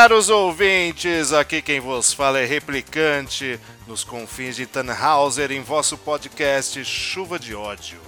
Caros 0.00 0.30
ouvintes! 0.30 1.30
Aqui 1.30 1.60
quem 1.60 1.78
vos 1.78 2.10
fala 2.10 2.40
é 2.40 2.46
Replicante, 2.46 3.60
nos 3.86 4.02
confins 4.02 4.56
de 4.56 4.64
Tannhauser, 4.64 5.52
em 5.52 5.60
vosso 5.60 5.98
podcast 5.98 6.82
Chuva 6.86 7.38
de 7.38 7.54
Ódio. 7.54 8.00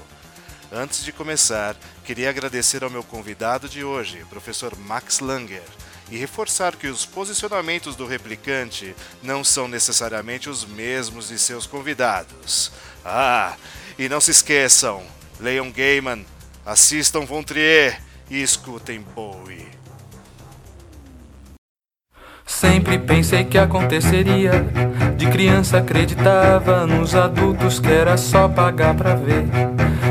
Antes 0.72 1.04
de 1.04 1.12
começar, 1.12 1.76
queria 2.02 2.30
agradecer 2.30 2.82
ao 2.82 2.88
meu 2.88 3.02
convidado 3.02 3.68
de 3.68 3.84
hoje, 3.84 4.24
professor 4.30 4.74
Max 4.74 5.20
Langer, 5.20 5.68
e 6.10 6.16
reforçar 6.16 6.76
que 6.76 6.86
os 6.86 7.04
posicionamentos 7.04 7.94
do 7.94 8.06
replicante 8.06 8.96
não 9.22 9.44
são 9.44 9.68
necessariamente 9.68 10.48
os 10.48 10.64
mesmos 10.64 11.28
de 11.28 11.38
seus 11.38 11.66
convidados. 11.66 12.72
Ah, 13.04 13.54
e 13.98 14.08
não 14.08 14.18
se 14.18 14.30
esqueçam, 14.30 15.04
leiam 15.38 15.70
Gaiman, 15.70 16.24
assistam 16.64 17.26
Von 17.26 17.42
Trier 17.42 18.00
e 18.30 18.42
escutem 18.42 19.02
Bowie. 19.14 19.81
Sempre 22.46 22.98
pensei 22.98 23.44
que 23.44 23.58
aconteceria. 23.58 24.52
De 25.16 25.26
criança 25.26 25.78
acreditava 25.78 26.86
nos 26.86 27.14
adultos 27.14 27.78
que 27.78 27.90
era 27.90 28.16
só 28.16 28.48
pagar 28.48 28.94
pra 28.94 29.14
ver. 29.14 29.46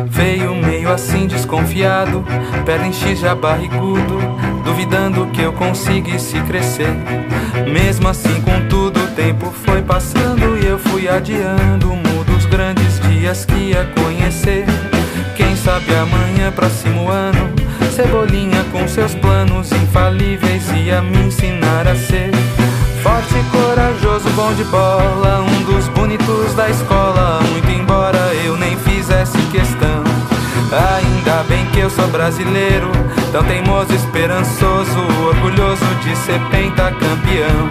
Veio 0.08 0.56
meio 0.56 0.92
assim 0.92 1.28
desconfiado, 1.28 2.24
perna 2.66 2.88
em 2.88 2.94
X 2.94 3.20
já 3.20 3.36
barrigudo, 3.36 4.18
duvidando 4.64 5.28
que 5.28 5.42
eu 5.42 5.54
conseguisse 5.54 6.40
crescer. 6.42 6.94
Mesmo 7.72 8.08
assim, 8.08 8.42
contudo, 8.42 9.04
o 9.04 9.08
tempo 9.08 9.52
foi 9.52 9.82
passando 9.82 10.58
e 10.62 10.66
eu 10.66 10.80
fui 10.80 11.08
adiando 11.08 11.88
mundo 11.88 12.26
dos 12.26 12.46
grandes 12.46 13.00
dias 13.02 13.46
que 13.46 13.56
ia 13.56 13.86
conhecer. 14.02 14.66
Quem 15.36 15.56
sabe 15.56 15.94
amanhã, 15.96 16.52
próximo 16.52 17.10
ano 17.10 17.61
Cebolinha 17.92 18.64
com 18.72 18.88
seus 18.88 19.14
planos 19.16 19.70
infalíveis 19.74 20.64
ia 20.72 21.02
me 21.02 21.26
ensinar 21.26 21.86
a 21.86 21.94
ser 21.94 22.32
Forte, 23.04 23.34
corajoso, 23.52 24.30
bom 24.30 24.54
de 24.54 24.64
bola 24.64 25.42
Um 25.42 25.64
dos 25.64 25.90
bonitos 25.90 26.54
da 26.56 26.70
escola. 26.70 27.42
Muito 27.52 27.70
embora 27.70 28.34
eu 28.46 28.56
nem 28.56 28.78
fizesse 28.78 29.38
questão 29.52 30.04
Ainda 30.72 31.44
bem 31.50 31.66
que 31.68 31.80
eu 31.80 31.90
sou 31.90 32.08
brasileiro 32.08 32.90
Tão 33.34 33.44
teimoso, 33.44 33.94
esperançoso 33.94 35.00
Orgulhoso 35.28 35.86
de 36.02 36.16
ser 36.16 36.40
pentacampeão. 36.50 37.70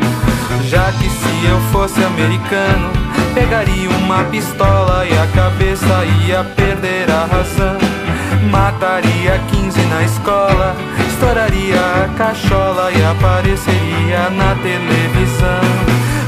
Já 0.68 0.92
que 0.92 1.08
se 1.08 1.46
eu 1.48 1.58
fosse 1.72 2.04
americano 2.04 2.90
Pegaria 3.32 3.88
uma 3.88 4.22
pistola 4.24 5.06
e 5.06 5.18
a 5.18 5.26
cabeça 5.28 6.04
ia 6.26 6.44
perder 6.44 7.10
a 7.10 7.24
razão 7.24 7.89
Mataria 8.50 9.38
15 9.48 9.80
na 9.82 10.02
escola, 10.02 10.74
estouraria 11.08 11.78
a 11.78 12.08
cachola 12.18 12.90
e 12.90 13.00
apareceria 13.04 14.28
na 14.30 14.56
televisão. 14.56 15.62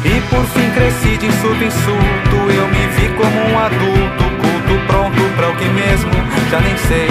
E 0.05 0.21
por 0.31 0.45
fim 0.55 0.71
cresci 0.71 1.17
de 1.19 1.27
insulto 1.27 1.65
insulto, 1.65 2.37
eu 2.55 2.69
me 2.69 2.87
vi 2.95 3.09
como 3.19 3.39
um 3.51 3.59
adulto, 3.59 4.25
culto, 4.39 4.87
pronto 4.87 5.21
pra 5.35 5.51
o 5.51 5.57
que 5.57 5.69
mesmo, 5.69 6.13
já 6.49 6.61
nem 6.61 6.77
sei. 6.77 7.09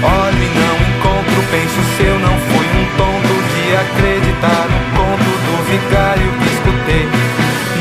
Olho 0.00 0.42
e 0.42 0.50
não 0.56 0.76
encontro, 0.96 1.44
penso 1.50 1.80
se 1.96 2.04
eu 2.04 2.18
não 2.18 2.36
fui 2.48 2.66
um 2.72 2.86
tonto 2.96 3.34
de 3.52 3.76
acreditar 3.76 4.64
no 4.64 4.80
conto 4.96 5.30
do 5.44 5.56
vigário 5.68 6.32
que 6.40 6.48
escutei. 6.54 7.08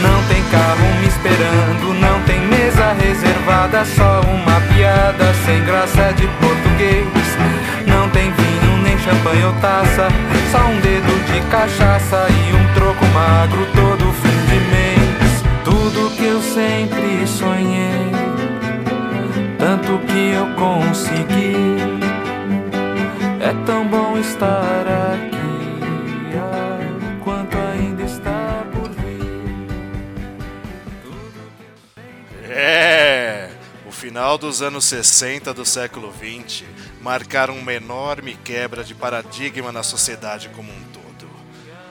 Não 0.01 0.21
tem 0.27 0.43
carro 0.51 0.87
me 0.99 1.07
esperando, 1.07 1.93
não 1.99 2.21
tem 2.23 2.41
mesa 2.41 2.93
reservada, 2.99 3.85
só 3.85 4.21
uma 4.27 4.46
piada 4.77 5.33
sem 5.43 5.63
graça 5.65 6.13
de 6.13 6.27
português. 6.39 7.07
Não 7.87 8.07
tem 8.09 8.31
vinho, 8.31 8.77
nem 8.83 8.97
champanhe 8.99 9.43
ou 9.43 9.53
taça, 9.53 10.07
só 10.51 10.59
um 10.59 10.79
dedo 10.79 11.13
de 11.25 11.41
cachaça 11.49 12.27
e 12.29 12.53
um 12.53 12.73
troco 12.75 13.05
magro 13.07 13.65
todo 13.73 14.13
fim 14.13 14.39
de 14.49 14.59
mês. 14.69 15.43
Tudo 15.63 16.15
que 16.15 16.25
eu 16.25 16.41
sempre 16.41 17.25
sonhei, 17.25 18.11
tanto 19.57 19.97
que 20.05 20.33
eu 20.33 20.45
consegui. 20.53 21.97
É 23.39 23.53
tão 23.65 23.87
bom 23.87 24.17
estar 24.19 24.85
aqui, 25.13 25.36
final 34.17 34.35
dos 34.35 34.63
anos 34.63 34.85
60 34.85 35.53
do 35.53 35.63
século 35.63 36.11
20 36.11 36.65
marcaram 37.01 37.55
uma 37.55 37.71
enorme 37.71 38.33
quebra 38.33 38.83
de 38.83 38.95
paradigma 38.95 39.71
na 39.71 39.83
sociedade 39.83 40.49
como 40.55 40.71
um 40.71 40.83
todo. 40.85 41.29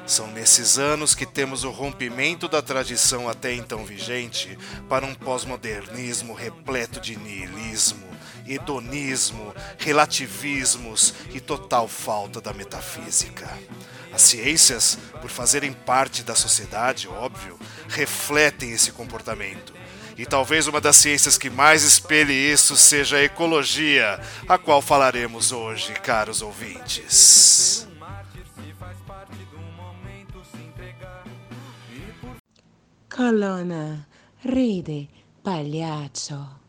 São 0.04 0.26
nesses 0.32 0.76
anos 0.76 1.14
que 1.14 1.24
temos 1.24 1.62
o 1.62 1.70
rompimento 1.70 2.48
da 2.48 2.60
tradição 2.60 3.28
até 3.28 3.54
então 3.54 3.84
vigente 3.84 4.58
para 4.88 5.06
um 5.06 5.14
pós-modernismo 5.14 6.34
repleto 6.34 7.00
de 7.00 7.16
niilismo, 7.16 8.08
hedonismo, 8.44 9.54
relativismos 9.78 11.14
e 11.32 11.38
total 11.38 11.86
falta 11.86 12.40
da 12.40 12.52
metafísica. 12.52 13.48
As 14.12 14.22
ciências, 14.22 14.98
por 15.20 15.30
fazerem 15.30 15.72
parte 15.72 16.24
da 16.24 16.34
sociedade, 16.34 17.06
óbvio, 17.06 17.56
refletem 17.88 18.72
esse 18.72 18.90
comportamento. 18.90 19.85
E 20.16 20.24
talvez 20.24 20.66
uma 20.66 20.80
das 20.80 20.96
ciências 20.96 21.36
que 21.36 21.50
mais 21.50 21.82
espelhe 21.82 22.32
isso 22.32 22.76
seja 22.76 23.18
a 23.18 23.22
ecologia, 23.22 24.18
a 24.48 24.56
qual 24.56 24.80
falaremos 24.80 25.52
hoje, 25.52 25.92
caros 25.94 26.40
ouvintes. 26.40 27.86
Colonna, 33.14 34.06
ride, 34.44 35.08
pagliaccio. 35.42 36.65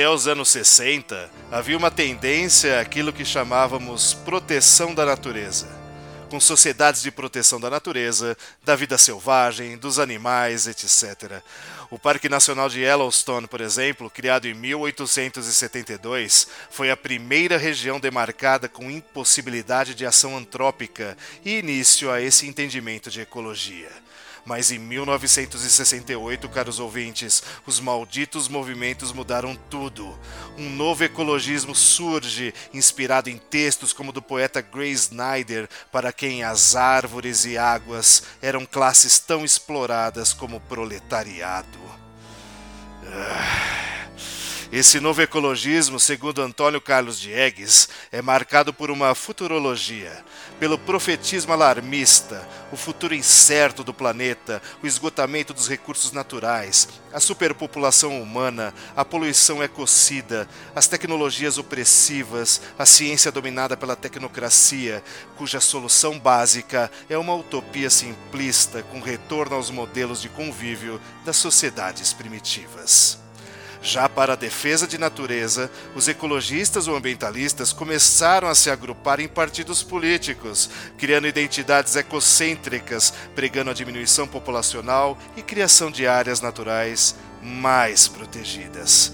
Até 0.00 0.08
os 0.08 0.26
anos 0.26 0.48
60, 0.48 1.30
havia 1.52 1.76
uma 1.76 1.90
tendência 1.90 2.80
àquilo 2.80 3.12
que 3.12 3.22
chamávamos 3.22 4.14
proteção 4.14 4.94
da 4.94 5.04
natureza, 5.04 5.68
com 6.30 6.40
sociedades 6.40 7.02
de 7.02 7.10
proteção 7.10 7.60
da 7.60 7.68
natureza, 7.68 8.34
da 8.64 8.74
vida 8.74 8.96
selvagem, 8.96 9.76
dos 9.76 9.98
animais, 9.98 10.66
etc. 10.66 11.42
O 11.90 11.98
Parque 11.98 12.30
Nacional 12.30 12.70
de 12.70 12.80
Yellowstone, 12.80 13.46
por 13.46 13.60
exemplo, 13.60 14.08
criado 14.08 14.48
em 14.48 14.54
1872, 14.54 16.46
foi 16.70 16.90
a 16.90 16.96
primeira 16.96 17.58
região 17.58 18.00
demarcada 18.00 18.70
com 18.70 18.90
impossibilidade 18.90 19.94
de 19.94 20.06
ação 20.06 20.34
antrópica 20.34 21.14
e 21.44 21.58
início 21.58 22.10
a 22.10 22.22
esse 22.22 22.46
entendimento 22.46 23.10
de 23.10 23.20
ecologia. 23.20 23.90
Mas 24.44 24.70
em 24.70 24.78
1968, 24.78 26.48
caros 26.48 26.78
ouvintes, 26.78 27.42
os 27.66 27.80
malditos 27.80 28.48
movimentos 28.48 29.12
mudaram 29.12 29.54
tudo. 29.68 30.18
Um 30.56 30.68
novo 30.70 31.04
ecologismo 31.04 31.74
surge, 31.74 32.54
inspirado 32.72 33.28
em 33.30 33.38
textos 33.38 33.92
como 33.92 34.12
do 34.12 34.22
poeta 34.22 34.60
Gray 34.60 34.92
Snyder, 34.92 35.68
para 35.92 36.12
quem 36.12 36.42
as 36.42 36.74
árvores 36.74 37.44
e 37.44 37.58
águas 37.58 38.22
eram 38.40 38.64
classes 38.64 39.18
tão 39.18 39.44
exploradas 39.44 40.32
como 40.32 40.56
o 40.56 40.60
proletariado. 40.60 41.78
Ah. 43.06 43.80
Esse 44.72 45.00
novo 45.00 45.20
ecologismo, 45.20 45.98
segundo 45.98 46.40
Antônio 46.40 46.80
Carlos 46.80 47.18
Diegues, 47.18 47.88
é 48.12 48.22
marcado 48.22 48.72
por 48.72 48.88
uma 48.88 49.12
futurologia, 49.16 50.24
pelo 50.60 50.78
profetismo 50.78 51.52
alarmista, 51.52 52.48
o 52.70 52.76
futuro 52.76 53.12
incerto 53.12 53.82
do 53.82 53.92
planeta, 53.92 54.62
o 54.80 54.86
esgotamento 54.86 55.52
dos 55.52 55.68
recursos 55.68 56.12
naturais, 56.12 56.86
a 57.12 57.18
superpopulação 57.18 58.22
humana, 58.22 58.72
a 58.94 59.04
poluição 59.04 59.60
ecocida, 59.60 60.48
as 60.72 60.86
tecnologias 60.86 61.58
opressivas, 61.58 62.60
a 62.78 62.86
ciência 62.86 63.32
dominada 63.32 63.76
pela 63.76 63.96
tecnocracia, 63.96 65.02
cuja 65.36 65.58
solução 65.58 66.16
básica 66.16 66.88
é 67.08 67.18
uma 67.18 67.34
utopia 67.34 67.90
simplista 67.90 68.84
com 68.84 69.00
retorno 69.00 69.56
aos 69.56 69.68
modelos 69.68 70.22
de 70.22 70.28
convívio 70.28 71.00
das 71.24 71.36
sociedades 71.36 72.12
primitivas. 72.12 73.18
Já 73.82 74.08
para 74.08 74.34
a 74.34 74.36
defesa 74.36 74.86
de 74.86 74.98
natureza, 74.98 75.70
os 75.94 76.06
ecologistas 76.06 76.86
ou 76.86 76.96
ambientalistas 76.96 77.72
começaram 77.72 78.46
a 78.46 78.54
se 78.54 78.70
agrupar 78.70 79.20
em 79.20 79.28
partidos 79.28 79.82
políticos, 79.82 80.68
criando 80.98 81.26
identidades 81.26 81.96
ecocêntricas, 81.96 83.12
pregando 83.34 83.70
a 83.70 83.74
diminuição 83.74 84.28
populacional 84.28 85.18
e 85.34 85.42
criação 85.42 85.90
de 85.90 86.06
áreas 86.06 86.42
naturais 86.42 87.14
mais 87.42 88.06
protegidas. 88.06 89.12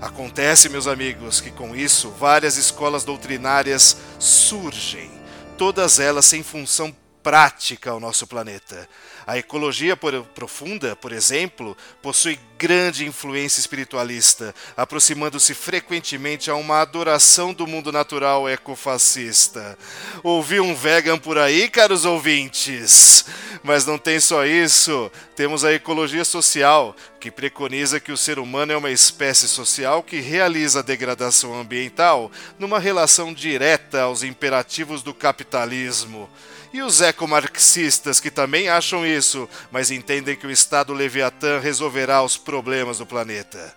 Acontece, 0.00 0.68
meus 0.68 0.86
amigos, 0.86 1.40
que 1.40 1.50
com 1.50 1.74
isso 1.74 2.10
várias 2.10 2.56
escolas 2.56 3.04
doutrinárias 3.04 3.96
surgem, 4.18 5.10
todas 5.56 5.98
elas 5.98 6.26
sem 6.26 6.42
função 6.42 6.94
prática 7.22 7.90
ao 7.90 8.00
nosso 8.00 8.26
planeta. 8.26 8.88
A 9.26 9.38
ecologia 9.38 9.96
profunda, 10.34 10.96
por 10.96 11.12
exemplo, 11.12 11.76
possui 12.00 12.38
grande 12.58 13.06
influência 13.06 13.60
espiritualista, 13.60 14.54
aproximando-se 14.76 15.54
frequentemente 15.54 16.50
a 16.50 16.54
uma 16.54 16.80
adoração 16.80 17.52
do 17.52 17.66
mundo 17.66 17.90
natural 17.90 18.48
ecofascista. 18.48 19.78
Ouvi 20.22 20.60
um 20.60 20.74
vegan 20.74 21.18
por 21.18 21.38
aí, 21.38 21.68
caros 21.68 22.04
ouvintes? 22.04 23.24
Mas 23.62 23.86
não 23.86 23.98
tem 23.98 24.18
só 24.20 24.44
isso. 24.44 25.10
Temos 25.34 25.64
a 25.64 25.72
ecologia 25.72 26.24
social, 26.24 26.94
que 27.20 27.30
preconiza 27.30 28.00
que 28.00 28.12
o 28.12 28.16
ser 28.16 28.38
humano 28.38 28.72
é 28.72 28.76
uma 28.76 28.90
espécie 28.90 29.48
social 29.48 30.02
que 30.02 30.20
realiza 30.20 30.80
a 30.80 30.82
degradação 30.82 31.58
ambiental 31.58 32.30
numa 32.58 32.78
relação 32.78 33.32
direta 33.32 34.02
aos 34.02 34.22
imperativos 34.22 35.02
do 35.02 35.14
capitalismo. 35.14 36.28
E 36.72 36.80
os 36.80 37.00
ecomarxistas 37.02 38.18
que 38.18 38.30
também 38.30 38.68
acham 38.68 39.06
isso, 39.06 39.48
mas 39.70 39.90
entendem 39.90 40.34
que 40.34 40.46
o 40.46 40.50
Estado 40.50 40.94
Leviatã 40.94 41.58
resolverá 41.58 42.22
os 42.22 42.38
problemas 42.38 42.98
do 42.98 43.06
planeta. 43.06 43.76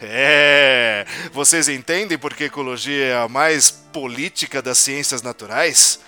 É, 0.00 1.04
vocês 1.32 1.68
entendem 1.68 2.16
por 2.16 2.32
que 2.32 2.44
ecologia 2.44 3.04
é 3.04 3.16
a 3.16 3.28
mais 3.28 3.70
política 3.70 4.62
das 4.62 4.78
ciências 4.78 5.20
naturais? 5.20 6.00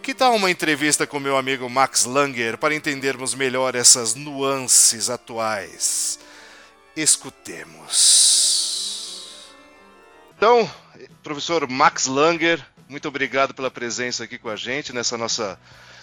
Que 0.00 0.14
tal 0.14 0.36
uma 0.36 0.50
entrevista 0.50 1.04
com 1.06 1.18
meu 1.18 1.36
amigo 1.36 1.68
Max 1.68 2.04
Langer 2.04 2.56
para 2.56 2.74
entendermos 2.74 3.34
melhor 3.34 3.74
essas 3.74 4.14
nuances 4.14 5.10
atuais? 5.10 6.20
Escutemos. 6.96 8.30
Então, 10.36 10.70
professor 11.22 11.68
Max 11.68 12.06
Langer, 12.06 12.64
muito 12.90 13.06
obrigado 13.06 13.54
pela 13.54 13.70
presença 13.70 14.24
aqui 14.24 14.36
com 14.36 14.48
a 14.48 14.56
gente 14.56 14.92
nessa 14.92 15.16
nossa, 15.16 15.56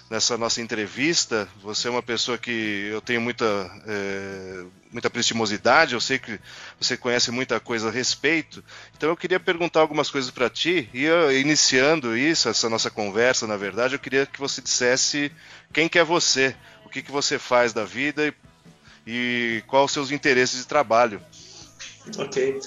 nessa 0.09 0.37
nossa 0.37 0.61
entrevista. 0.61 1.45
Você 1.61 1.89
é 1.89 1.91
uma 1.91 2.01
pessoa 2.01 2.37
que 2.37 2.87
eu 2.89 3.01
tenho 3.01 3.19
muita, 3.19 3.45
é, 3.85 4.63
muita 4.89 5.09
prestimosidade, 5.09 5.93
eu 5.93 5.99
sei 5.99 6.17
que 6.17 6.39
você 6.79 6.95
conhece 6.95 7.29
muita 7.29 7.59
coisa 7.59 7.89
a 7.89 7.91
respeito. 7.91 8.63
Então 8.95 9.09
eu 9.09 9.17
queria 9.17 9.37
perguntar 9.37 9.81
algumas 9.81 10.09
coisas 10.09 10.31
para 10.31 10.49
ti. 10.49 10.89
E 10.93 11.03
eu, 11.03 11.37
iniciando 11.37 12.15
isso, 12.15 12.47
essa 12.47 12.69
nossa 12.69 12.89
conversa, 12.89 13.45
na 13.45 13.57
verdade, 13.57 13.95
eu 13.95 13.99
queria 13.99 14.25
que 14.25 14.39
você 14.39 14.61
dissesse 14.61 15.29
quem 15.73 15.89
que 15.89 15.99
é 15.99 16.05
você, 16.05 16.55
o 16.85 16.89
que, 16.89 17.01
que 17.01 17.11
você 17.11 17.37
faz 17.37 17.73
da 17.73 17.83
vida 17.83 18.25
e, 18.25 18.33
e 19.05 19.63
quais 19.67 19.85
os 19.87 19.91
seus 19.91 20.09
interesses 20.09 20.61
de 20.61 20.67
trabalho. 20.67 21.21
Ok. 22.17 22.61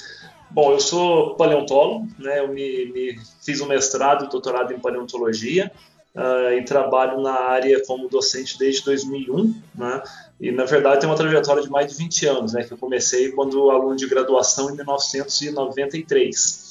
Bom, 0.50 0.72
eu 0.72 0.80
sou 0.80 1.36
paleontólogo, 1.36 2.08
né? 2.18 2.40
Eu 2.40 2.48
me, 2.48 2.86
me 2.86 3.20
fiz 3.40 3.60
um 3.60 3.66
mestrado 3.66 4.24
e 4.24 4.28
doutorado 4.28 4.72
em 4.72 4.80
paleontologia 4.80 5.70
uh, 6.14 6.52
e 6.52 6.64
trabalho 6.64 7.20
na 7.20 7.34
área 7.34 7.80
como 7.86 8.08
docente 8.08 8.58
desde 8.58 8.84
2001, 8.84 9.54
né? 9.74 10.02
E 10.40 10.50
na 10.50 10.64
verdade 10.64 11.00
tem 11.00 11.08
uma 11.08 11.16
trajetória 11.16 11.62
de 11.62 11.70
mais 11.70 11.86
de 11.92 11.96
20 11.96 12.26
anos, 12.26 12.52
né? 12.52 12.64
Que 12.64 12.72
eu 12.72 12.78
comecei 12.78 13.30
quando 13.30 13.70
aluno 13.70 13.94
de 13.94 14.08
graduação 14.08 14.70
em 14.70 14.76
1993. 14.76 16.70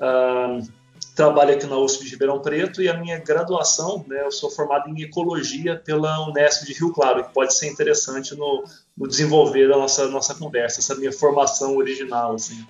Uh, 0.00 0.78
trabalho 1.18 1.52
aqui 1.52 1.66
na 1.66 1.76
USP 1.76 2.04
de 2.04 2.10
Ribeirão 2.12 2.40
Preto 2.40 2.80
e 2.80 2.88
a 2.88 2.96
minha 2.96 3.18
graduação, 3.18 4.04
né, 4.06 4.22
eu 4.24 4.30
sou 4.30 4.48
formado 4.48 4.88
em 4.88 5.02
ecologia 5.02 5.74
pela 5.76 6.28
Unesp 6.28 6.64
de 6.64 6.72
Rio 6.74 6.92
Claro, 6.92 7.24
que 7.24 7.34
pode 7.34 7.52
ser 7.54 7.66
interessante 7.66 8.36
no, 8.36 8.62
no 8.96 9.08
desenvolver 9.08 9.68
da 9.68 9.76
nossa 9.76 10.06
nossa 10.06 10.36
conversa, 10.36 10.78
essa 10.78 10.94
minha 10.94 11.10
formação 11.12 11.76
original, 11.76 12.34
assim. 12.36 12.64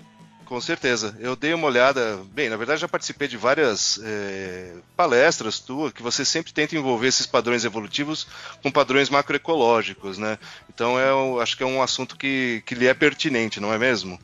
Com 0.48 0.62
certeza. 0.62 1.14
Eu 1.20 1.36
dei 1.36 1.52
uma 1.52 1.66
olhada. 1.66 2.20
Bem, 2.32 2.48
na 2.48 2.56
verdade, 2.56 2.80
já 2.80 2.88
participei 2.88 3.28
de 3.28 3.36
várias 3.36 4.00
é, 4.02 4.76
palestras 4.96 5.58
tuas 5.58 5.92
que 5.92 6.02
você 6.02 6.24
sempre 6.24 6.54
tenta 6.54 6.74
envolver 6.74 7.06
esses 7.06 7.26
padrões 7.26 7.66
evolutivos 7.66 8.26
com 8.62 8.70
padrões 8.70 9.10
macroecológicos, 9.10 10.16
né? 10.16 10.38
Então, 10.74 10.98
é, 10.98 11.42
acho 11.42 11.54
que 11.54 11.62
é 11.62 11.66
um 11.66 11.82
assunto 11.82 12.16
que, 12.16 12.62
que 12.64 12.74
lhe 12.74 12.86
é 12.86 12.94
pertinente, 12.94 13.60
não 13.60 13.74
é 13.74 13.78
mesmo? 13.78 14.18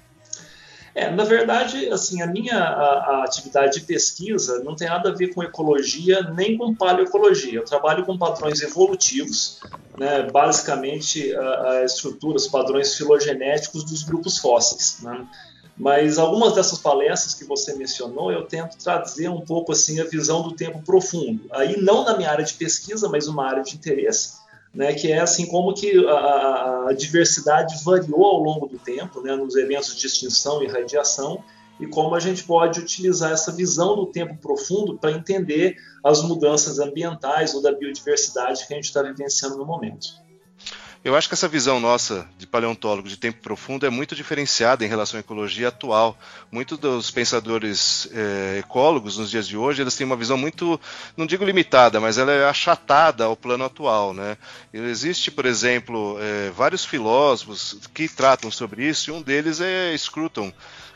É, 0.95 1.11
na 1.11 1.25
verdade, 1.25 1.91
assim, 1.91 2.23
a 2.23 2.27
minha 2.27 2.57
a, 2.57 3.17
a 3.17 3.25
atividade 3.25 3.81
de 3.81 3.85
pesquisa 3.85 4.65
não 4.65 4.75
tem 4.75 4.89
nada 4.89 5.11
a 5.11 5.15
ver 5.15 5.35
com 5.35 5.43
ecologia 5.43 6.23
nem 6.35 6.57
com 6.57 6.75
paleoecologia. 6.75 7.59
Eu 7.59 7.67
trabalho 7.67 8.03
com 8.07 8.17
padrões 8.17 8.63
evolutivos, 8.63 9.61
né, 9.99 10.23
basicamente 10.33 11.37
as 11.37 11.93
estruturas, 11.93 12.49
padrões 12.49 12.95
filogenéticos 12.95 13.85
dos 13.85 14.03
grupos 14.03 14.39
fósseis. 14.39 15.01
Né? 15.03 15.27
Mas 15.77 16.19
algumas 16.19 16.55
dessas 16.55 16.79
palestras 16.79 17.35
que 17.35 17.45
você 17.45 17.75
mencionou, 17.75 18.31
eu 18.31 18.45
tento 18.45 18.77
trazer 18.79 19.29
um 19.29 19.41
pouco 19.41 19.73
assim 19.73 20.01
a 20.01 20.05
visão 20.05 20.43
do 20.43 20.55
tempo 20.55 20.81
profundo. 20.83 21.47
Aí 21.51 21.81
não 21.81 22.05
na 22.05 22.17
minha 22.17 22.31
área 22.31 22.45
de 22.45 22.55
pesquisa, 22.55 23.09
mas 23.09 23.27
uma 23.27 23.45
área 23.45 23.63
de 23.63 23.75
interesse, 23.75 24.35
né, 24.73 24.95
que 24.95 25.11
é 25.11 25.21
assim 25.21 25.47
como 25.47 25.75
que 25.75 26.07
a, 26.07 26.87
a 26.89 26.93
diversidade 26.93 27.83
variou 27.85 28.25
ao 28.25 28.41
longo 28.41 28.67
do 28.67 28.79
tempo, 28.79 29.21
né, 29.21 29.35
nos 29.35 29.57
eventos 29.57 29.97
de 29.97 30.07
extinção 30.07 30.63
e 30.63 30.69
radiação, 30.69 31.43
e 31.81 31.87
como 31.89 32.15
a 32.15 32.21
gente 32.21 32.45
pode 32.45 32.79
utilizar 32.79 33.33
essa 33.33 33.51
visão 33.51 33.97
do 33.97 34.07
tempo 34.07 34.37
profundo 34.37 34.97
para 34.97 35.11
entender 35.11 35.77
as 36.05 36.23
mudanças 36.23 36.79
ambientais 36.79 37.53
ou 37.53 37.61
da 37.61 37.73
biodiversidade 37.73 38.67
que 38.67 38.73
a 38.73 38.77
gente 38.77 38.85
está 38.85 39.03
vivenciando 39.03 39.57
no 39.57 39.67
momento. 39.67 40.24
Eu 41.05 41.15
acho 41.15 41.29
que 41.29 41.35
essa 41.35 41.47
visão 41.47 41.79
nossa 41.79 42.27
de 42.39 42.47
paleontólogo 42.47 43.07
de 43.07 43.19
tempo 43.19 43.43
profundo 43.43 43.85
é 43.85 43.91
muito 43.91 44.15
diferenciada 44.15 44.87
em 44.87 44.89
relação 44.89 45.19
à 45.19 45.21
ecologia 45.21 45.69
atual. 45.69 46.19
Muitos 46.51 46.79
dos 46.79 47.11
pensadores 47.11 48.09
é, 48.11 48.61
ecólogos 48.61 49.19
nos 49.19 49.31
dias 49.31 49.47
de 49.47 49.55
hoje, 49.55 49.83
eles 49.83 49.95
têm 49.95 50.07
uma 50.07 50.17
visão 50.17 50.39
muito, 50.39 50.81
não 51.15 51.27
digo 51.27 51.45
limitada, 51.45 52.01
mas 52.01 52.17
ela 52.17 52.33
é 52.33 52.49
achatada 52.49 53.25
ao 53.25 53.37
plano 53.37 53.67
atual. 53.67 54.15
Né? 54.15 54.39
Existe, 54.73 55.31
por 55.31 55.45
exemplo, 55.45 56.17
é, 56.19 56.51
vários 56.53 56.87
filósofos 56.87 57.79
que 57.93 58.09
tratam 58.09 58.51
sobre 58.51 58.89
isso, 58.89 59.11
e 59.11 59.13
um 59.13 59.21
deles 59.21 59.61
é 59.61 59.95
Scruton, 59.99 60.51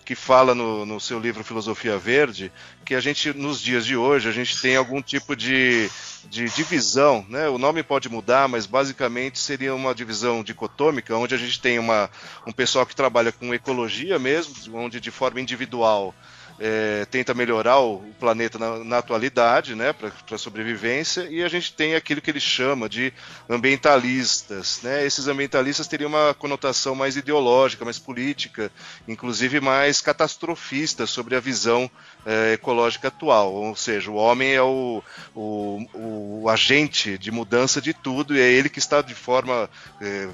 que 0.07 0.15
fala 0.15 0.55
no, 0.55 0.87
no 0.87 0.99
seu 0.99 1.21
livro 1.21 1.45
Filosofia 1.45 1.99
Verde 1.99 2.51
que 2.89 2.95
a 2.95 3.01
gente, 3.01 3.35
nos 3.35 3.61
dias 3.61 3.85
de 3.85 3.95
hoje, 3.95 4.31
a 4.31 4.33
gente 4.33 4.59
tem 4.63 4.75
algum 4.75 5.03
tipo 5.03 5.37
de, 5.37 5.91
de 6.31 6.49
divisão, 6.51 7.25
né? 7.29 7.49
O 7.49 7.59
nome 7.59 7.83
pode 7.83 8.09
mudar, 8.09 8.49
mas 8.49 8.67
basicamente 8.67 9.39
seria 9.39 9.75
uma 9.75 9.95
divisão 9.95 10.43
dicotômica, 10.43 11.17
onde 11.17 11.35
a 11.35 11.39
gente 11.39 11.61
tem 11.61 11.79
uma, 11.79 12.11
um 12.47 12.53
pessoal 12.53 12.85
que 12.85 12.95
trabalha 12.95 13.33
com 13.33 13.55
ecologia 13.55 14.19
mesmo, 14.19 14.55
onde 14.77 15.01
de 15.01 15.11
forma 15.11 15.41
individual 15.41 16.15
é, 16.59 17.05
tenta 17.11 17.35
melhorar 17.35 17.79
o, 17.81 18.03
planeta 18.19 18.59
na, 18.59 18.85
na, 18.85 18.99
atualidade, 18.99 19.75
né, 19.75 19.93
para 19.93 20.39
sobrevivência, 20.39 21.29
e 21.31 21.43
a 21.43 21.49
gente 21.49 21.73
tem 21.73 21.95
aquilo 21.95 22.21
que 22.21 22.31
ele 22.31 22.41
chama 22.41 22.89
de 22.89 23.13
ambientalistas. 23.49 24.81
Né? 24.83 25.07
Esses 25.07 25.29
ambientalistas 25.29 25.87
teriam 25.87 26.09
uma 26.09 26.35
conotação 26.35 26.95
mais 26.95 27.17
ideológica, 27.17 27.85
mais 27.85 27.99
política, 27.99 28.71
inclusive 29.07 29.61
mais 29.61 30.01
catastrofista 30.01 31.07
sobre 31.07 31.37
a 31.37 31.41
visão 31.41 31.91
é, 32.27 32.55
ecológica 32.55 33.09
atual. 33.09 33.53
Ou 33.55 33.77
seja, 33.77 34.11
o 34.11 34.15
homem 34.15 34.55
é 34.55 34.63
o, 34.63 35.03
o, 35.35 36.43
o, 36.43 36.49
agente 36.49 37.17
de 37.19 37.31
mudança 37.31 37.81
de 37.81 37.93
tudo 37.93 38.37
e 38.37 38.41
é 38.41 38.51
ele 38.51 38.69
que 38.69 38.79
está 38.79 39.01
de 39.01 39.15
forma 39.15 39.71
é, 40.01 40.29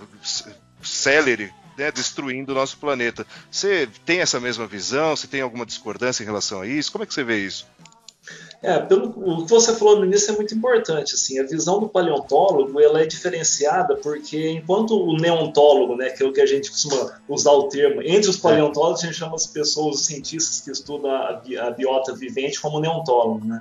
né, 1.76 1.90
destruindo 1.90 2.52
o 2.52 2.54
nosso 2.54 2.76
planeta. 2.78 3.26
Você 3.50 3.88
tem 4.04 4.20
essa 4.20 4.40
mesma 4.40 4.66
visão? 4.66 5.16
Você 5.16 5.26
tem 5.26 5.40
alguma 5.40 5.66
discordância 5.66 6.22
em 6.22 6.26
relação 6.26 6.60
a 6.60 6.66
isso? 6.66 6.92
Como 6.92 7.04
é 7.04 7.06
que 7.06 7.14
você 7.14 7.24
vê 7.24 7.38
isso? 7.38 7.66
É, 8.62 8.78
pelo 8.78 9.08
o 9.16 9.44
que 9.44 9.50
você 9.50 9.76
falou 9.76 9.98
no 9.98 10.06
início 10.06 10.32
é 10.32 10.36
muito 10.36 10.54
importante. 10.54 11.14
Assim, 11.14 11.38
a 11.38 11.42
visão 11.42 11.78
do 11.78 11.86
paleontólogo 11.86 12.80
ela 12.80 13.02
é 13.02 13.06
diferenciada 13.06 13.94
porque 13.96 14.52
enquanto 14.52 14.98
o 14.98 15.18
neontólogo, 15.18 15.94
né, 15.96 16.08
que 16.08 16.22
é 16.22 16.26
o 16.26 16.32
que 16.32 16.40
a 16.40 16.46
gente 16.46 16.70
costuma 16.70 17.20
usar 17.28 17.52
o 17.52 17.68
termo, 17.68 18.00
entre 18.00 18.30
os 18.30 18.38
paleontólogos 18.38 19.02
a 19.02 19.06
gente 19.06 19.18
chama 19.18 19.34
as 19.34 19.46
pessoas, 19.46 19.96
os 19.96 20.06
cientistas 20.06 20.62
que 20.62 20.70
estudam 20.70 21.10
a, 21.10 21.42
a 21.60 21.70
biota 21.72 22.14
vivente 22.14 22.58
como 22.58 22.80
neontólogo, 22.80 23.44
né? 23.44 23.60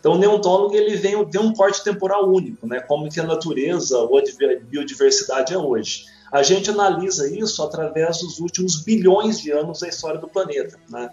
Então, 0.00 0.12
o 0.12 0.18
neontólogo 0.18 0.74
ele 0.74 0.96
vem 0.96 1.22
de 1.26 1.38
um 1.38 1.52
corte 1.52 1.84
temporal 1.84 2.26
único, 2.26 2.66
né? 2.66 2.80
Como 2.80 3.08
que 3.10 3.20
a 3.20 3.24
natureza 3.24 3.98
ou 3.98 4.18
a 4.18 4.22
biodiversidade 4.62 5.52
é 5.52 5.58
hoje. 5.58 6.06
A 6.32 6.42
gente 6.42 6.70
analisa 6.70 7.28
isso 7.28 7.62
através 7.62 8.18
dos 8.18 8.38
últimos 8.38 8.82
bilhões 8.82 9.40
de 9.40 9.50
anos 9.50 9.80
da 9.80 9.88
história 9.88 10.20
do 10.20 10.28
planeta, 10.28 10.78
né? 10.88 11.10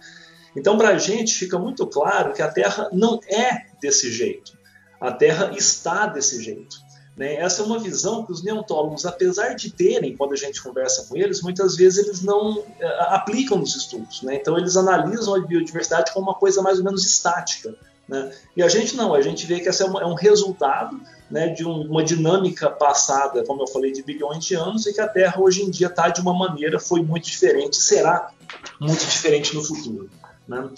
Então, 0.55 0.77
para 0.77 0.89
a 0.89 0.97
gente 0.97 1.35
fica 1.35 1.59
muito 1.59 1.85
claro 1.85 2.33
que 2.33 2.41
a 2.41 2.51
Terra 2.51 2.89
não 2.91 3.19
é 3.27 3.67
desse 3.79 4.11
jeito. 4.11 4.57
A 4.99 5.11
Terra 5.11 5.51
está 5.55 6.07
desse 6.07 6.41
jeito. 6.41 6.77
Né? 7.15 7.35
Essa 7.35 7.61
é 7.61 7.65
uma 7.65 7.79
visão 7.79 8.25
que 8.25 8.31
os 8.31 8.43
neontólogos, 8.43 9.05
apesar 9.05 9.53
de 9.53 9.71
terem, 9.71 10.15
quando 10.15 10.33
a 10.33 10.35
gente 10.35 10.61
conversa 10.61 11.05
com 11.07 11.15
eles, 11.17 11.41
muitas 11.41 11.75
vezes 11.75 12.05
eles 12.05 12.21
não 12.21 12.59
uh, 12.59 12.65
aplicam 13.09 13.57
nos 13.57 13.75
estudos. 13.75 14.21
Né? 14.21 14.35
Então, 14.35 14.57
eles 14.57 14.77
analisam 14.77 15.35
a 15.35 15.39
biodiversidade 15.39 16.11
como 16.11 16.27
uma 16.27 16.35
coisa 16.35 16.61
mais 16.61 16.79
ou 16.79 16.83
menos 16.83 17.05
estática. 17.05 17.75
Né? 18.07 18.31
E 18.55 18.63
a 18.63 18.69
gente 18.69 18.95
não, 18.95 19.13
a 19.13 19.21
gente 19.21 19.45
vê 19.45 19.59
que 19.59 19.67
essa 19.67 19.83
é, 19.83 19.87
é 19.87 20.05
um 20.05 20.13
resultado 20.13 20.99
né, 21.29 21.49
de 21.49 21.65
um, 21.65 21.81
uma 21.81 22.03
dinâmica 22.03 22.69
passada, 22.69 23.43
como 23.43 23.63
eu 23.63 23.67
falei, 23.67 23.91
de 23.91 24.01
bilhões 24.01 24.45
de 24.45 24.55
anos, 24.55 24.85
e 24.85 24.93
que 24.93 25.01
a 25.01 25.07
Terra 25.07 25.41
hoje 25.41 25.63
em 25.63 25.69
dia 25.69 25.87
está 25.87 26.09
de 26.09 26.21
uma 26.21 26.33
maneira, 26.33 26.79
foi 26.79 27.01
muito 27.01 27.25
diferente, 27.25 27.75
será 27.75 28.31
muito 28.79 29.05
diferente 29.05 29.53
no 29.53 29.63
futuro. 29.63 30.09
Né? 30.47 30.69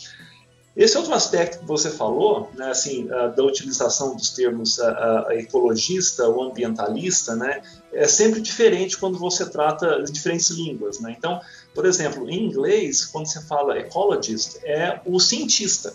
Esse 0.76 0.98
outro 0.98 1.14
aspecto 1.14 1.60
que 1.60 1.66
você 1.66 1.90
falou, 1.90 2.50
né, 2.56 2.70
assim, 2.70 3.06
da 3.06 3.44
utilização 3.44 4.16
dos 4.16 4.30
termos 4.30 4.80
ecologista 5.32 6.26
ou 6.28 6.44
ambientalista, 6.44 7.36
né, 7.36 7.62
é 7.92 8.08
sempre 8.08 8.40
diferente 8.40 8.98
quando 8.98 9.18
você 9.18 9.50
trata 9.50 10.02
diferentes 10.04 10.50
línguas. 10.52 11.00
Né? 11.02 11.14
Então, 11.18 11.42
por 11.76 11.86
exemplo, 11.86 12.30
em 12.30 12.46
inglês, 12.46 13.06
quando 13.06 13.28
você 13.28 13.42
fala 13.42 13.78
ecologist, 13.78 14.60
é 14.64 15.02
o 15.06 15.20
cientista. 15.20 15.94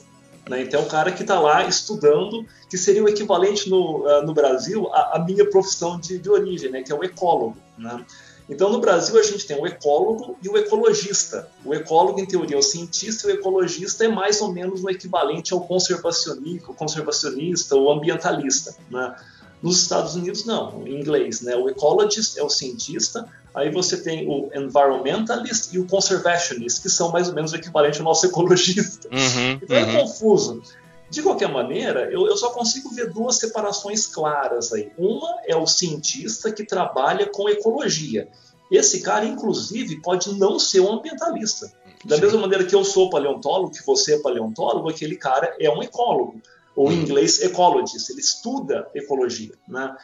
Né? 0.49 0.63
Então, 0.63 0.81
é 0.81 0.83
o 0.85 0.89
cara 0.89 1.11
que 1.11 1.23
está 1.23 1.41
lá 1.41 1.67
estudando, 1.67 2.47
que 2.69 2.77
seria 2.77 3.03
o 3.03 3.09
equivalente 3.09 3.69
no, 3.71 4.05
no 4.23 4.35
Brasil 4.35 4.89
à, 4.93 5.17
à 5.17 5.19
minha 5.19 5.49
profissão 5.49 5.99
de, 5.99 6.19
de 6.19 6.31
origem, 6.31 6.71
né, 6.71 6.83
que 6.83 6.93
é 6.93 6.95
o 6.95 7.03
ecólogo. 7.03 7.57
Né? 7.79 8.05
Então, 8.49 8.71
no 8.71 8.79
Brasil, 8.79 9.19
a 9.19 9.23
gente 9.23 9.47
tem 9.47 9.59
o 9.59 9.67
ecólogo 9.67 10.37
e 10.43 10.49
o 10.49 10.57
ecologista. 10.57 11.49
O 11.65 11.73
ecólogo, 11.73 12.21
em 12.21 12.27
teoria, 12.27 12.57
é 12.57 12.59
o 12.59 12.63
cientista, 12.63 13.27
e 13.27 13.33
o 13.33 13.35
ecologista 13.35 14.05
é 14.05 14.09
mais 14.09 14.43
ou 14.43 14.53
menos 14.53 14.85
o 14.85 14.91
equivalente 14.91 15.55
ao 15.55 15.63
conservacionista, 15.63 16.71
o 16.71 16.75
conservacionista 16.75 17.75
ou 17.75 17.91
ambientalista. 17.91 18.77
Né? 18.91 19.17
Nos 19.63 19.81
Estados 19.81 20.15
Unidos, 20.15 20.45
não, 20.45 20.87
em 20.87 21.01
inglês. 21.01 21.41
Né? 21.41 21.57
O 21.57 21.71
ecologist 21.71 22.39
é 22.39 22.43
o 22.43 22.51
cientista, 22.51 23.27
aí 23.55 23.71
você 23.71 24.03
tem 24.03 24.29
o 24.29 24.51
environmentalist 24.55 25.73
e 25.73 25.79
o 25.79 25.87
conservationist, 25.87 26.83
que 26.83 26.91
são 26.91 27.13
mais 27.13 27.29
ou 27.29 27.35
menos 27.35 27.53
o 27.53 27.57
equivalente 27.57 27.99
ao 27.99 28.05
nosso 28.05 28.27
ecologista. 28.27 29.09
Uhum, 29.09 29.59
então 29.63 29.77
é 29.77 29.85
uhum. 29.85 29.91
é 29.91 30.01
confuso. 30.01 30.63
De 31.09 31.23
qualquer 31.23 31.49
maneira, 31.49 32.11
eu, 32.11 32.27
eu, 32.27 32.37
só 32.37 32.51
consigo 32.51 32.91
ver 32.91 33.13
duas 33.13 33.37
separações 33.37 34.07
claras 34.07 34.73
aí. 34.73 34.91
Uma 34.99 35.37
é 35.47 35.55
o 35.55 35.67
cientista 35.67 36.51
que 36.51 36.65
trabalha 36.65 37.27
com 37.27 37.49
ecologia. 37.49 38.29
Esse 38.71 39.01
cara, 39.01 39.25
inclusive, 39.25 40.01
pode 40.01 40.37
não 40.37 40.59
ser 40.59 40.81
um 40.81 40.93
ambientalista. 40.93 41.71
Da 42.05 42.17
Sim. 42.17 42.23
mesma 42.23 42.41
maneira 42.41 42.65
que 42.65 42.75
eu 42.75 42.83
sou 42.85 43.11
paleontólogo, 43.11 43.71
que 43.73 43.87
você 43.87 44.15
é 44.15 44.19
paleontólogo, 44.19 44.91
aquele 44.91 45.17
cara 45.17 45.55
é 45.61 45.71
um 45.71 45.83
ecólogo, 45.83 46.41
ou 46.75 46.91
em 46.91 46.99
hum. 46.99 47.03
inglês, 47.03 47.41
ecologist, 47.41 48.11
ele 48.11 48.21
estuda 48.21 48.89
ecologia. 48.95 49.53
Né? 49.69 49.97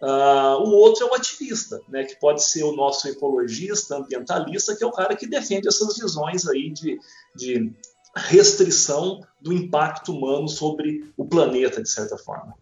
Uh, 0.00 0.62
o 0.62 0.70
outro 0.70 1.04
é 1.04 1.10
o 1.10 1.14
ativista, 1.14 1.80
né, 1.88 2.04
que 2.04 2.14
pode 2.20 2.44
ser 2.44 2.62
o 2.62 2.72
nosso 2.72 3.08
ecologista, 3.08 3.96
ambientalista, 3.96 4.76
que 4.76 4.84
é 4.84 4.86
o 4.86 4.92
cara 4.92 5.16
que 5.16 5.26
defende 5.26 5.66
essas 5.66 5.96
visões 5.96 6.46
aí 6.46 6.70
de, 6.70 6.98
de 7.34 7.72
restrição 8.14 9.20
do 9.40 9.52
impacto 9.52 10.12
humano 10.12 10.48
sobre 10.48 11.12
o 11.16 11.24
planeta, 11.26 11.82
de 11.82 11.88
certa 11.88 12.16
forma. 12.16 12.54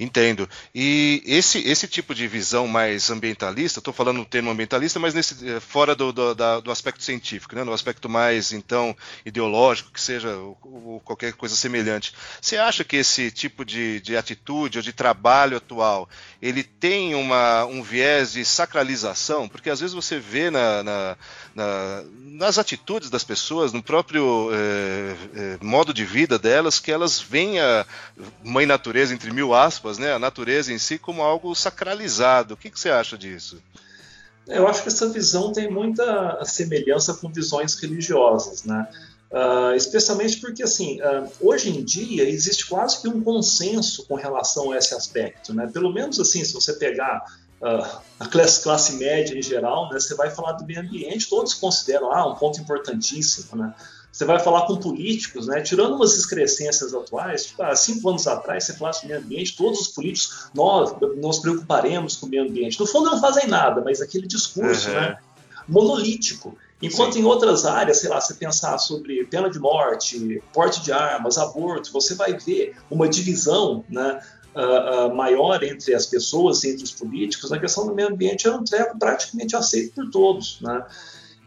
Entendo. 0.00 0.48
E 0.72 1.22
esse, 1.26 1.58
esse 1.68 1.88
tipo 1.88 2.14
de 2.14 2.28
visão 2.28 2.68
mais 2.68 3.10
ambientalista, 3.10 3.80
estou 3.80 3.92
falando 3.92 4.18
no 4.18 4.24
termo 4.24 4.48
ambientalista, 4.48 5.00
mas 5.00 5.12
nesse, 5.12 5.48
eh, 5.48 5.58
fora 5.58 5.92
do, 5.92 6.12
do, 6.12 6.36
da, 6.36 6.60
do 6.60 6.70
aspecto 6.70 7.02
científico, 7.02 7.56
né? 7.56 7.64
no 7.64 7.72
aspecto 7.72 8.08
mais, 8.08 8.52
então, 8.52 8.96
ideológico, 9.26 9.90
que 9.90 10.00
seja 10.00 10.36
ou, 10.36 10.56
ou 10.62 11.00
qualquer 11.00 11.32
coisa 11.32 11.56
semelhante. 11.56 12.14
Você 12.40 12.56
acha 12.56 12.84
que 12.84 12.96
esse 12.96 13.32
tipo 13.32 13.64
de, 13.64 14.00
de 14.00 14.16
atitude 14.16 14.78
ou 14.78 14.84
de 14.84 14.92
trabalho 14.92 15.56
atual, 15.56 16.08
ele 16.40 16.62
tem 16.62 17.16
uma, 17.16 17.64
um 17.64 17.82
viés 17.82 18.32
de 18.32 18.44
sacralização? 18.44 19.48
Porque 19.48 19.68
às 19.68 19.80
vezes 19.80 19.94
você 19.94 20.20
vê 20.20 20.48
na, 20.48 20.84
na, 20.84 21.16
na 21.56 22.04
nas 22.38 22.56
atitudes 22.56 23.10
das 23.10 23.24
pessoas, 23.24 23.72
no 23.72 23.82
próprio 23.82 24.50
eh, 24.52 25.16
eh, 25.34 25.58
modo 25.60 25.92
de 25.92 26.04
vida 26.04 26.38
delas, 26.38 26.78
que 26.78 26.92
elas 26.92 27.18
veem 27.20 27.58
a 27.58 27.84
mãe 28.44 28.64
natureza, 28.64 29.12
entre 29.12 29.32
mil 29.32 29.52
aspas, 29.52 29.87
aspas, 29.88 29.98
né, 29.98 30.12
a 30.12 30.18
natureza 30.18 30.72
em 30.72 30.78
si 30.78 30.98
como 30.98 31.22
algo 31.22 31.54
sacralizado. 31.54 32.54
O 32.54 32.56
que, 32.56 32.70
que 32.70 32.78
você 32.78 32.90
acha 32.90 33.16
disso? 33.16 33.62
Eu 34.46 34.66
acho 34.66 34.82
que 34.82 34.88
essa 34.88 35.08
visão 35.08 35.52
tem 35.52 35.70
muita 35.70 36.42
semelhança 36.44 37.14
com 37.14 37.30
visões 37.30 37.74
religiosas, 37.74 38.64
né? 38.64 38.86
Uh, 39.30 39.74
especialmente 39.76 40.40
porque, 40.40 40.62
assim, 40.62 41.00
uh, 41.02 41.30
hoje 41.42 41.68
em 41.68 41.84
dia 41.84 42.26
existe 42.26 42.66
quase 42.66 43.02
que 43.02 43.08
um 43.08 43.20
consenso 43.22 44.06
com 44.06 44.14
relação 44.14 44.72
a 44.72 44.78
esse 44.78 44.94
aspecto, 44.94 45.52
né? 45.52 45.68
Pelo 45.70 45.92
menos, 45.92 46.18
assim, 46.18 46.42
se 46.42 46.54
você 46.54 46.72
pegar 46.72 47.26
uh, 47.60 48.00
a 48.18 48.26
classe, 48.26 48.62
classe 48.62 48.94
média 48.94 49.38
em 49.38 49.42
geral, 49.42 49.90
né, 49.90 50.00
você 50.00 50.14
vai 50.14 50.30
falar 50.30 50.52
do 50.52 50.64
meio 50.64 50.80
ambiente, 50.80 51.28
todos 51.28 51.52
consideram, 51.52 52.10
ah, 52.10 52.26
um 52.26 52.36
ponto 52.36 52.58
importantíssimo, 52.58 53.54
né? 53.54 53.74
Você 54.18 54.24
vai 54.24 54.40
falar 54.40 54.62
com 54.62 54.76
políticos, 54.76 55.46
né? 55.46 55.60
Tirando 55.60 55.94
umas 55.94 56.18
excrescências 56.18 56.92
atuais, 56.92 57.46
tipo, 57.46 57.62
há 57.62 57.76
cinco 57.76 58.08
anos 58.08 58.26
atrás, 58.26 58.64
você 58.64 58.72
falasse 58.72 59.02
do 59.02 59.08
meio 59.10 59.20
ambiente, 59.20 59.56
todos 59.56 59.80
os 59.80 59.86
políticos, 59.86 60.48
nós 60.52 60.92
nos 61.18 61.38
preocuparemos 61.38 62.16
com 62.16 62.26
o 62.26 62.28
meio 62.28 62.42
ambiente. 62.42 62.80
No 62.80 62.84
fundo, 62.84 63.12
não 63.12 63.20
fazem 63.20 63.46
nada, 63.46 63.80
mas 63.80 64.00
aquele 64.00 64.26
discurso, 64.26 64.88
uhum. 64.88 64.94
né? 64.96 65.18
Monolítico. 65.68 66.58
Enquanto 66.82 67.12
Sim. 67.12 67.20
em 67.20 67.24
outras 67.26 67.64
áreas, 67.64 67.98
sei 67.98 68.10
lá, 68.10 68.20
você 68.20 68.34
pensar 68.34 68.76
sobre 68.78 69.24
pena 69.26 69.48
de 69.48 69.60
morte, 69.60 70.42
porte 70.52 70.82
de 70.82 70.90
armas, 70.90 71.38
aborto, 71.38 71.92
você 71.92 72.16
vai 72.16 72.36
ver 72.36 72.74
uma 72.90 73.08
divisão, 73.08 73.84
né? 73.88 74.20
Uh, 74.52 75.06
uh, 75.06 75.14
maior 75.14 75.62
entre 75.62 75.94
as 75.94 76.06
pessoas, 76.06 76.64
entre 76.64 76.82
os 76.82 76.90
políticos, 76.90 77.52
na 77.52 77.58
questão 77.60 77.86
do 77.86 77.94
meio 77.94 78.08
ambiente 78.08 78.48
era 78.48 78.56
um 78.56 78.64
treco 78.64 78.98
praticamente 78.98 79.54
aceito 79.54 79.94
por 79.94 80.10
todos. 80.10 80.58
Né? 80.60 80.84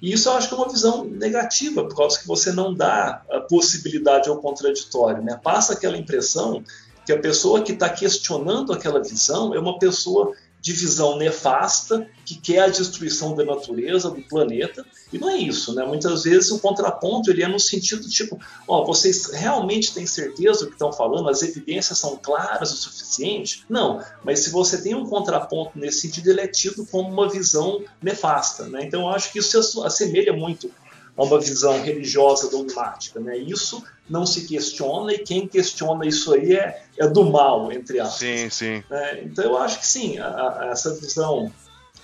E 0.02 0.12
isso 0.12 0.30
eu 0.30 0.34
acho 0.34 0.48
que 0.48 0.54
é 0.56 0.58
uma 0.58 0.70
visão 0.70 1.06
negativa, 1.06 1.84
por 1.84 1.96
causa 1.96 2.20
que 2.20 2.28
você 2.28 2.52
não 2.52 2.74
dá 2.74 3.24
a 3.30 3.40
possibilidade 3.42 4.30
ao 4.30 4.38
contraditório. 4.38 5.24
Né? 5.24 5.40
Passa 5.42 5.74
aquela 5.74 5.96
impressão 5.96 6.64
que 7.06 7.12
a 7.12 7.20
pessoa 7.20 7.62
que 7.62 7.74
está 7.74 7.88
questionando 7.90 8.74
aquela 8.74 9.02
visão 9.02 9.54
é 9.54 9.60
uma 9.60 9.78
pessoa 9.78 10.34
de 10.62 10.74
visão 10.74 11.18
nefasta, 11.18 12.08
que 12.24 12.36
quer 12.36 12.60
a 12.60 12.68
destruição 12.68 13.36
da 13.36 13.44
natureza, 13.44 14.12
do 14.12 14.22
planeta, 14.22 14.86
e 15.12 15.18
não 15.18 15.30
é 15.30 15.38
isso, 15.38 15.74
né? 15.74 15.84
Muitas 15.84 16.24
vezes 16.24 16.52
o 16.52 16.60
contraponto 16.60 17.32
ele 17.32 17.44
é 17.44 17.48
no 17.48 17.60
sentido 17.60 18.08
tipo, 18.08 18.40
ó, 18.68 18.86
vocês 18.86 19.32
realmente 19.34 19.94
têm 19.94 20.06
certeza 20.06 20.60
do 20.60 20.68
que 20.68 20.74
estão 20.74 20.94
falando, 20.94 21.28
as 21.28 21.42
evidências 21.42 21.98
são 21.98 22.16
claras 22.16 22.72
o 22.72 22.78
suficiente? 22.78 23.66
Não, 23.68 24.02
mas 24.24 24.42
se 24.42 24.52
você 24.52 24.80
tem 24.80 24.94
um 24.94 25.08
contraponto 25.08 25.78
nesse 25.78 26.02
sentido, 26.02 26.30
ele 26.30 26.42
é 26.42 26.48
tido 26.48 26.86
como 26.86 27.10
uma 27.10 27.28
visão 27.28 27.84
nefasta, 28.02 28.68
né? 28.68 28.86
Então 28.86 29.02
eu 29.02 29.10
acho 29.10 29.32
que 29.32 29.40
isso 29.40 29.84
assemelha 29.84 30.32
muito 30.32 30.72
a 31.18 31.24
uma 31.24 31.40
visão 31.40 31.82
religiosa 31.82 32.50
dogmática. 32.50 33.20
Né? 33.20 33.38
Isso 33.38 33.84
não 34.10 34.26
se 34.26 34.48
questiona 34.48 35.14
e 35.14 35.20
quem 35.20 35.48
questiona 35.48 36.06
isso 36.06 36.34
aí 36.34 36.56
é, 36.56 36.84
é 36.98 37.08
do 37.08 37.26
mal, 37.30 37.72
entre 37.72 38.00
aspas. 38.00 38.20
Sim, 38.20 38.50
sim. 38.50 38.84
É, 38.90 39.24
então 39.24 39.46
eu 39.46 39.58
acho 39.58 39.80
que 39.80 39.88
sim, 39.88 40.18
a, 40.18 40.28
a, 40.28 40.70
essa 40.72 40.94
visão 40.96 41.52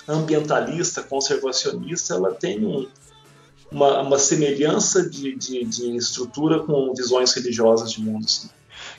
ambientalista, 0.07 1.03
conservacionista, 1.03 2.13
ela 2.13 2.33
tem 2.33 2.63
um, 2.65 2.87
uma, 3.69 4.01
uma, 4.01 4.17
semelhança 4.17 5.07
de, 5.09 5.35
de, 5.35 5.65
de, 5.65 5.97
estrutura 5.97 6.59
com 6.61 6.93
visões 6.93 7.33
religiosas 7.33 7.91
de 7.91 8.01
mundo. 8.01 8.29
Sim. 8.29 8.49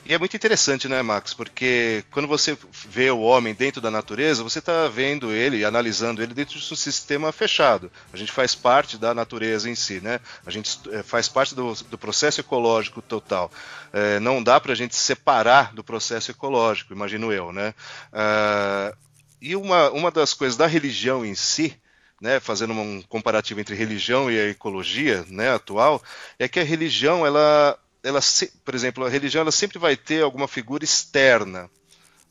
E 0.05 0.13
é 0.13 0.17
muito 0.17 0.35
interessante, 0.35 0.87
né, 0.87 1.01
Max? 1.01 1.33
Porque 1.33 2.03
quando 2.11 2.27
você 2.27 2.57
vê 2.87 3.11
o 3.11 3.19
homem 3.19 3.53
dentro 3.53 3.79
da 3.79 3.91
natureza, 3.91 4.43
você 4.43 4.59
está 4.59 4.87
vendo 4.87 5.31
ele, 5.31 5.63
analisando 5.63 6.23
ele 6.23 6.33
dentro 6.33 6.57
de 6.57 6.73
um 6.73 6.75
sistema 6.75 7.31
fechado. 7.31 7.91
A 8.11 8.17
gente 8.17 8.31
faz 8.31 8.55
parte 8.55 8.97
da 8.97 9.13
natureza 9.13 9.69
em 9.69 9.75
si, 9.75 10.01
né? 10.01 10.19
A 10.45 10.51
gente 10.51 10.79
eh, 10.91 11.03
faz 11.03 11.27
parte 11.29 11.53
do, 11.53 11.73
do 11.73 11.97
processo 11.97 12.39
ecológico 12.39 13.01
total. 13.01 13.51
É, 13.93 14.19
não 14.19 14.41
dá 14.41 14.59
para 14.59 14.71
a 14.71 14.75
gente 14.75 14.95
separar 14.95 15.73
do 15.73 15.83
processo 15.83 16.31
ecológico, 16.31 16.93
imagino 16.93 17.31
eu, 17.31 17.51
né? 17.51 17.73
Uh, 18.11 18.97
e 19.41 19.55
uma, 19.55 19.89
uma 19.91 20.11
das 20.11 20.33
coisas 20.33 20.57
da 20.57 20.67
religião 20.67 21.25
em 21.25 21.33
si, 21.33 21.75
né, 22.21 22.39
fazendo 22.39 22.73
um 22.73 23.01
comparativo 23.03 23.59
entre 23.59 23.75
religião 23.75 24.29
e 24.29 24.37
a 24.37 24.49
ecologia 24.49 25.25
né, 25.29 25.53
atual, 25.53 26.03
é 26.37 26.47
que 26.47 26.59
a 26.59 26.63
religião 26.63 27.25
ela 27.25 27.77
ela, 28.03 28.19
por 28.63 28.75
exemplo, 28.75 29.05
a 29.05 29.09
religião 29.09 29.41
ela 29.41 29.51
sempre 29.51 29.77
vai 29.77 29.95
ter 29.95 30.23
alguma 30.23 30.47
figura 30.47 30.83
externa 30.83 31.69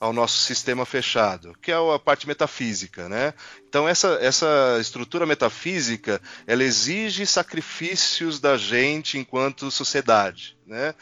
ao 0.00 0.12
nosso 0.12 0.38
sistema 0.38 0.86
fechado, 0.86 1.56
que 1.60 1.72
é 1.72 1.74
a 1.74 1.98
parte 1.98 2.26
metafísica, 2.26 3.08
né? 3.08 3.34
Então 3.68 3.88
essa, 3.88 4.16
essa 4.20 4.78
estrutura 4.80 5.26
metafísica 5.26 6.22
ela 6.46 6.62
exige 6.62 7.26
sacrifícios 7.26 8.38
da 8.38 8.56
gente 8.56 9.18
enquanto 9.18 9.72
sociedade, 9.72 10.56
né? 10.64 10.94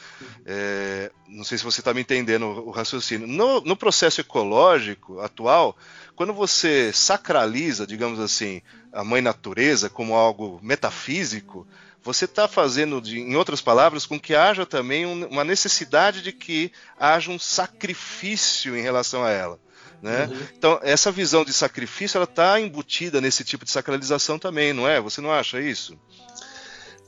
É, 0.47 1.11
não 1.29 1.45
sei 1.45 1.59
se 1.59 1.65
você 1.65 1.83
está 1.83 1.93
me 1.93 2.01
entendendo 2.01 2.47
o 2.47 2.71
raciocínio. 2.71 3.27
No, 3.27 3.61
no 3.61 3.77
processo 3.77 4.23
ecológico 4.23 5.21
atual, 5.21 5.77
quando 6.15 6.33
você 6.33 6.91
sacraliza, 6.95 7.87
digamos 7.87 8.19
assim, 8.19 8.63
a 8.91 9.05
mãe 9.05 9.21
natureza 9.21 9.91
como 9.91 10.15
algo 10.15 10.59
metafísico, 10.63 11.69
você 12.07 12.25
está 12.25 12.47
fazendo, 12.47 13.01
de, 13.01 13.19
em 13.19 13.35
outras 13.35 13.61
palavras, 13.61 14.07
com 14.07 14.19
que 14.19 14.33
haja 14.33 14.65
também 14.65 15.05
um, 15.05 15.27
uma 15.27 15.43
necessidade 15.43 16.23
de 16.23 16.31
que 16.31 16.71
haja 16.97 17.33
um 17.33 17.39
sacrifício 17.39 18.77
em 18.77 18.81
relação 18.81 19.25
a 19.25 19.31
ela. 19.31 19.59
Né? 20.01 20.27
Uhum. 20.27 20.47
Então, 20.57 20.79
essa 20.85 21.11
visão 21.11 21.45
de 21.45 21.53
sacrifício 21.53 22.17
ela 22.17 22.25
está 22.25 22.61
embutida 22.61 23.21
nesse 23.21 23.43
tipo 23.43 23.65
de 23.65 23.73
sacralização 23.73 24.39
também, 24.39 24.73
não 24.73 24.87
é? 24.87 25.01
Você 25.01 25.21
não 25.21 25.33
acha 25.33 25.61
isso? 25.61 25.99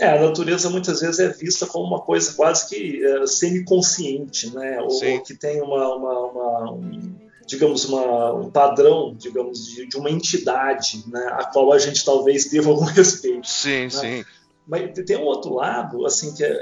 É, 0.00 0.08
a 0.08 0.20
natureza 0.20 0.68
muitas 0.68 1.00
vezes 1.00 1.20
é 1.20 1.28
vista 1.28 1.64
como 1.64 1.86
uma 1.86 2.00
coisa 2.00 2.32
quase 2.32 2.68
que 2.68 3.04
é, 3.04 3.24
semi-consciente, 3.26 4.52
né? 4.52 4.80
Ou, 4.80 4.88
ou, 4.88 5.22
que 5.22 5.34
tem 5.34 5.62
uma, 5.62 5.94
uma, 5.94 6.18
uma 6.26 6.72
um, 6.72 7.14
digamos, 7.46 7.84
uma, 7.84 8.32
um 8.32 8.50
padrão, 8.50 9.14
digamos, 9.16 9.64
de, 9.64 9.86
de, 9.86 9.96
uma 9.96 10.10
entidade, 10.10 11.04
né? 11.06 11.24
A 11.34 11.44
qual 11.44 11.72
a 11.72 11.78
gente 11.78 12.04
talvez 12.04 12.50
deva 12.50 12.70
algum 12.70 12.84
respeito. 12.90 13.46
Sim, 13.46 13.82
né? 13.82 13.90
sim. 13.90 14.24
Mas 14.68 14.92
tem 15.06 15.16
um 15.16 15.25
outro 15.25 15.54
lado, 15.54 16.04
assim, 16.04 16.34
que 16.34 16.44
é, 16.44 16.50
é, 16.50 16.56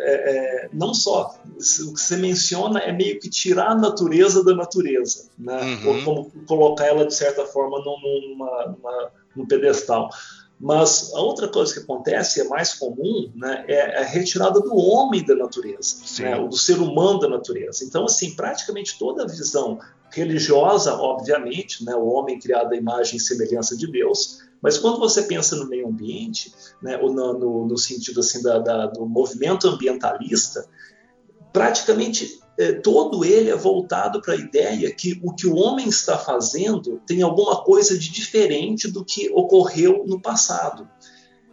é, 0.64 0.68
não 0.72 0.94
só 0.94 1.34
o 1.44 1.92
que 1.92 2.00
você 2.00 2.16
menciona 2.16 2.78
é 2.78 2.92
meio 2.92 3.18
que 3.18 3.28
tirar 3.28 3.72
a 3.72 3.74
natureza 3.74 4.44
da 4.44 4.54
natureza, 4.54 5.28
né? 5.36 5.60
Uhum. 5.60 5.88
Ou 5.88 6.04
como 6.04 6.32
colocar 6.46 6.86
ela 6.86 7.04
de 7.04 7.12
certa 7.12 7.44
forma 7.44 7.80
numa, 7.80 8.66
numa, 8.66 9.10
num 9.34 9.44
pedestal. 9.44 10.08
Mas 10.58 11.12
a 11.14 11.20
outra 11.20 11.48
coisa 11.48 11.74
que 11.74 11.80
acontece, 11.80 12.40
é 12.40 12.44
mais 12.44 12.74
comum, 12.74 13.30
né, 13.34 13.64
é 13.68 13.98
a 13.98 14.04
retirada 14.04 14.58
do 14.58 14.74
homem 14.74 15.22
da 15.22 15.34
natureza, 15.34 16.22
né, 16.22 16.48
do 16.48 16.56
ser 16.56 16.78
humano 16.78 17.18
da 17.18 17.28
natureza. 17.28 17.84
Então, 17.84 18.06
assim, 18.06 18.34
praticamente 18.34 18.98
toda 18.98 19.24
a 19.24 19.26
visão 19.26 19.78
religiosa, 20.10 20.94
obviamente, 20.94 21.84
né, 21.84 21.94
o 21.94 22.06
homem 22.06 22.38
criado 22.38 22.72
à 22.72 22.76
imagem 22.76 23.16
e 23.16 23.20
semelhança 23.20 23.76
de 23.76 23.86
Deus, 23.90 24.45
mas 24.66 24.78
quando 24.78 24.98
você 24.98 25.22
pensa 25.22 25.54
no 25.54 25.68
meio 25.68 25.86
ambiente, 25.86 26.52
né, 26.82 26.98
ou 26.98 27.12
no, 27.12 27.38
no, 27.38 27.68
no 27.68 27.78
sentido 27.78 28.18
assim 28.18 28.42
da, 28.42 28.58
da, 28.58 28.86
do 28.86 29.06
movimento 29.06 29.68
ambientalista, 29.68 30.66
praticamente 31.52 32.40
é, 32.58 32.72
todo 32.72 33.24
ele 33.24 33.48
é 33.48 33.54
voltado 33.54 34.20
para 34.20 34.34
a 34.34 34.36
ideia 34.36 34.92
que 34.92 35.20
o 35.22 35.32
que 35.32 35.46
o 35.46 35.54
homem 35.54 35.86
está 35.86 36.18
fazendo 36.18 37.00
tem 37.06 37.22
alguma 37.22 37.62
coisa 37.62 37.96
de 37.96 38.10
diferente 38.10 38.90
do 38.90 39.04
que 39.04 39.30
ocorreu 39.30 40.02
no 40.04 40.20
passado. 40.20 40.90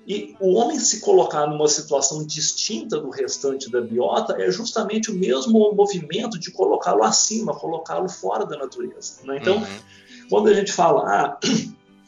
E 0.08 0.36
o 0.40 0.56
homem 0.56 0.80
se 0.80 1.00
colocar 1.00 1.46
numa 1.46 1.68
situação 1.68 2.26
distinta 2.26 3.00
do 3.00 3.12
restante 3.12 3.70
da 3.70 3.80
biota 3.80 4.42
é 4.42 4.50
justamente 4.50 5.12
o 5.12 5.14
mesmo 5.14 5.72
movimento 5.76 6.40
de 6.40 6.50
colocá-lo 6.50 7.04
acima, 7.04 7.54
colocá-lo 7.54 8.10
fora 8.10 8.44
da 8.44 8.58
natureza. 8.58 9.18
Né? 9.24 9.38
Então, 9.40 9.58
uhum. 9.58 9.80
quando 10.32 10.48
a 10.48 10.54
gente 10.56 10.74
fala, 10.74 11.04
ah, 11.04 11.40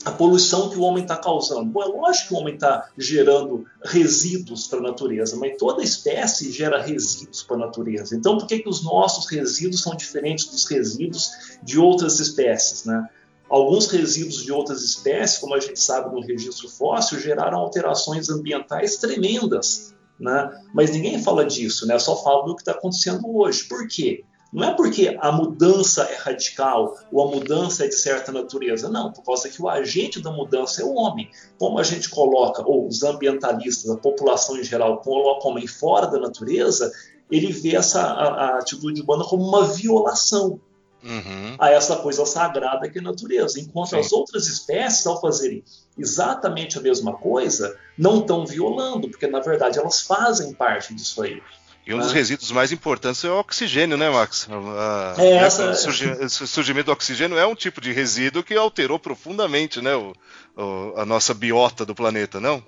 a 0.05 0.11
poluição 0.11 0.69
que 0.69 0.77
o 0.77 0.83
homem 0.83 1.01
está 1.01 1.17
causando. 1.17 1.65
Bom, 1.65 1.81
é 1.81 1.87
lógico 1.87 2.27
que 2.27 2.33
o 2.35 2.37
homem 2.37 2.53
está 2.53 2.87
gerando 2.95 3.65
resíduos 3.83 4.67
para 4.67 4.77
a 4.77 4.83
natureza, 4.83 5.35
mas 5.35 5.57
toda 5.57 5.83
espécie 5.83 6.51
gera 6.51 6.79
resíduos 6.79 7.41
para 7.41 7.55
a 7.57 7.59
natureza. 7.61 8.15
Então, 8.15 8.37
por 8.37 8.45
que, 8.45 8.59
que 8.59 8.69
os 8.69 8.83
nossos 8.83 9.25
resíduos 9.25 9.81
são 9.81 9.95
diferentes 9.95 10.45
dos 10.45 10.65
resíduos 10.65 11.31
de 11.63 11.79
outras 11.79 12.19
espécies? 12.19 12.85
Né? 12.85 13.09
Alguns 13.49 13.87
resíduos 13.87 14.43
de 14.43 14.51
outras 14.51 14.83
espécies, 14.83 15.39
como 15.39 15.55
a 15.55 15.59
gente 15.59 15.79
sabe 15.79 16.13
no 16.13 16.21
registro 16.21 16.69
fóssil, 16.69 17.19
geraram 17.19 17.57
alterações 17.57 18.29
ambientais 18.29 18.97
tremendas. 18.97 19.95
Né? 20.19 20.63
Mas 20.71 20.91
ninguém 20.91 21.21
fala 21.23 21.43
disso, 21.45 21.87
né? 21.87 21.97
só 21.97 22.15
fala 22.23 22.45
do 22.45 22.55
que 22.55 22.61
está 22.61 22.73
acontecendo 22.73 23.23
hoje. 23.35 23.63
Por 23.63 23.87
quê? 23.87 24.23
Não 24.55 24.63
é 24.63 24.73
porque 24.73 25.17
a 25.19 25.33
mudança 25.33 26.03
é 26.03 26.15
radical 26.15 26.97
ou 27.11 27.27
a 27.27 27.31
mudança 27.35 27.83
é 27.83 27.89
de 27.89 27.95
certa 27.95 28.31
natureza, 28.31 28.87
não, 28.87 29.11
por 29.11 29.21
causa 29.21 29.49
que 29.49 29.61
o 29.61 29.67
agente 29.67 30.21
da 30.21 30.31
mudança 30.31 30.81
é 30.81 30.85
o 30.85 30.93
homem. 30.93 31.29
Como 31.59 31.77
a 31.77 31.83
gente 31.83 32.09
coloca, 32.09 32.63
ou 32.65 32.87
os 32.87 33.03
ambientalistas, 33.03 33.91
a 33.91 33.97
população 33.97 34.55
em 34.57 34.63
geral, 34.63 35.01
colocam 35.01 35.49
o 35.49 35.51
homem 35.51 35.67
fora 35.67 36.07
da 36.07 36.17
natureza, 36.17 36.89
ele 37.29 37.51
vê 37.51 37.75
essa 37.75 38.01
a, 38.01 38.27
a 38.27 38.59
atitude 38.59 39.01
humana 39.01 39.25
como 39.25 39.45
uma 39.45 39.65
violação 39.65 40.57
uhum. 41.03 41.55
a 41.59 41.71
essa 41.71 41.97
coisa 41.97 42.25
sagrada 42.25 42.89
que 42.89 42.97
é 42.97 43.01
a 43.01 43.03
natureza. 43.03 43.59
Enquanto 43.59 43.89
Sim. 43.89 43.99
as 43.99 44.13
outras 44.13 44.47
espécies, 44.47 45.05
ao 45.05 45.19
fazerem 45.19 45.65
exatamente 45.97 46.77
a 46.77 46.81
mesma 46.81 47.11
coisa, 47.17 47.77
não 47.97 48.21
estão 48.21 48.45
violando, 48.45 49.09
porque 49.09 49.27
na 49.27 49.41
verdade 49.41 49.77
elas 49.77 49.99
fazem 49.99 50.53
parte 50.53 50.93
disso 50.93 51.21
aí. 51.21 51.41
E 51.85 51.93
um 51.93 51.99
dos 51.99 52.11
ah. 52.11 52.13
resíduos 52.13 52.51
mais 52.51 52.71
importantes 52.71 53.23
é 53.23 53.29
o 53.29 53.39
oxigênio, 53.39 53.95
né, 53.95 54.09
Max? 54.09 54.47
A, 54.49 55.21
é, 55.21 55.31
né, 55.31 55.37
essa... 55.37 55.69
o 55.69 56.47
surgimento 56.47 56.87
do 56.87 56.91
oxigênio 56.91 57.37
é 57.37 57.45
um 57.45 57.53
tipo 57.53 57.79
de 57.79 57.91
resíduo 57.91 58.43
que 58.43 58.55
alterou 58.55 58.97
profundamente 58.97 59.81
né, 59.81 59.95
o, 59.95 60.13
o, 60.57 60.93
a 60.97 61.05
nossa 61.05 61.33
biota 61.33 61.85
do 61.85 61.93
planeta, 61.93 62.39
não? 62.39 62.63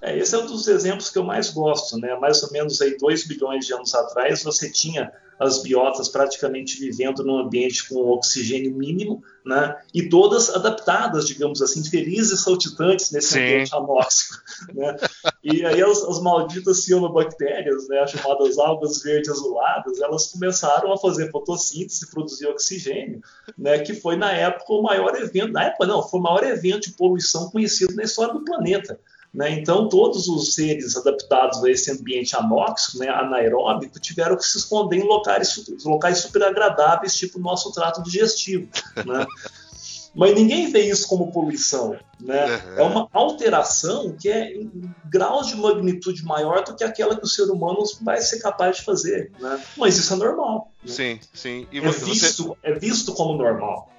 É, 0.00 0.16
esse 0.16 0.34
é 0.34 0.38
um 0.38 0.46
dos 0.46 0.68
exemplos 0.68 1.10
que 1.10 1.18
eu 1.18 1.24
mais 1.24 1.50
gosto. 1.50 1.98
Né? 1.98 2.14
Mais 2.16 2.42
ou 2.42 2.52
menos 2.52 2.80
aí 2.80 2.96
2 2.96 3.26
bilhões 3.26 3.66
de 3.66 3.74
anos 3.74 3.94
atrás, 3.94 4.42
você 4.44 4.70
tinha 4.70 5.12
as 5.42 5.62
biotas 5.62 6.08
praticamente 6.08 6.78
vivendo 6.78 7.24
num 7.24 7.38
ambiente 7.38 7.88
com 7.88 7.96
oxigênio 8.10 8.72
mínimo, 8.74 9.22
né? 9.44 9.76
E 9.92 10.08
todas 10.08 10.50
adaptadas, 10.50 11.26
digamos 11.26 11.60
assim, 11.60 11.82
felizes 11.84 12.40
saltitantes 12.40 13.10
nesse 13.10 13.34
Sim. 13.34 13.40
ambiente 13.40 13.74
anóxico, 13.74 14.36
né? 14.74 14.96
E 15.42 15.64
aí 15.64 15.82
as, 15.82 16.02
as 16.02 16.20
malditas 16.20 16.84
cianobactérias, 16.84 17.88
né, 17.88 18.06
chamadas 18.06 18.58
algas 18.58 19.02
verde 19.02 19.30
azuladas, 19.30 20.00
elas 20.00 20.28
começaram 20.28 20.92
a 20.92 20.98
fazer 20.98 21.30
fotossíntese 21.30 22.08
produzir 22.10 22.46
oxigênio, 22.46 23.20
né? 23.58 23.78
Que 23.80 23.94
foi 23.94 24.16
na 24.16 24.32
época 24.32 24.72
o 24.72 24.82
maior 24.82 25.14
evento, 25.16 25.52
na 25.52 25.64
época 25.64 25.86
não, 25.86 26.02
foi 26.02 26.20
o 26.20 26.22
maior 26.22 26.44
evento 26.44 26.88
de 26.88 26.96
poluição 26.96 27.50
conhecido 27.50 27.94
na 27.94 28.04
história 28.04 28.32
do 28.32 28.44
planeta. 28.44 28.98
Né? 29.32 29.52
Então, 29.52 29.88
todos 29.88 30.28
os 30.28 30.54
seres 30.54 30.94
adaptados 30.94 31.64
a 31.64 31.70
esse 31.70 31.90
ambiente 31.90 32.36
anóxico, 32.36 32.98
né, 32.98 33.08
anaeróbico, 33.08 33.98
tiveram 33.98 34.36
que 34.36 34.44
se 34.44 34.58
esconder 34.58 34.98
em 34.98 35.04
locais, 35.04 35.64
locais 35.84 36.18
super 36.18 36.42
agradáveis, 36.42 37.16
tipo 37.16 37.38
o 37.38 37.42
nosso 37.42 37.72
trato 37.72 38.02
digestivo. 38.02 38.68
Né? 38.96 39.26
Mas 40.14 40.34
ninguém 40.34 40.70
vê 40.70 40.82
isso 40.82 41.08
como 41.08 41.32
poluição. 41.32 41.96
Né? 42.20 42.44
Uhum. 42.44 42.76
É 42.76 42.82
uma 42.82 43.08
alteração 43.12 44.14
que 44.18 44.28
é 44.28 44.52
em 44.52 44.70
graus 45.06 45.48
de 45.48 45.56
magnitude 45.56 46.24
maior 46.24 46.62
do 46.64 46.76
que 46.76 46.84
aquela 46.84 47.16
que 47.16 47.24
o 47.24 47.28
ser 47.28 47.50
humano 47.50 47.82
vai 48.02 48.20
ser 48.20 48.40
capaz 48.40 48.76
de 48.76 48.84
fazer. 48.84 49.32
Né? 49.40 49.62
Mas 49.76 49.96
isso 49.96 50.12
é 50.12 50.16
normal. 50.16 50.70
Né? 50.84 50.92
Sim, 50.92 51.20
sim. 51.32 51.66
E 51.72 51.78
é, 51.78 51.80
você... 51.80 52.04
visto, 52.04 52.56
é 52.62 52.74
visto 52.74 53.14
como 53.14 53.36
normal. 53.36 53.90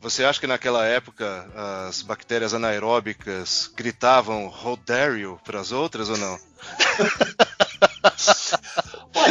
Você 0.00 0.24
acha 0.24 0.40
que 0.40 0.46
naquela 0.46 0.84
época 0.86 1.48
as 1.88 2.02
bactérias 2.02 2.52
anaeróbicas 2.52 3.70
gritavam 3.76 4.48
Rodario 4.48 5.38
para 5.44 5.60
as 5.60 5.72
outras 5.72 6.08
ou 6.08 6.16
não? 6.16 6.38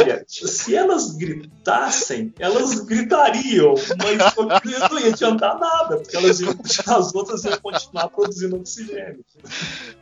Olha, 0.00 0.24
se 0.26 0.74
elas 0.74 1.16
gritassem, 1.16 2.32
elas 2.38 2.80
gritariam, 2.80 3.74
mas 3.98 4.90
não 4.90 4.98
ia 4.98 5.08
adiantar 5.08 5.58
nada, 5.58 5.96
porque 5.98 6.16
elas 6.16 6.40
iam, 6.40 6.54
as 6.86 7.14
outras 7.14 7.44
iam 7.44 7.58
continuar 7.58 8.08
produzindo 8.08 8.56
oxigênio. 8.56 9.24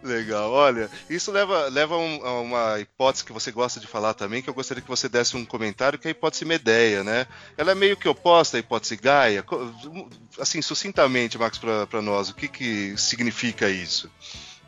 Legal, 0.02 0.50
olha, 0.50 0.90
isso 1.08 1.30
leva, 1.30 1.68
leva 1.68 1.96
um, 1.96 2.24
a 2.24 2.40
uma 2.40 2.80
hipótese 2.80 3.24
que 3.24 3.32
você 3.32 3.50
gosta 3.50 3.80
de 3.80 3.86
falar 3.86 4.14
também, 4.14 4.42
que 4.42 4.50
eu 4.50 4.54
gostaria 4.54 4.82
que 4.82 4.88
você 4.88 5.08
desse 5.08 5.36
um 5.36 5.44
comentário, 5.44 5.98
que 5.98 6.08
é 6.08 6.10
a 6.10 6.12
hipótese 6.12 6.44
Medeia, 6.44 7.02
né? 7.02 7.26
Ela 7.56 7.72
é 7.72 7.74
meio 7.74 7.96
que 7.96 8.08
oposta 8.08 8.56
à 8.56 8.60
hipótese 8.60 8.96
Gaia. 8.96 9.44
Assim, 10.38 10.60
sucintamente, 10.60 11.38
Max, 11.38 11.58
para 11.58 12.02
nós, 12.02 12.28
o 12.28 12.34
que, 12.34 12.48
que 12.48 12.94
significa 12.96 13.68
isso? 13.68 14.10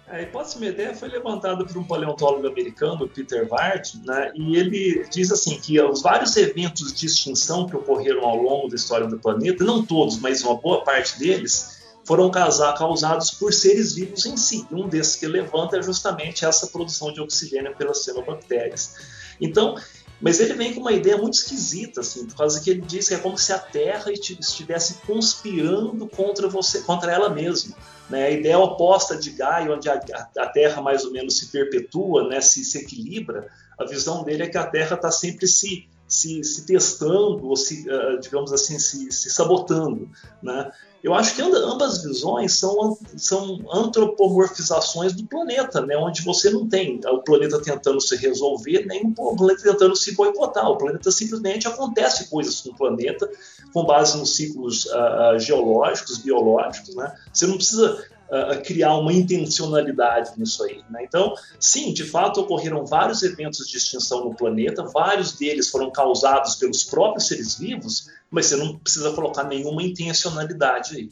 A 0.08 0.22
hipótese 0.22 0.60
Medea 0.60 0.94
foi 0.94 1.08
levantada 1.08 1.64
por 1.64 1.76
um 1.76 1.84
paleontólogo 1.84 2.46
americano, 2.46 3.08
Peter 3.08 3.46
Ward, 3.50 4.00
né, 4.04 4.30
e 4.36 4.56
ele 4.56 5.04
diz 5.10 5.32
assim 5.32 5.58
que 5.58 5.80
os 5.80 6.00
vários 6.00 6.36
eventos 6.36 6.92
de 6.92 7.06
extinção 7.06 7.66
que 7.66 7.74
ocorreram 7.74 8.24
ao 8.24 8.36
longo 8.36 8.68
da 8.68 8.76
história 8.76 9.08
do 9.08 9.18
planeta, 9.18 9.64
não 9.64 9.84
todos, 9.84 10.18
mas 10.20 10.44
uma 10.44 10.54
boa 10.54 10.84
parte 10.84 11.18
deles, 11.18 11.76
foram 12.04 12.30
causados 12.30 13.32
por 13.32 13.52
seres 13.52 13.96
vivos 13.96 14.24
em 14.26 14.36
si. 14.36 14.64
E 14.70 14.74
um 14.74 14.88
desses 14.88 15.16
que 15.16 15.26
levanta 15.26 15.76
é 15.76 15.82
justamente 15.82 16.44
essa 16.44 16.68
produção 16.68 17.12
de 17.12 17.20
oxigênio 17.20 17.74
pelas 17.74 18.04
cianobactérias. 18.04 18.94
Então, 19.40 19.74
mas 20.20 20.40
ele 20.40 20.54
vem 20.54 20.72
com 20.72 20.80
uma 20.80 20.92
ideia 20.92 21.18
muito 21.18 21.34
esquisita, 21.34 22.00
assim, 22.00 22.26
por 22.26 22.36
causa 22.36 22.60
que 22.60 22.70
ele 22.70 22.80
diz 22.80 23.08
que 23.08 23.14
é 23.14 23.18
como 23.18 23.36
se 23.36 23.52
a 23.52 23.58
Terra 23.58 24.10
estivesse 24.10 24.94
conspirando 25.06 26.08
contra 26.08 26.48
você, 26.48 26.80
contra 26.80 27.12
ela 27.12 27.28
mesma. 27.28 27.76
Né? 28.08 28.26
A 28.26 28.30
ideia 28.30 28.58
oposta 28.58 29.16
de 29.16 29.30
Gaia, 29.30 29.72
onde 29.72 29.88
a, 29.88 30.00
a, 30.38 30.46
Terra 30.48 30.80
mais 30.80 31.04
ou 31.04 31.12
menos 31.12 31.38
se 31.38 31.48
perpetua, 31.48 32.28
né, 32.28 32.40
se, 32.40 32.64
se 32.64 32.78
equilibra, 32.78 33.48
a 33.78 33.84
visão 33.84 34.24
dele 34.24 34.44
é 34.44 34.48
que 34.48 34.56
a 34.56 34.66
Terra 34.66 34.96
está 34.96 35.10
sempre 35.10 35.46
se, 35.46 35.86
se, 36.08 36.42
se, 36.44 36.66
testando, 36.66 37.46
ou 37.46 37.56
se, 37.56 37.88
uh, 37.88 38.18
digamos 38.20 38.52
assim, 38.52 38.78
se, 38.78 39.10
se 39.10 39.30
sabotando. 39.30 40.08
Né? 40.42 40.70
Eu 41.02 41.14
acho 41.14 41.34
que 41.34 41.42
ambas 41.42 42.02
visões 42.02 42.52
são, 42.54 42.98
são 43.16 43.64
antropomorfizações 43.72 45.12
do 45.14 45.24
planeta, 45.26 45.80
né? 45.80 45.96
onde 45.96 46.22
você 46.22 46.50
não 46.50 46.68
tem 46.68 47.00
o 47.04 47.22
planeta 47.22 47.60
tentando 47.60 48.00
se 48.00 48.16
resolver, 48.16 48.86
nem 48.86 49.14
o 49.16 49.36
planeta 49.36 49.62
tentando 49.62 49.94
se 49.94 50.14
boicotar. 50.14 50.68
O 50.68 50.76
planeta 50.76 51.10
simplesmente 51.10 51.68
acontece 51.68 52.28
coisas 52.28 52.60
com 52.60 52.74
planeta, 52.74 53.30
com 53.72 53.84
base 53.84 54.18
nos 54.18 54.34
ciclos 54.34 54.86
uh, 54.86 55.38
geológicos, 55.38 56.18
biológicos. 56.18 56.94
Né? 56.94 57.14
Você 57.32 57.46
não 57.46 57.56
precisa 57.56 58.04
uh, 58.30 58.62
criar 58.62 58.96
uma 58.96 59.12
intencionalidade 59.12 60.32
nisso 60.36 60.62
aí. 60.64 60.82
Né? 60.90 61.04
Então, 61.04 61.34
sim, 61.58 61.92
de 61.92 62.04
fato 62.04 62.40
ocorreram 62.40 62.84
vários 62.84 63.22
eventos 63.22 63.68
de 63.68 63.76
extinção 63.76 64.24
no 64.24 64.34
planeta, 64.34 64.82
vários 64.84 65.32
deles 65.32 65.68
foram 65.68 65.90
causados 65.90 66.56
pelos 66.56 66.84
próprios 66.84 67.28
seres 67.28 67.58
vivos, 67.58 68.08
mas 68.30 68.46
você 68.46 68.56
não 68.56 68.78
precisa 68.78 69.12
colocar 69.12 69.44
nenhuma 69.44 69.82
intencionalidade 69.82 70.96
aí. 70.96 71.10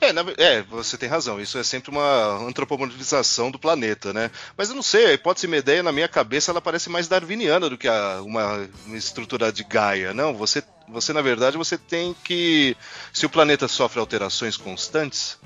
É, 0.00 0.12
na, 0.12 0.22
é, 0.36 0.62
você 0.62 0.98
tem 0.98 1.08
razão. 1.08 1.40
Isso 1.40 1.56
é 1.56 1.64
sempre 1.64 1.90
uma 1.90 2.36
antropomorfização 2.46 3.50
do 3.50 3.58
planeta, 3.58 4.12
né? 4.12 4.30
Mas 4.56 4.68
eu 4.68 4.74
não 4.74 4.82
sei, 4.82 5.06
a 5.06 5.12
hipótese 5.12 5.46
Medeia, 5.46 5.82
na 5.82 5.92
minha 5.92 6.08
cabeça, 6.08 6.50
ela 6.50 6.60
parece 6.60 6.90
mais 6.90 7.08
darwiniana 7.08 7.70
do 7.70 7.78
que 7.78 7.88
a, 7.88 8.20
uma, 8.20 8.68
uma, 8.86 8.96
estrutura 8.96 9.50
de 9.50 9.64
Gaia. 9.64 10.12
Não, 10.12 10.34
você, 10.34 10.62
você, 10.88 11.12
na 11.12 11.22
verdade, 11.22 11.56
você 11.56 11.78
tem 11.78 12.14
que. 12.24 12.76
Se 13.12 13.24
o 13.24 13.30
planeta 13.30 13.66
sofre 13.66 13.98
alterações 13.98 14.56
constantes, 14.56 15.38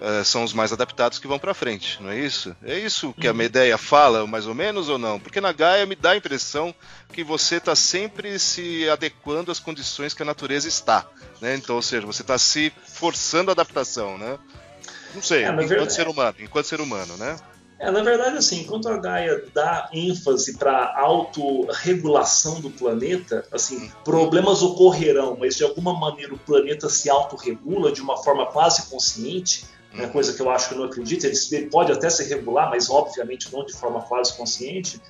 uh, 0.00 0.24
são 0.24 0.44
os 0.44 0.52
mais 0.52 0.72
adaptados 0.72 1.18
que 1.18 1.26
vão 1.26 1.38
para 1.38 1.54
frente, 1.54 2.02
não 2.02 2.10
é 2.10 2.18
isso? 2.18 2.54
É 2.62 2.78
isso 2.78 3.12
que 3.12 3.26
a 3.26 3.30
uhum. 3.30 3.36
Medeia 3.36 3.78
fala, 3.78 4.26
mais 4.26 4.46
ou 4.46 4.54
menos, 4.54 4.88
ou 4.88 4.98
não? 4.98 5.18
Porque 5.18 5.40
na 5.40 5.52
Gaia 5.52 5.86
me 5.86 5.94
dá 5.96 6.10
a 6.10 6.16
impressão 6.16 6.74
que 7.12 7.22
você 7.22 7.56
está 7.56 7.74
sempre 7.74 8.38
se 8.38 8.88
adequando 8.88 9.50
às 9.50 9.60
condições 9.60 10.14
que 10.14 10.22
a 10.22 10.26
natureza 10.26 10.68
está, 10.68 11.06
né? 11.40 11.54
Então, 11.54 11.76
ou 11.76 11.82
seja, 11.82 12.06
você 12.06 12.22
está 12.22 12.38
se 12.38 12.72
forçando 12.86 13.50
a 13.50 13.52
adaptação, 13.52 14.18
né? 14.18 14.38
Não 15.14 15.22
sei, 15.22 15.44
é, 15.44 15.48
enquanto 15.48 15.68
verdade... 15.68 15.92
ser 15.92 16.08
humano, 16.08 16.36
enquanto 16.40 16.66
ser 16.66 16.80
humano, 16.80 17.16
né? 17.16 17.36
É, 17.78 17.90
na 17.90 18.02
verdade, 18.02 18.38
assim, 18.38 18.60
enquanto 18.60 18.88
a 18.88 18.96
Gaia 18.96 19.44
dá 19.52 19.90
ênfase 19.92 20.56
para 20.56 20.94
autorregulação 20.96 22.60
do 22.60 22.70
planeta, 22.70 23.44
assim, 23.52 23.76
uhum. 23.76 23.90
problemas 24.04 24.62
ocorrerão, 24.62 25.36
mas 25.38 25.56
de 25.56 25.64
alguma 25.64 25.92
maneira 25.92 26.32
o 26.32 26.38
planeta 26.38 26.88
se 26.88 27.10
autorregula 27.10 27.92
de 27.92 28.00
uma 28.00 28.16
forma 28.16 28.46
quase 28.46 28.88
consciente, 28.88 29.66
né, 29.94 30.08
coisa 30.08 30.32
que 30.32 30.42
eu 30.42 30.50
acho 30.50 30.68
que 30.68 30.74
eu 30.74 30.78
não 30.78 30.86
acredito, 30.86 31.24
ele, 31.24 31.36
ele, 31.52 31.66
pode 31.66 31.92
até 31.92 32.10
se 32.10 32.24
regular, 32.24 32.68
mas 32.68 32.90
obviamente 32.90 33.52
não 33.52 33.64
de 33.64 33.72
forma 33.72 34.02
quase 34.02 34.36
consciente. 34.36 35.00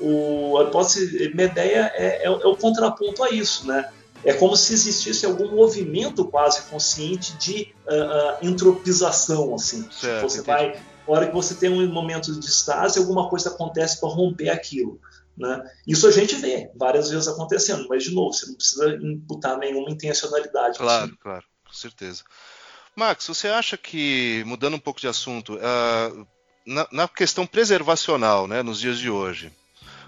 O, 0.00 0.58
a 0.58 0.64
hipótese 0.64 1.32
Medeia 1.34 1.92
é, 1.94 2.22
é, 2.22 2.24
é, 2.24 2.30
o 2.30 2.56
contraponto 2.56 3.22
a 3.22 3.30
isso, 3.30 3.66
né? 3.66 3.90
É 4.24 4.32
como 4.32 4.56
se 4.56 4.72
existisse 4.72 5.24
algum 5.24 5.54
movimento 5.54 6.24
quase 6.24 6.62
consciente 6.62 7.36
de 7.36 7.72
uh, 7.86 8.44
uh, 8.44 8.48
entropização, 8.48 9.54
assim. 9.54 9.88
Certo, 9.92 10.22
você 10.22 10.40
entendi. 10.40 10.46
vai, 10.46 10.72
na 10.72 10.82
hora 11.14 11.26
que 11.28 11.34
você 11.34 11.54
tem 11.54 11.70
um 11.70 11.86
momento 11.92 12.32
de 12.32 12.46
estase, 12.46 12.98
alguma 12.98 13.28
coisa 13.28 13.50
acontece 13.50 14.00
para 14.00 14.08
romper 14.08 14.50
aquilo. 14.50 15.00
Né? 15.36 15.62
Isso 15.86 16.06
a 16.08 16.10
gente 16.10 16.34
vê 16.34 16.68
várias 16.74 17.10
vezes 17.10 17.28
acontecendo, 17.28 17.86
mas 17.88 18.02
de 18.02 18.12
novo, 18.12 18.32
você 18.32 18.46
não 18.46 18.54
precisa 18.54 18.98
imputar 19.00 19.56
nenhuma 19.56 19.88
intencionalidade. 19.88 20.78
Claro, 20.78 21.04
assim. 21.04 21.16
claro, 21.20 21.44
com 21.64 21.72
certeza. 21.72 22.24
Max, 22.98 23.28
você 23.28 23.46
acha 23.46 23.76
que, 23.76 24.42
mudando 24.44 24.74
um 24.74 24.80
pouco 24.80 25.00
de 25.00 25.06
assunto, 25.06 25.54
uh, 25.54 26.26
na, 26.66 26.88
na, 26.90 27.06
questão 27.06 27.46
preservacional, 27.46 28.48
né, 28.48 28.60
nos 28.60 28.80
dias 28.80 28.98
de 28.98 29.08
hoje, 29.08 29.52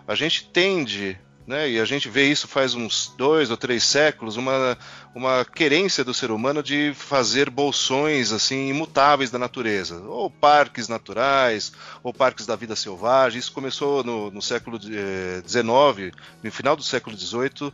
a 0.08 0.16
gente 0.16 0.46
tende, 0.46 1.16
né, 1.46 1.70
e 1.70 1.78
a 1.78 1.84
gente 1.84 2.08
vê 2.08 2.24
isso 2.28 2.48
faz 2.48 2.74
uns 2.74 3.14
dois 3.16 3.48
ou 3.48 3.56
três 3.56 3.84
séculos, 3.84 4.36
uma, 4.36 4.76
uma 5.14 5.44
querência 5.44 6.02
do 6.02 6.12
ser 6.12 6.32
humano 6.32 6.64
de 6.64 6.92
fazer 6.96 7.48
bolsões 7.48 8.32
assim 8.32 8.70
imutáveis 8.70 9.30
da 9.30 9.38
natureza, 9.38 10.00
ou 10.00 10.28
parques 10.28 10.88
naturais, 10.88 11.72
ou 12.02 12.12
parques 12.12 12.44
da 12.44 12.56
vida 12.56 12.74
selvagem. 12.74 13.38
Isso 13.38 13.52
começou 13.52 14.02
no, 14.02 14.32
no 14.32 14.42
século 14.42 14.80
XIX, 14.80 14.96
eh, 14.96 16.12
no 16.42 16.50
final 16.50 16.74
do 16.74 16.82
século 16.82 17.16
XVIII 17.16 17.72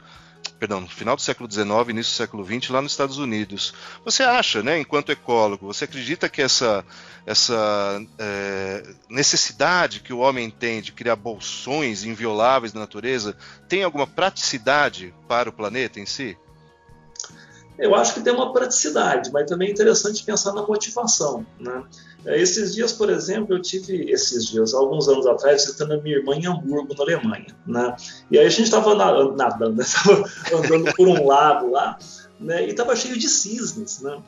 perdão, 0.59 0.81
no 0.81 0.89
final 0.89 1.17
do 1.17 1.23
século 1.23 1.51
XIX, 1.51 1.69
início 1.91 2.13
do 2.13 2.17
século 2.17 2.45
XX, 2.45 2.71
lá 2.71 2.83
nos 2.83 2.93
Estados 2.93 3.19
Unidos. 3.19 3.75
Você 4.05 4.23
acha, 4.23 4.63
né, 4.63 4.79
enquanto 4.79 5.13
ecólogo, 5.13 5.67
você 5.67 5.85
acredita 5.85 6.29
que 6.29 6.41
essa, 6.41 6.85
essa 7.27 8.03
é, 8.19 8.83
necessidade 9.09 10.01
que 10.01 10.13
o 10.13 10.19
homem 10.19 10.51
tem 10.51 10.81
de 10.81 10.93
criar 10.93 11.17
bolsões 11.17 12.05
invioláveis 12.05 12.73
da 12.73 12.81
natureza 12.81 13.37
tem 13.69 13.83
alguma 13.83 14.07
praticidade 14.07 15.15
para 15.29 15.51
o 15.51 15.53
planeta 15.53 16.01
em 16.01 16.07
si? 16.07 16.37
Eu 17.79 17.95
acho 17.95 18.15
que 18.15 18.21
tem 18.21 18.33
uma 18.33 18.53
praticidade, 18.53 19.31
mas 19.33 19.49
também 19.49 19.69
é 19.69 19.73
interessante 19.73 20.25
pensar 20.25 20.53
na 20.53 20.67
motivação. 20.67 21.47
Né? 21.61 21.85
É, 22.25 22.41
esses 22.41 22.75
dias, 22.75 22.93
por 22.93 23.11
exemplo, 23.11 23.55
eu 23.55 23.61
tive, 23.61 24.11
esses 24.11 24.47
dias, 24.47 24.73
alguns 24.73 25.09
anos 25.09 25.27
atrás, 25.27 25.65
visitando 25.65 25.93
a 25.93 25.99
minha 25.99 26.17
irmã 26.17 26.35
em 26.35 26.47
Hamburgo, 26.47 26.95
na 26.97 27.05
Alemanha. 27.05 27.55
Né? 27.67 27.97
E 28.31 28.39
aí 28.39 28.47
a 28.47 28.51
gente 28.51 28.65
estava 28.65 28.95
nadando, 28.95 29.81
estava 29.83 30.19
né? 30.19 30.25
andando 30.53 30.95
por 30.95 31.09
um 31.09 31.27
lago 31.27 31.71
lá, 31.71 31.99
né? 32.41 32.67
e 32.67 32.71
estava 32.71 32.97
cheio 32.97 33.19
de 33.19 33.29
cisnes. 33.29 34.01
Né? 34.01 34.23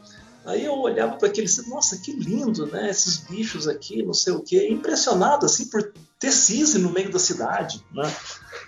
Aí 0.44 0.64
eu 0.64 0.74
olhava 0.74 1.16
para 1.16 1.28
aquele, 1.28 1.48
nossa, 1.68 1.98
que 1.98 2.12
lindo, 2.12 2.66
né? 2.66 2.88
Esses 2.88 3.18
bichos 3.18 3.68
aqui, 3.68 4.02
não 4.02 4.14
sei 4.14 4.32
o 4.32 4.40
quê, 4.40 4.66
impressionado 4.70 5.44
assim 5.44 5.68
por 5.68 5.92
ter 6.18 6.32
cisne 6.32 6.82
no 6.82 6.90
meio 6.90 7.12
da 7.12 7.18
cidade, 7.18 7.84
né? 7.92 8.12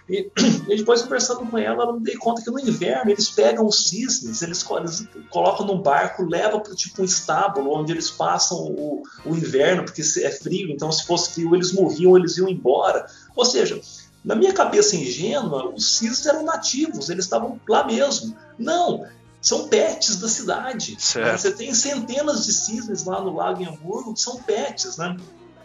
E, 0.08 0.30
e 0.68 0.76
depois 0.76 1.02
conversando 1.02 1.46
com 1.46 1.58
ela, 1.58 1.82
ela 1.82 1.92
me 1.92 2.00
dei 2.00 2.16
conta 2.16 2.42
que 2.42 2.50
no 2.50 2.60
inverno 2.60 3.10
eles 3.10 3.28
pegam 3.28 3.66
os 3.66 3.88
cisnes, 3.88 4.40
eles, 4.42 4.64
eles 4.70 5.08
colocam 5.28 5.66
num 5.66 5.82
barco, 5.82 6.22
levam 6.22 6.60
para 6.60 6.74
tipo 6.74 7.02
um 7.02 7.04
estábulo 7.04 7.72
onde 7.72 7.92
eles 7.92 8.10
passam 8.10 8.58
o, 8.58 9.02
o 9.24 9.34
inverno 9.34 9.84
porque 9.84 10.00
é 10.00 10.30
frio, 10.30 10.70
então 10.70 10.92
se 10.92 11.04
fosse 11.04 11.34
frio 11.34 11.54
eles 11.54 11.72
morriam, 11.72 12.16
eles 12.16 12.36
iam 12.36 12.48
embora. 12.48 13.06
Ou 13.34 13.44
seja, 13.44 13.80
na 14.24 14.36
minha 14.36 14.52
cabeça 14.52 14.94
ingênua, 14.94 15.72
os 15.74 15.96
cisnes 15.96 16.26
eram 16.26 16.44
nativos, 16.44 17.10
eles 17.10 17.24
estavam 17.24 17.60
lá 17.68 17.84
mesmo. 17.84 18.36
Não, 18.58 19.06
são 19.40 19.66
pets 19.66 20.16
da 20.20 20.28
cidade. 20.28 20.96
Né? 21.16 21.36
Você 21.36 21.50
tem 21.50 21.74
centenas 21.74 22.44
de 22.44 22.52
cisnes 22.52 23.04
lá 23.04 23.20
no 23.20 23.34
lago 23.34 23.60
em 23.60 23.66
Hamburgo 23.66 24.14
que 24.14 24.20
são 24.20 24.40
pets, 24.42 24.96
né? 24.98 25.16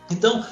Então, 0.09 0.45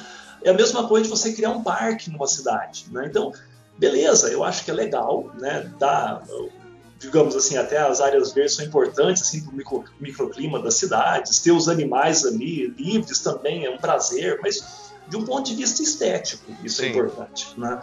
é 0.43 0.49
a 0.49 0.53
mesma 0.53 0.87
coisa 0.87 1.05
de 1.05 1.09
você 1.09 1.33
criar 1.33 1.51
um 1.51 1.63
parque 1.63 2.09
numa 2.09 2.27
cidade, 2.27 2.85
né? 2.91 3.05
Então, 3.07 3.31
beleza, 3.77 4.29
eu 4.29 4.43
acho 4.43 4.63
que 4.63 4.71
é 4.71 4.73
legal, 4.73 5.31
né? 5.39 5.71
Dá, 5.79 6.21
digamos 6.99 7.35
assim, 7.35 7.57
até 7.57 7.77
as 7.77 8.01
áreas 8.01 8.31
verdes 8.31 8.55
são 8.55 8.65
importantes 8.65 9.23
assim, 9.23 9.41
para 9.43 9.51
o 9.51 9.55
micro, 9.55 9.83
microclima 9.99 10.61
das 10.61 10.75
cidades, 10.75 11.39
ter 11.39 11.51
os 11.51 11.67
animais 11.67 12.25
ali 12.25 12.67
livres 12.77 13.19
também 13.19 13.65
é 13.65 13.69
um 13.69 13.77
prazer, 13.77 14.39
mas 14.41 14.91
de 15.07 15.17
um 15.17 15.25
ponto 15.25 15.49
de 15.49 15.55
vista 15.55 15.81
estético, 15.83 16.51
isso 16.63 16.81
é 16.81 16.85
Sim. 16.85 16.91
é 16.91 16.93
importante, 16.93 17.47
né? 17.57 17.81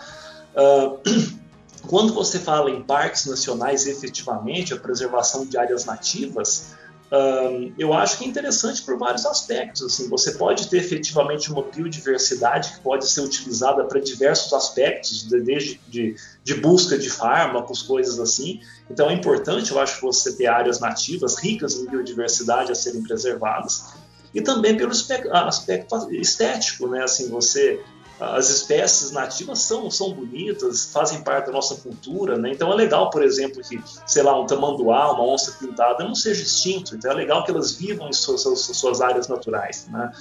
Uh, 0.54 1.40
quando 1.86 2.12
você 2.12 2.38
fala 2.38 2.70
em 2.70 2.82
parques 2.82 3.26
nacionais, 3.26 3.86
efetivamente, 3.86 4.72
a 4.72 4.76
preservação 4.76 5.46
de 5.46 5.56
áreas 5.56 5.84
nativas, 5.84 6.74
um, 7.12 7.72
eu 7.76 7.92
acho 7.92 8.18
que 8.18 8.24
é 8.24 8.28
interessante 8.28 8.82
por 8.82 8.96
vários 8.96 9.26
aspectos. 9.26 9.82
Assim, 9.82 10.08
você 10.08 10.32
pode 10.32 10.68
ter 10.68 10.78
efetivamente 10.78 11.50
uma 11.50 11.62
biodiversidade 11.62 12.72
que 12.74 12.80
pode 12.80 13.08
ser 13.08 13.22
utilizada 13.22 13.84
para 13.84 14.00
diversos 14.00 14.52
aspectos, 14.52 15.24
desde 15.24 15.80
de, 15.88 16.14
de, 16.44 16.54
busca 16.54 16.96
de 16.96 17.10
fármacos, 17.10 17.82
coisas 17.82 18.20
assim. 18.20 18.60
Então 18.88 19.10
é 19.10 19.12
importante, 19.12 19.72
eu 19.72 19.80
acho, 19.80 20.00
você 20.00 20.32
ter 20.36 20.46
áreas 20.46 20.78
nativas 20.78 21.36
ricas 21.36 21.74
em 21.74 21.86
biodiversidade 21.86 22.70
a 22.70 22.74
serem 22.76 23.02
preservadas. 23.02 23.86
E 24.32 24.40
também 24.40 24.76
pelo 24.76 24.92
aspecto 24.92 26.08
estético, 26.12 26.86
né? 26.86 27.02
Assim, 27.02 27.28
você 27.28 27.82
as 28.20 28.50
espécies 28.50 29.12
nativas 29.12 29.60
são, 29.60 29.90
são 29.90 30.12
bonitas, 30.12 30.90
fazem 30.92 31.22
parte 31.22 31.46
da 31.46 31.52
nossa 31.52 31.74
cultura, 31.76 32.36
né? 32.36 32.52
Então 32.52 32.70
é 32.70 32.74
legal, 32.74 33.08
por 33.10 33.22
exemplo, 33.22 33.62
que, 33.62 33.82
sei 34.06 34.22
lá, 34.22 34.38
um 34.38 34.46
tamanduá, 34.46 35.12
uma 35.12 35.24
onça 35.24 35.52
pintada 35.52 36.04
não 36.04 36.14
seja 36.14 36.42
extinto. 36.42 36.94
Então 36.94 37.10
é 37.10 37.14
legal 37.14 37.44
que 37.44 37.50
elas 37.50 37.72
vivam 37.72 38.08
em 38.08 38.12
suas, 38.12 38.42
suas, 38.42 38.60
suas 38.60 39.00
áreas 39.00 39.26
naturais, 39.26 39.86
né? 39.90 40.12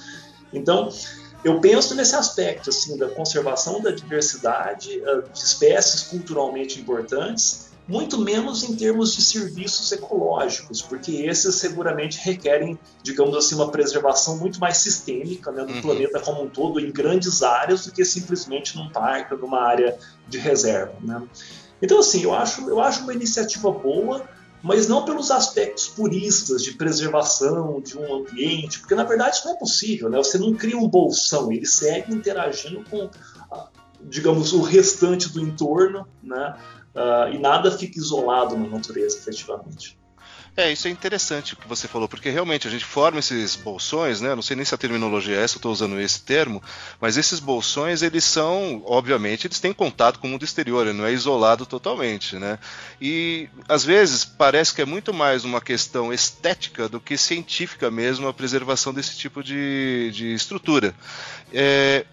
Então, 0.52 0.88
eu 1.44 1.60
penso 1.60 1.94
nesse 1.94 2.16
aspecto, 2.16 2.70
assim, 2.70 2.96
da 2.96 3.08
conservação 3.08 3.80
da 3.80 3.90
diversidade 3.90 5.00
eh, 5.00 5.22
de 5.32 5.38
espécies 5.38 6.02
culturalmente 6.04 6.80
importantes 6.80 7.69
muito 7.90 8.18
menos 8.18 8.62
em 8.62 8.76
termos 8.76 9.16
de 9.16 9.22
serviços 9.22 9.90
ecológicos, 9.90 10.80
porque 10.80 11.10
esses 11.26 11.56
seguramente 11.56 12.20
requerem, 12.22 12.78
digamos 13.02 13.36
assim, 13.36 13.56
uma 13.56 13.68
preservação 13.68 14.38
muito 14.38 14.60
mais 14.60 14.76
sistêmica 14.78 15.50
né, 15.50 15.64
do 15.64 15.72
uhum. 15.72 15.82
planeta 15.82 16.20
como 16.20 16.44
um 16.44 16.48
todo, 16.48 16.78
em 16.78 16.92
grandes 16.92 17.42
áreas, 17.42 17.84
do 17.84 17.92
que 17.92 18.04
simplesmente 18.04 18.76
num 18.76 18.88
parque, 18.90 19.34
numa 19.34 19.60
área 19.60 19.98
de 20.28 20.38
reserva. 20.38 20.94
Né? 21.00 21.20
Então, 21.82 21.98
assim, 21.98 22.22
eu 22.22 22.32
acho, 22.32 22.68
eu 22.70 22.80
acho 22.80 23.02
uma 23.02 23.12
iniciativa 23.12 23.72
boa, 23.72 24.24
mas 24.62 24.86
não 24.86 25.04
pelos 25.04 25.32
aspectos 25.32 25.88
puristas 25.88 26.62
de 26.62 26.74
preservação 26.74 27.80
de 27.80 27.98
um 27.98 28.14
ambiente, 28.14 28.78
porque 28.78 28.94
na 28.94 29.04
verdade 29.04 29.36
isso 29.36 29.46
não 29.46 29.54
é 29.54 29.58
possível, 29.58 30.10
né? 30.10 30.18
Você 30.18 30.36
não 30.36 30.52
cria 30.52 30.76
um 30.76 30.86
bolsão, 30.86 31.50
ele 31.50 31.64
segue 31.64 32.14
interagindo 32.14 32.84
com 32.90 33.08
digamos, 34.02 34.52
o 34.52 34.62
restante 34.62 35.30
do 35.30 35.40
entorno, 35.40 36.06
né? 36.22 36.56
Uh, 36.94 37.32
e 37.32 37.38
nada 37.38 37.70
fica 37.70 37.98
isolado 37.98 38.56
na 38.56 38.68
natureza, 38.68 39.16
efetivamente. 39.16 40.00
É, 40.56 40.72
isso 40.72 40.88
é 40.88 40.90
interessante 40.90 41.54
o 41.54 41.56
que 41.56 41.68
você 41.68 41.86
falou, 41.86 42.08
porque 42.08 42.28
realmente 42.28 42.66
a 42.66 42.70
gente 42.70 42.84
forma 42.84 43.20
esses 43.20 43.54
bolsões, 43.54 44.20
né? 44.20 44.34
Não 44.34 44.42
sei 44.42 44.56
nem 44.56 44.64
se 44.64 44.74
a 44.74 44.78
terminologia 44.78 45.36
é 45.36 45.42
essa, 45.42 45.54
eu 45.54 45.58
estou 45.58 45.72
usando 45.72 45.98
esse 46.00 46.22
termo, 46.22 46.62
mas 47.00 47.16
esses 47.16 47.38
bolsões, 47.38 48.02
eles 48.02 48.24
são, 48.24 48.82
obviamente, 48.84 49.46
eles 49.46 49.60
têm 49.60 49.72
contato 49.72 50.18
com 50.18 50.26
o 50.26 50.30
mundo 50.30 50.44
exterior, 50.44 50.86
ele 50.86 50.98
não 50.98 51.06
é 51.06 51.12
isolado 51.12 51.64
totalmente, 51.64 52.36
né? 52.36 52.58
E 53.00 53.48
às 53.68 53.84
vezes 53.84 54.24
parece 54.24 54.74
que 54.74 54.82
é 54.82 54.84
muito 54.84 55.14
mais 55.14 55.44
uma 55.44 55.60
questão 55.60 56.12
estética 56.12 56.88
do 56.88 57.00
que 57.00 57.16
científica 57.16 57.90
mesmo 57.90 58.26
a 58.26 58.34
preservação 58.34 58.92
desse 58.92 59.16
tipo 59.16 59.42
de, 59.44 60.10
de 60.12 60.34
estrutura. 60.34 60.94
É, 61.52 62.04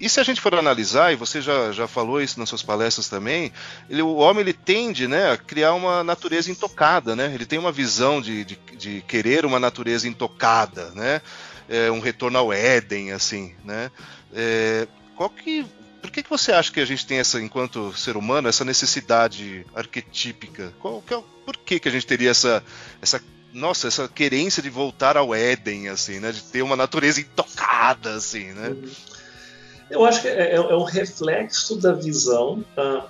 e 0.00 0.08
se 0.08 0.18
a 0.18 0.22
gente 0.22 0.40
for 0.40 0.54
analisar, 0.54 1.12
e 1.12 1.16
você 1.16 1.42
já, 1.42 1.72
já 1.72 1.86
falou 1.86 2.22
isso 2.22 2.40
nas 2.40 2.48
suas 2.48 2.62
palestras 2.62 3.08
também, 3.08 3.52
ele, 3.88 4.00
o 4.00 4.16
homem 4.16 4.40
ele 4.40 4.54
tende 4.54 5.06
né, 5.06 5.32
a 5.32 5.36
criar 5.36 5.74
uma 5.74 6.02
natureza 6.02 6.50
intocada, 6.50 7.14
né? 7.14 7.30
Ele 7.34 7.44
tem 7.44 7.58
uma 7.58 7.70
visão 7.70 8.20
de, 8.20 8.44
de, 8.44 8.58
de 8.78 9.04
querer 9.06 9.44
uma 9.44 9.60
natureza 9.60 10.08
intocada, 10.08 10.90
né? 10.92 11.20
É, 11.68 11.90
um 11.90 12.00
retorno 12.00 12.38
ao 12.38 12.50
Éden, 12.50 13.12
assim, 13.12 13.54
né? 13.62 13.90
É, 14.32 14.88
qual 15.14 15.28
que, 15.28 15.66
por 16.00 16.10
que, 16.10 16.22
que 16.22 16.30
você 16.30 16.50
acha 16.50 16.72
que 16.72 16.80
a 16.80 16.86
gente 16.86 17.06
tem 17.06 17.18
essa, 17.18 17.38
enquanto 17.38 17.92
ser 17.94 18.16
humano, 18.16 18.48
essa 18.48 18.64
necessidade 18.64 19.66
arquetípica? 19.74 20.72
Qual, 20.80 21.02
que 21.02 21.12
é, 21.12 21.22
por 21.44 21.58
que, 21.58 21.78
que 21.78 21.88
a 21.88 21.92
gente 21.92 22.06
teria 22.06 22.30
essa, 22.30 22.64
essa 23.02 23.22
nossa, 23.52 23.88
essa 23.88 24.08
querência 24.08 24.62
de 24.62 24.70
voltar 24.70 25.16
ao 25.18 25.34
Éden, 25.34 25.88
assim, 25.88 26.20
né? 26.20 26.32
De 26.32 26.42
ter 26.42 26.62
uma 26.62 26.76
natureza 26.76 27.20
intocada, 27.20 28.14
assim, 28.14 28.46
né? 28.52 28.68
Uhum. 28.68 28.90
Eu 29.90 30.04
acho 30.04 30.22
que 30.22 30.28
é, 30.28 30.52
é, 30.52 30.54
é 30.54 30.76
um 30.76 30.84
reflexo 30.84 31.76
da 31.76 31.92
visão 31.92 32.64
uh, 32.78 33.02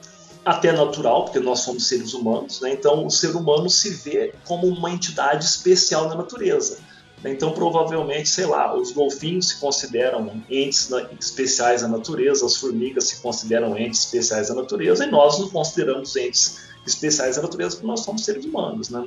até 0.44 0.72
natural, 0.72 1.24
porque 1.24 1.38
nós 1.38 1.60
somos 1.60 1.86
seres 1.86 2.14
humanos, 2.14 2.60
né? 2.60 2.72
então 2.72 3.06
o 3.06 3.10
ser 3.10 3.36
humano 3.36 3.68
se 3.68 3.90
vê 3.90 4.34
como 4.46 4.66
uma 4.66 4.90
entidade 4.90 5.44
especial 5.44 6.08
na 6.08 6.14
natureza. 6.14 6.78
Né? 7.22 7.32
Então, 7.32 7.52
provavelmente, 7.52 8.28
sei 8.28 8.46
lá, 8.46 8.74
os 8.74 8.92
golfinhos 8.92 9.48
se 9.48 9.60
consideram 9.60 10.42
entes 10.48 10.90
especiais 11.20 11.82
da 11.82 11.88
natureza, 11.88 12.46
as 12.46 12.56
formigas 12.56 13.04
se 13.08 13.20
consideram 13.20 13.76
entes 13.76 14.00
especiais 14.00 14.48
da 14.48 14.54
natureza, 14.54 15.04
e 15.04 15.10
nós 15.10 15.38
nos 15.38 15.50
consideramos 15.50 16.16
entes 16.16 16.70
especiais 16.86 17.36
da 17.36 17.42
natureza 17.42 17.76
porque 17.76 17.86
nós 17.86 18.00
somos 18.00 18.24
seres 18.24 18.44
humanos. 18.44 18.88
Né? 18.88 19.06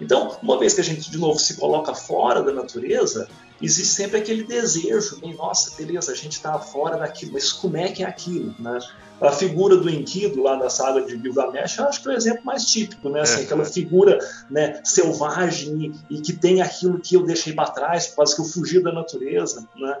Então, 0.00 0.36
uma 0.42 0.58
vez 0.58 0.74
que 0.74 0.80
a 0.80 0.84
gente, 0.84 1.10
de 1.10 1.18
novo, 1.18 1.38
se 1.38 1.56
coloca 1.56 1.94
fora 1.94 2.42
da 2.42 2.52
natureza, 2.52 3.28
existe 3.60 3.94
sempre 3.94 4.18
aquele 4.18 4.42
desejo, 4.42 5.20
bem, 5.20 5.34
nossa, 5.34 5.76
beleza, 5.76 6.12
a 6.12 6.14
gente 6.14 6.32
está 6.32 6.58
fora 6.58 6.96
daquilo, 6.96 7.32
mas 7.32 7.52
como 7.52 7.76
é 7.76 7.88
que 7.88 8.02
é 8.02 8.06
aquilo, 8.06 8.54
né? 8.58 8.78
A 9.20 9.30
figura 9.30 9.76
do 9.76 9.88
Enkidu 9.88 10.42
lá 10.42 10.56
da 10.56 10.68
saga 10.68 11.02
de 11.02 11.16
Gilgamesh, 11.16 11.78
eu 11.78 11.84
acho 11.84 12.02
que 12.02 12.08
é 12.08 12.12
o 12.12 12.16
exemplo 12.16 12.44
mais 12.44 12.64
típico, 12.64 13.08
né? 13.08 13.20
Assim, 13.20 13.42
é. 13.42 13.44
aquela 13.44 13.64
figura 13.64 14.18
né, 14.50 14.80
selvagem 14.82 15.94
e, 16.10 16.16
e, 16.16 16.20
que 16.20 16.32
tem 16.32 16.60
aquilo 16.60 16.98
que 16.98 17.14
eu 17.14 17.24
deixei 17.24 17.52
para 17.52 17.70
trás, 17.70 18.08
quase 18.08 18.34
que 18.34 18.40
eu 18.40 18.44
fugi 18.44 18.82
da 18.82 18.92
natureza, 18.92 19.66
né? 19.76 19.96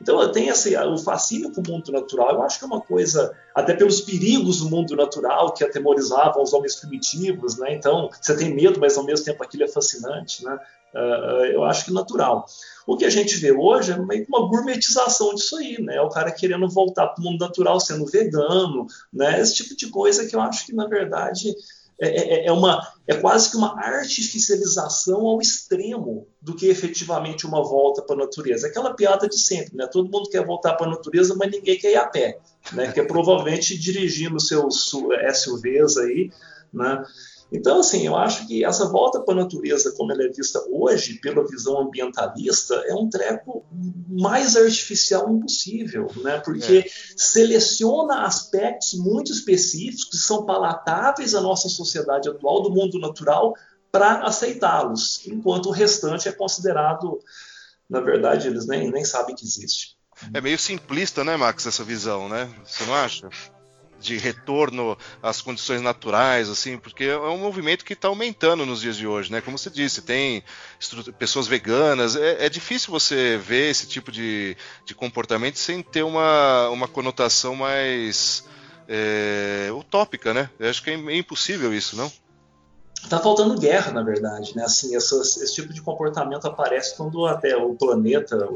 Então 0.00 0.20
eu 0.20 0.30
tenho 0.32 0.50
esse, 0.50 0.76
o 0.76 0.98
fascínio 0.98 1.52
com 1.52 1.60
o 1.60 1.64
mundo 1.66 1.90
natural, 1.92 2.34
eu 2.34 2.42
acho 2.42 2.58
que 2.58 2.64
é 2.64 2.68
uma 2.68 2.80
coisa, 2.80 3.34
até 3.54 3.74
pelos 3.74 4.00
perigos 4.00 4.58
do 4.58 4.68
mundo 4.68 4.94
natural 4.96 5.52
que 5.52 5.64
atemorizavam 5.64 6.42
os 6.42 6.52
homens 6.52 6.76
primitivos, 6.76 7.56
né? 7.56 7.74
Então 7.74 8.10
você 8.20 8.36
tem 8.36 8.54
medo, 8.54 8.80
mas 8.80 8.98
ao 8.98 9.04
mesmo 9.04 9.24
tempo 9.24 9.42
aquilo 9.42 9.64
é 9.64 9.68
fascinante, 9.68 10.44
né? 10.44 10.58
Uh, 10.94 11.46
eu 11.46 11.64
acho 11.64 11.86
que 11.86 11.92
natural. 11.92 12.46
O 12.86 12.96
que 12.96 13.04
a 13.04 13.10
gente 13.10 13.36
vê 13.36 13.50
hoje 13.50 13.90
é 13.90 13.98
meio 13.98 14.24
que 14.24 14.28
uma 14.28 14.46
gourmetização 14.46 15.34
disso 15.34 15.56
aí, 15.56 15.80
né? 15.80 16.00
O 16.00 16.08
cara 16.08 16.30
querendo 16.30 16.68
voltar 16.68 17.08
para 17.08 17.20
o 17.20 17.24
mundo 17.24 17.40
natural 17.40 17.80
sendo 17.80 18.06
vegano, 18.06 18.86
né? 19.12 19.40
Esse 19.40 19.56
tipo 19.56 19.76
de 19.76 19.88
coisa 19.88 20.26
que 20.26 20.36
eu 20.36 20.40
acho 20.40 20.66
que, 20.66 20.72
na 20.72 20.86
verdade, 20.86 21.52
é, 22.00 22.08
é, 22.08 22.46
é, 22.46 22.52
uma, 22.52 22.86
é 23.06 23.14
quase 23.14 23.50
que 23.50 23.56
uma 23.56 23.78
artificialização 23.78 25.26
ao 25.26 25.40
extremo 25.40 26.26
do 26.40 26.54
que 26.54 26.66
efetivamente 26.66 27.46
uma 27.46 27.62
volta 27.62 28.02
para 28.02 28.16
a 28.16 28.18
natureza. 28.20 28.66
Aquela 28.66 28.94
piada 28.94 29.28
de 29.28 29.38
sempre, 29.38 29.76
né? 29.76 29.86
Todo 29.86 30.10
mundo 30.10 30.28
quer 30.28 30.44
voltar 30.44 30.74
para 30.74 30.86
a 30.86 30.90
natureza, 30.90 31.34
mas 31.36 31.50
ninguém 31.50 31.78
quer 31.78 31.92
ir 31.92 31.96
a 31.96 32.06
pé, 32.06 32.38
né? 32.72 32.90
Que 32.90 33.00
é 33.00 33.04
provavelmente 33.04 33.78
dirigindo 33.78 34.40
seus 34.40 34.90
SUVs 34.90 35.96
aí, 35.98 36.30
né? 36.72 37.04
Então, 37.54 37.78
assim, 37.78 38.04
eu 38.04 38.16
acho 38.16 38.48
que 38.48 38.64
essa 38.64 38.88
volta 38.88 39.20
para 39.20 39.32
a 39.32 39.44
natureza, 39.44 39.92
como 39.96 40.10
ela 40.10 40.24
é 40.24 40.28
vista 40.28 40.60
hoje, 40.68 41.20
pela 41.20 41.46
visão 41.46 41.78
ambientalista, 41.82 42.74
é 42.88 42.92
um 42.92 43.08
treco 43.08 43.64
mais 44.08 44.56
artificial 44.56 45.30
impossível, 45.30 46.10
né? 46.16 46.38
porque 46.44 46.78
é. 46.78 46.90
seleciona 47.16 48.26
aspectos 48.26 48.94
muito 48.94 49.30
específicos 49.30 50.04
que 50.10 50.16
são 50.16 50.44
palatáveis 50.44 51.32
à 51.32 51.40
nossa 51.40 51.68
sociedade 51.68 52.28
atual, 52.28 52.60
do 52.60 52.72
mundo 52.72 52.98
natural, 52.98 53.54
para 53.92 54.24
aceitá-los, 54.24 55.24
enquanto 55.24 55.66
o 55.66 55.70
restante 55.70 56.28
é 56.28 56.32
considerado, 56.32 57.20
na 57.88 58.00
verdade, 58.00 58.48
eles 58.48 58.66
nem, 58.66 58.90
nem 58.90 59.04
sabem 59.04 59.36
que 59.36 59.44
existe. 59.44 59.96
É 60.32 60.40
meio 60.40 60.58
simplista, 60.58 61.22
né, 61.22 61.36
Max, 61.36 61.66
essa 61.66 61.84
visão, 61.84 62.28
né? 62.28 62.52
Você 62.64 62.84
não 62.84 62.94
acha? 62.94 63.28
De 64.00 64.16
retorno 64.16 64.96
às 65.22 65.40
condições 65.40 65.80
naturais, 65.80 66.48
assim, 66.48 66.78
porque 66.78 67.04
é 67.04 67.16
um 67.16 67.38
movimento 67.38 67.84
que 67.84 67.94
está 67.94 68.08
aumentando 68.08 68.66
nos 68.66 68.80
dias 68.80 68.96
de 68.96 69.06
hoje, 69.06 69.32
né? 69.32 69.40
Como 69.40 69.56
você 69.56 69.70
disse, 69.70 70.02
tem 70.02 70.42
pessoas 71.18 71.46
veganas, 71.46 72.16
é, 72.16 72.46
é, 72.46 72.48
difícil 72.48 72.90
você 72.90 73.38
ver 73.38 73.70
esse 73.70 73.86
tipo 73.86 74.12
de, 74.12 74.56
de 74.84 74.94
comportamento 74.94 75.58
sem 75.58 75.82
ter 75.82 76.02
uma, 76.02 76.68
uma 76.68 76.88
conotação 76.88 77.54
mais 77.54 78.44
é, 78.88 79.68
utópica, 79.72 80.34
né? 80.34 80.50
Eu 80.58 80.68
acho 80.68 80.82
que 80.82 80.90
é, 80.90 80.94
é 80.94 81.16
impossível 81.16 81.72
isso, 81.72 81.96
não? 81.96 82.12
Está 83.04 83.20
faltando 83.20 83.60
guerra, 83.60 83.92
na 83.92 84.02
verdade, 84.02 84.56
né? 84.56 84.64
Assim, 84.64 84.96
essa, 84.96 85.16
esse 85.20 85.54
tipo 85.54 85.72
de 85.72 85.82
comportamento 85.82 86.46
aparece 86.46 86.96
quando 86.96 87.26
até 87.26 87.54
o 87.54 87.74
planeta, 87.74 88.48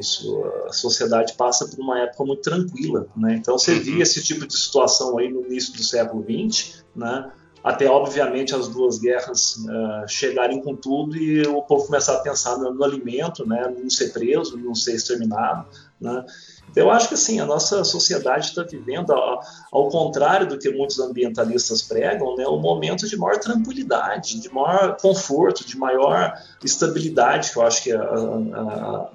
a 0.66 0.72
sociedade 0.72 1.34
passa 1.34 1.68
por 1.68 1.78
uma 1.78 2.00
época 2.00 2.24
muito 2.24 2.42
tranquila, 2.42 3.06
né? 3.14 3.34
Então 3.34 3.58
você 3.58 3.74
uhum. 3.74 3.80
via 3.80 4.02
esse 4.02 4.22
tipo 4.22 4.46
de 4.46 4.56
situação 4.56 5.18
aí 5.18 5.30
no 5.30 5.44
início 5.44 5.74
do 5.74 5.84
século 5.84 6.24
XX, 6.24 6.82
né? 6.96 7.30
Até 7.62 7.86
obviamente 7.86 8.54
as 8.54 8.68
duas 8.68 8.98
guerras 8.98 9.56
uh, 9.56 10.08
chegarem 10.08 10.62
com 10.62 10.76
tudo 10.76 11.16
e 11.16 11.42
o 11.42 11.62
povo 11.62 11.86
começar 11.86 12.14
a 12.14 12.20
pensar 12.20 12.56
no, 12.56 12.72
no 12.72 12.84
alimento, 12.84 13.46
né? 13.46 13.74
Não 13.76 13.90
ser 13.90 14.12
preso, 14.12 14.56
não 14.56 14.74
ser 14.74 14.94
exterminado, 14.94 15.66
né? 16.00 16.24
Então, 16.70 16.84
eu 16.84 16.90
acho 16.90 17.08
que 17.08 17.14
assim, 17.14 17.40
a 17.40 17.46
nossa 17.46 17.82
sociedade 17.82 18.46
está 18.46 18.62
vivendo, 18.62 19.10
ao, 19.12 19.40
ao, 19.72 19.88
contrário 19.88 20.46
do 20.46 20.58
que 20.58 20.70
muitos 20.70 20.98
ambientalistas 21.00 21.82
pregam, 21.82 22.36
né, 22.36 22.46
um 22.46 22.60
momento 22.60 23.08
de 23.08 23.16
maior 23.16 23.38
tranquilidade, 23.38 24.38
de 24.38 24.52
maior 24.52 24.96
conforto, 24.96 25.66
de 25.66 25.76
maior 25.78 26.34
estabilidade, 26.62 27.52
que 27.52 27.58
eu 27.58 27.62
acho 27.62 27.82
que 27.82 27.92
a, 27.92 28.02
a, 28.02 28.02
a, 28.02 29.08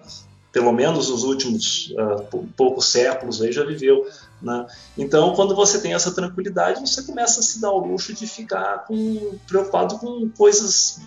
pelo 0.54 0.72
menos 0.72 1.10
os 1.10 1.24
últimos 1.24 1.92
uh, 1.98 2.48
poucos 2.56 2.86
séculos 2.86 3.42
aí 3.42 3.52
já 3.52 3.66
viveu. 3.66 4.08
Né? 4.40 4.68
Então, 4.96 5.34
quando 5.34 5.56
você 5.56 5.82
tem 5.82 5.96
essa 5.96 6.14
tranquilidade, 6.14 6.80
você 6.80 7.02
começa 7.02 7.40
a 7.40 7.44
se 7.44 7.60
dar 7.60 7.72
o 7.72 7.80
luxo 7.80 8.14
de 8.14 8.28
ficar 8.28 8.86
com, 8.86 9.38
preocupado 9.48 9.98
com 9.98 10.30
coisas 10.30 11.02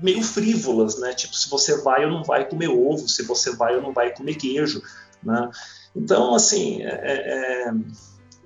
meio 0.00 0.22
frívolas, 0.22 0.98
né? 0.98 1.14
Tipo, 1.14 1.34
se 1.34 1.48
você 1.48 1.80
vai 1.82 2.04
ou 2.04 2.10
não 2.10 2.22
vai 2.22 2.48
comer 2.48 2.68
ovo, 2.68 3.08
se 3.08 3.22
você 3.22 3.56
vai 3.56 3.74
ou 3.76 3.82
não 3.82 3.92
vai 3.92 4.14
comer 4.14 4.34
queijo, 4.34 4.82
né? 5.22 5.50
Então, 5.96 6.34
assim, 6.34 6.82
é, 6.82 6.88
é, 6.88 7.68
é, 7.68 7.74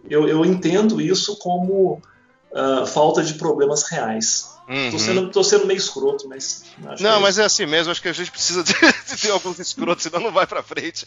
eu, 0.09 0.29
eu, 0.29 0.45
entendo 0.45 1.01
isso 1.01 1.37
como 1.39 2.01
uh, 2.53 2.87
falta 2.87 3.23
de 3.23 3.35
problemas 3.35 3.83
reais. 3.85 4.57
Uhum. 4.69 4.91
Tô, 4.91 4.99
sendo, 4.99 5.31
tô 5.31 5.43
sendo 5.43 5.67
meio 5.67 5.79
escroto, 5.79 6.29
mas. 6.29 6.65
Não, 7.01 7.17
é 7.17 7.21
mas 7.21 7.39
é 7.39 7.45
assim 7.45 7.65
mesmo. 7.65 7.91
Acho 7.91 8.03
que 8.03 8.09
a 8.09 8.13
gente 8.13 8.31
precisa 8.31 8.63
de, 8.65 8.75
de 8.75 9.21
ter 9.21 9.31
alguns 9.31 9.59
escrotos, 9.59 10.03
senão 10.03 10.21
não 10.21 10.33
vai 10.33 10.47
para 10.47 10.63
frente. 10.63 11.07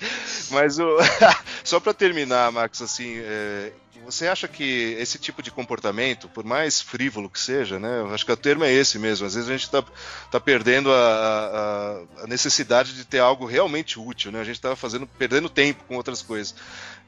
Mas 0.49 0.79
o, 0.79 0.97
só 1.63 1.79
para 1.79 1.93
terminar, 1.93 2.51
Max, 2.51 2.81
assim, 2.81 3.17
é, 3.17 3.71
você 4.03 4.27
acha 4.27 4.47
que 4.47 4.95
esse 4.99 5.19
tipo 5.19 5.43
de 5.43 5.51
comportamento, 5.51 6.27
por 6.27 6.43
mais 6.43 6.81
frívolo 6.81 7.29
que 7.29 7.39
seja, 7.39 7.79
né? 7.79 8.03
Acho 8.11 8.25
que 8.25 8.31
o 8.31 8.37
termo 8.37 8.63
é 8.63 8.71
esse 8.71 8.97
mesmo. 8.97 9.27
Às 9.27 9.35
vezes 9.35 9.47
a 9.47 9.53
gente 9.53 9.65
está 9.65 9.83
tá 10.31 10.39
perdendo 10.39 10.91
a, 10.91 10.95
a, 10.97 12.23
a, 12.23 12.27
necessidade 12.27 12.95
de 12.95 13.05
ter 13.05 13.19
algo 13.19 13.45
realmente 13.45 13.99
útil, 13.99 14.31
né? 14.31 14.41
A 14.41 14.43
gente 14.43 14.55
está 14.55 14.75
fazendo, 14.75 15.05
perdendo 15.05 15.49
tempo 15.49 15.83
com 15.87 15.95
outras 15.95 16.21
coisas. 16.21 16.55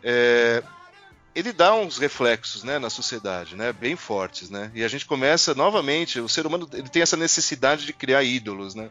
É, 0.03 0.61
ele 1.35 1.51
dá 1.51 1.73
uns 1.73 1.97
reflexos, 1.97 2.63
né, 2.63 2.79
na 2.79 2.89
sociedade, 2.89 3.55
né, 3.55 3.73
bem 3.73 3.95
fortes, 3.95 4.49
né? 4.49 4.71
E 4.73 4.83
a 4.83 4.87
gente 4.87 5.05
começa 5.05 5.53
novamente, 5.53 6.19
o 6.19 6.29
ser 6.29 6.45
humano 6.45 6.69
ele 6.73 6.89
tem 6.89 7.01
essa 7.01 7.17
necessidade 7.17 7.85
de 7.85 7.93
criar 7.93 8.23
ídolos, 8.23 8.75
né? 8.75 8.89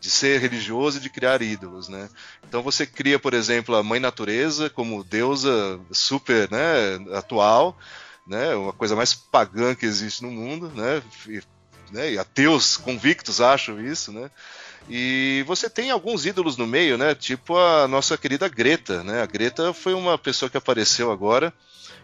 de 0.00 0.10
ser 0.10 0.40
religioso 0.40 0.98
e 0.98 1.00
de 1.00 1.10
criar 1.10 1.42
ídolos, 1.42 1.88
né? 1.88 2.08
Então 2.46 2.62
você 2.62 2.86
cria, 2.86 3.18
por 3.18 3.34
exemplo, 3.34 3.74
a 3.74 3.82
mãe 3.82 3.98
natureza 3.98 4.70
como 4.70 5.02
deusa 5.02 5.80
super, 5.90 6.48
né, 6.50 7.16
atual, 7.16 7.76
né, 8.26 8.54
uma 8.54 8.72
coisa 8.72 8.94
mais 8.94 9.12
pagã 9.14 9.74
que 9.74 9.86
existe 9.86 10.22
no 10.22 10.30
mundo, 10.30 10.70
né? 10.74 11.02
né, 11.90 12.12
e 12.12 12.18
ateus 12.18 12.76
convictos 12.76 13.40
acham 13.40 13.80
isso, 13.80 14.12
né? 14.12 14.30
E 14.88 15.44
você 15.46 15.68
tem 15.68 15.90
alguns 15.90 16.24
ídolos 16.24 16.56
no 16.56 16.66
meio, 16.66 16.96
né? 16.96 17.14
Tipo 17.14 17.56
a 17.56 17.86
nossa 17.86 18.16
querida 18.16 18.48
Greta, 18.48 19.04
né? 19.04 19.22
A 19.22 19.26
Greta 19.26 19.72
foi 19.72 19.92
uma 19.92 20.16
pessoa 20.16 20.50
que 20.50 20.56
apareceu 20.56 21.12
agora 21.12 21.52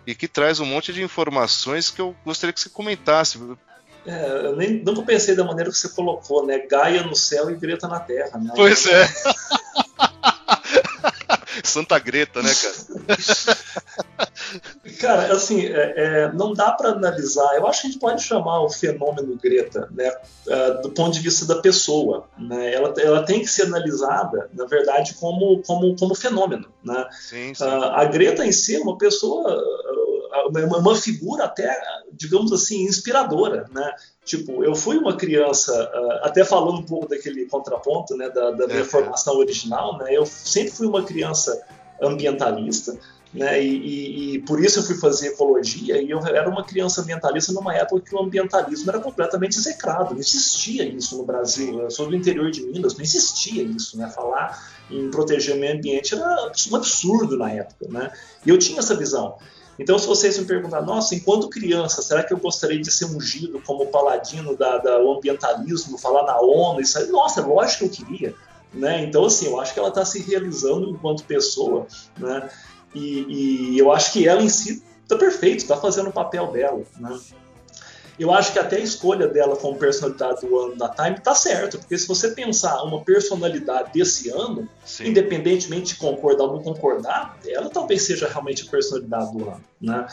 e 0.07 0.15
que 0.15 0.29
traz 0.29 0.61
um 0.61 0.67
monte 0.67 0.93
de 0.93 1.03
informações 1.03 1.91
que 1.91 2.01
eu 2.01 2.15
gostaria 2.25 2.53
que 2.53 2.61
você 2.61 2.69
comentasse. 2.69 3.41
É, 4.07 4.47
eu 4.47 4.57
nem, 4.57 4.83
nunca 4.83 5.03
pensei 5.03 5.35
da 5.35 5.45
maneira 5.45 5.71
que 5.71 5.79
você 5.79 5.89
colocou, 5.89 6.47
né? 6.47 6.67
Gaia 6.67 7.03
no 7.05 7.17
céu 7.17 7.51
e 7.51 7.57
Greta 7.57 7.89
na 7.89 8.01
terra, 8.01 8.39
né? 8.39 8.53
Pois 8.55 8.87
é. 8.87 9.09
Santa 11.65 11.99
Greta, 11.99 12.43
né, 12.43 12.53
cara? 12.55 12.75
cara, 14.99 15.33
assim, 15.33 15.67
é, 15.67 15.95
é, 15.97 16.33
não 16.33 16.53
dá 16.53 16.73
para 16.73 16.91
analisar. 16.91 17.57
Eu 17.57 17.67
acho 17.67 17.83
que 17.83 17.87
a 17.87 17.91
gente 17.91 18.01
pode 18.01 18.23
chamar 18.23 18.63
o 18.63 18.69
fenômeno 18.69 19.39
Greta, 19.43 19.89
né, 19.93 20.13
uh, 20.47 20.83
do 20.83 20.91
ponto 20.91 21.13
de 21.13 21.21
vista 21.21 21.47
da 21.47 21.61
pessoa. 21.61 22.27
Né? 22.39 22.75
Ela, 22.75 22.95
ela 22.99 23.23
tem 23.23 23.41
que 23.41 23.49
ser 23.49 23.63
analisada, 23.63 24.51
na 24.53 24.67
verdade, 24.67 25.15
como, 25.15 25.63
como, 25.63 25.97
como 25.97 26.15
fenômeno. 26.15 26.69
Né? 26.83 27.07
Sim, 27.13 27.55
sim. 27.55 27.65
Uh, 27.65 27.85
a 27.85 28.05
Greta 28.05 28.45
em 28.45 28.53
si 28.53 28.77
é 28.77 28.81
uma 28.81 28.99
pessoa, 28.99 29.57
uh, 29.57 30.79
uma 30.79 30.95
figura 30.95 31.45
até, 31.45 31.77
digamos 32.13 32.53
assim, 32.53 32.83
inspiradora, 32.83 33.67
né? 33.73 33.93
Tipo, 34.25 34.65
eu 34.65 34.75
fui 34.75 34.97
uma 34.97 35.15
criança, 35.17 35.91
até 36.23 36.45
falando 36.45 36.79
um 36.79 36.83
pouco 36.83 37.07
daquele 37.07 37.45
contraponto, 37.45 38.17
né, 38.17 38.31
da, 38.31 38.53
da 38.53 38.67
minha 38.67 38.81
é, 38.81 38.85
formação 38.85 39.37
original, 39.37 39.99
né, 39.99 40.17
eu 40.17 40.25
sempre 40.25 40.71
fui 40.71 40.87
uma 40.87 41.03
criança 41.03 41.63
ambientalista, 42.01 42.99
né, 43.35 43.61
e, 43.61 43.67
e, 43.67 44.35
e, 44.35 44.39
por 44.39 44.65
isso 44.65 44.79
eu 44.79 44.85
fui 44.85 44.97
fazer 44.97 45.29
ecologia, 45.29 46.01
e 46.01 46.09
eu 46.09 46.25
era 46.25 46.49
uma 46.49 46.65
criança 46.65 47.01
ambientalista 47.01 47.53
numa 47.53 47.75
época 47.75 48.03
que 48.09 48.15
o 48.15 48.21
ambientalismo 48.21 48.89
era 48.89 49.01
completamente 49.01 49.59
execrado, 49.59 50.15
não 50.15 50.21
existia 50.21 50.85
isso 50.85 51.19
no 51.19 51.25
Brasil, 51.25 51.81
eu 51.81 51.91
sou 51.91 52.07
do 52.09 52.15
interior 52.15 52.49
de 52.53 52.63
Minas, 52.63 52.95
não 52.95 53.03
existia 53.03 53.65
isso, 53.65 53.99
né, 53.99 54.09
falar 54.09 54.73
em 54.89 55.11
proteger 55.11 55.57
o 55.57 55.59
meio 55.59 55.77
ambiente 55.77 56.15
era 56.15 56.53
um 56.71 56.77
absurdo 56.77 57.37
na 57.37 57.51
época, 57.51 57.89
né, 57.89 58.13
e 58.47 58.51
eu 58.51 58.57
tinha 58.57 58.79
essa 58.79 58.95
visão. 58.95 59.37
Então, 59.77 59.99
se 59.99 60.07
vocês 60.07 60.39
me 60.39 60.45
perguntar, 60.45 60.83
nossa, 60.83 61.17
enquanto 61.17 61.49
criança, 61.49 62.01
será 62.01 62.23
que 62.23 62.33
eu 62.33 62.39
gostaria 62.39 62.81
de 62.81 62.93
ser 62.93 63.07
ungido 63.07 63.61
como 63.67 63.87
paladino 63.87 64.57
da, 64.57 64.79
da, 64.79 64.99
do 64.99 65.11
ambientalismo, 65.11 65.99
falar 65.99 66.25
na 66.25 66.41
ONU? 66.41 66.81
Isso 66.81 66.97
aí, 66.97 67.09
nossa, 67.09 67.41
é 67.41 67.45
lógico 67.45 67.89
que 67.89 68.03
eu 68.03 68.07
queria. 68.07 68.35
Né? 68.73 69.03
Então, 69.03 69.25
assim, 69.25 69.47
eu 69.47 69.61
acho 69.61 69.73
que 69.73 69.79
ela 69.79 69.89
está 69.89 70.05
se 70.05 70.21
realizando 70.23 70.91
enquanto 70.91 71.25
pessoa, 71.25 71.87
né? 72.19 72.49
E, 72.95 73.75
e, 73.75 73.79
eu 73.79 73.93
acho 73.93 74.13
que 74.13 74.29
ela 74.29 74.43
em 74.43 74.49
si 74.49 74.83
está 75.03 75.17
perfeito, 75.17 75.59
está 75.59 75.77
fazendo 75.77 76.09
o 76.09 76.13
papel 76.13 76.53
dela, 76.53 76.83
né? 76.99 77.19
eu 78.19 78.33
acho 78.33 78.53
que 78.53 78.59
até 78.59 78.77
a 78.77 78.81
escolha 78.81 79.27
dela 79.27 79.57
como 79.57 79.77
personalidade 79.77 80.47
do 80.47 80.59
ano 80.59 80.77
da 80.77 80.89
Time 80.89 81.19
tá 81.19 81.35
certo, 81.35 81.79
porque 81.79 81.99
se 81.99 82.07
você 82.07 82.29
pensar 82.31 82.83
uma 82.85 83.03
personalidade 83.03 83.93
desse 83.93 84.31
ano, 84.31 84.69
Sim. 84.85 85.09
independentemente 85.09 85.95
de 85.95 85.97
concordar 85.97 86.45
ou 86.45 86.55
não 86.55 86.63
concordar, 86.63 87.37
ela 87.47 87.69
talvez 87.69 88.03
seja 88.03 88.29
realmente 88.29 88.67
a 88.67 88.71
personalidade 88.71 89.37
do 89.37 89.49
ano, 89.49 89.65
né? 89.81 90.07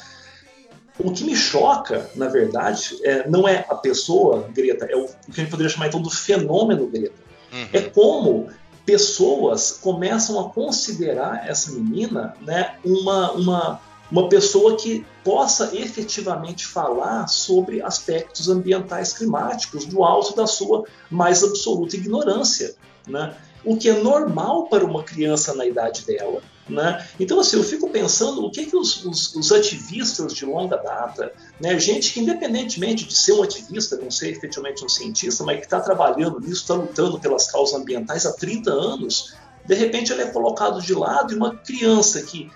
O 1.00 1.12
que 1.12 1.24
me 1.24 1.36
choca, 1.36 2.10
na 2.16 2.28
verdade, 2.28 3.00
é, 3.04 3.28
não 3.28 3.48
é 3.48 3.66
a 3.70 3.76
pessoa 3.76 4.48
Greta, 4.54 4.86
é 4.86 4.96
o, 4.96 5.06
o 5.06 5.32
que 5.32 5.40
a 5.40 5.44
gente 5.44 5.50
poderia 5.50 5.70
chamar 5.70 5.88
então 5.88 6.02
do 6.02 6.10
fenômeno 6.10 6.88
Greta. 6.88 7.16
Uhum. 7.52 7.68
É 7.74 7.82
como 7.82 8.50
pessoas 8.86 9.72
começam 9.82 10.40
a 10.40 10.50
considerar 10.50 11.48
essa 11.48 11.72
menina 11.72 12.36
né, 12.42 12.76
uma, 12.84 13.32
uma 13.32 13.82
uma 14.12 14.28
pessoa 14.28 14.76
que 14.76 15.06
possa 15.24 15.74
efetivamente 15.74 16.68
falar 16.68 17.28
sobre 17.28 17.82
aspectos 17.82 18.50
ambientais 18.50 19.14
climáticos 19.14 19.86
do 19.86 20.04
alto 20.04 20.36
da 20.36 20.46
sua 20.46 20.84
mais 21.10 21.44
absoluta 21.44 21.96
ignorância, 21.96 22.76
né? 23.08 23.34
O 23.64 23.78
que 23.78 23.88
é 23.88 23.94
normal 23.94 24.68
para 24.68 24.84
uma 24.84 25.04
criança 25.04 25.56
na 25.56 25.66
idade 25.66 26.06
dela, 26.06 26.42
né? 26.70 27.06
Então, 27.20 27.40
assim, 27.40 27.58
eu 27.58 27.64
fico 27.64 27.90
pensando 27.90 28.46
o 28.46 28.52
que, 28.52 28.66
que 28.66 28.76
os, 28.76 29.04
os, 29.06 29.36
os, 29.36 29.52
ativistas 29.52 30.34
de 30.34 30.46
longa 30.46 30.78
data, 30.78 31.34
né, 31.60 31.78
gente 31.80 32.14
que 32.14 32.20
independentemente 32.20 33.06
de 33.06 33.18
ser 33.18 33.34
um 33.34 33.44
ativista, 33.44 33.98
não 33.98 34.12
ser 34.12 34.32
efetivamente 34.32 34.84
um 34.84 34.90
cientista, 34.90 35.44
mas 35.44 35.58
que 35.58 35.66
está 35.66 35.80
trabalhando 35.80 36.40
nisso, 36.40 36.62
está 36.62 36.74
lutando 36.76 37.20
pelas 37.20 37.52
causas 37.52 37.80
ambientais 37.80 38.26
há 38.26 38.34
30 38.34 38.72
anos, 38.72 39.34
de 39.66 39.76
repente 39.76 40.12
ele 40.12 40.24
é 40.24 40.28
colocado 40.28 40.82
de 40.82 40.94
lado 40.94 41.34
e 41.34 41.36
uma 41.36 41.56
criança 41.56 42.22
que 42.22 42.50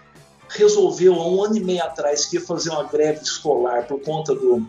resolveu 0.50 1.16
há 1.16 1.28
um 1.28 1.44
ano 1.44 1.58
e 1.58 1.64
meio 1.64 1.84
atrás 1.84 2.26
que 2.26 2.38
ia 2.38 2.42
fazer 2.42 2.70
uma 2.70 2.84
greve 2.84 3.22
escolar 3.22 3.88
por 3.88 4.00
conta 4.02 4.34
do, 4.34 4.66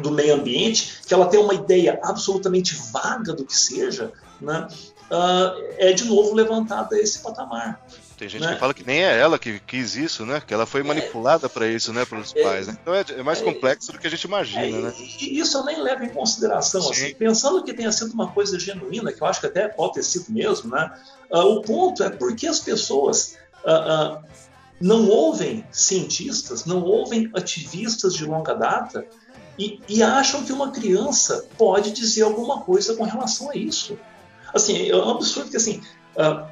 do 0.00 0.10
meio 0.10 0.34
ambiente, 0.34 1.00
que 1.06 1.12
ela 1.12 1.26
tem 1.26 1.40
uma 1.40 1.54
ideia 1.54 1.98
absolutamente 2.02 2.76
vaga 2.92 3.32
do 3.32 3.44
que 3.44 3.56
seja, 3.56 4.12
né, 4.40 4.68
uh, 5.10 5.74
é 5.78 5.92
de 5.92 6.04
novo 6.04 6.34
levantada 6.34 6.98
esse 6.98 7.18
patamar. 7.20 7.84
Tem 8.16 8.28
gente 8.28 8.42
né? 8.42 8.54
que 8.54 8.60
fala 8.60 8.72
que 8.72 8.86
nem 8.86 9.04
é 9.04 9.18
ela 9.18 9.38
que 9.38 9.60
quis 9.60 9.94
isso, 9.94 10.24
né? 10.24 10.42
Que 10.44 10.54
ela 10.54 10.64
foi 10.64 10.80
é. 10.80 10.84
manipulada 10.84 11.46
é, 11.46 11.48
para 11.48 11.68
isso, 11.68 11.92
né? 11.92 12.04
Pelos 12.04 12.34
é, 12.34 12.42
pais, 12.42 12.66
né? 12.66 12.76
Então 12.80 12.94
é, 12.94 13.04
é 13.10 13.22
mais 13.22 13.40
é, 13.40 13.44
complexo 13.44 13.92
do 13.92 13.98
que 13.98 14.06
a 14.06 14.10
gente 14.10 14.24
imagina, 14.24 14.64
é, 14.64 14.82
né? 14.82 14.94
E 14.98 15.38
isso 15.38 15.58
eu 15.58 15.64
nem 15.64 15.82
levo 15.82 16.04
em 16.04 16.08
consideração, 16.08 16.88
assim, 16.90 17.14
pensando 17.14 17.62
que 17.62 17.74
tenha 17.74 17.92
sido 17.92 18.12
uma 18.12 18.32
coisa 18.32 18.58
genuína, 18.58 19.12
que 19.12 19.22
eu 19.22 19.26
acho 19.26 19.40
que 19.40 19.46
até 19.46 19.68
pode 19.68 19.94
ter 19.94 20.02
sido 20.02 20.30
mesmo, 20.30 20.70
né? 20.70 20.90
Uh, 21.30 21.38
o 21.38 21.62
ponto 21.62 22.02
é 22.02 22.10
porque 22.10 22.46
as 22.46 22.60
pessoas 22.60 23.36
uh, 23.64 24.16
uh, 24.16 24.24
não 24.80 25.08
ouvem 25.08 25.64
cientistas, 25.70 26.64
não 26.64 26.82
ouvem 26.82 27.30
ativistas 27.34 28.14
de 28.14 28.24
longa 28.24 28.54
data 28.54 29.06
e, 29.58 29.80
e, 29.88 30.02
acham 30.02 30.44
que 30.44 30.52
uma 30.52 30.70
criança 30.70 31.46
pode 31.56 31.90
dizer 31.90 32.22
alguma 32.22 32.60
coisa 32.60 32.94
com 32.94 33.04
relação 33.04 33.50
a 33.50 33.56
isso. 33.56 33.98
Assim, 34.54 34.88
é 34.88 34.94
um 34.94 35.10
absurdo 35.10 35.50
que 35.50 35.56
assim, 35.56 35.82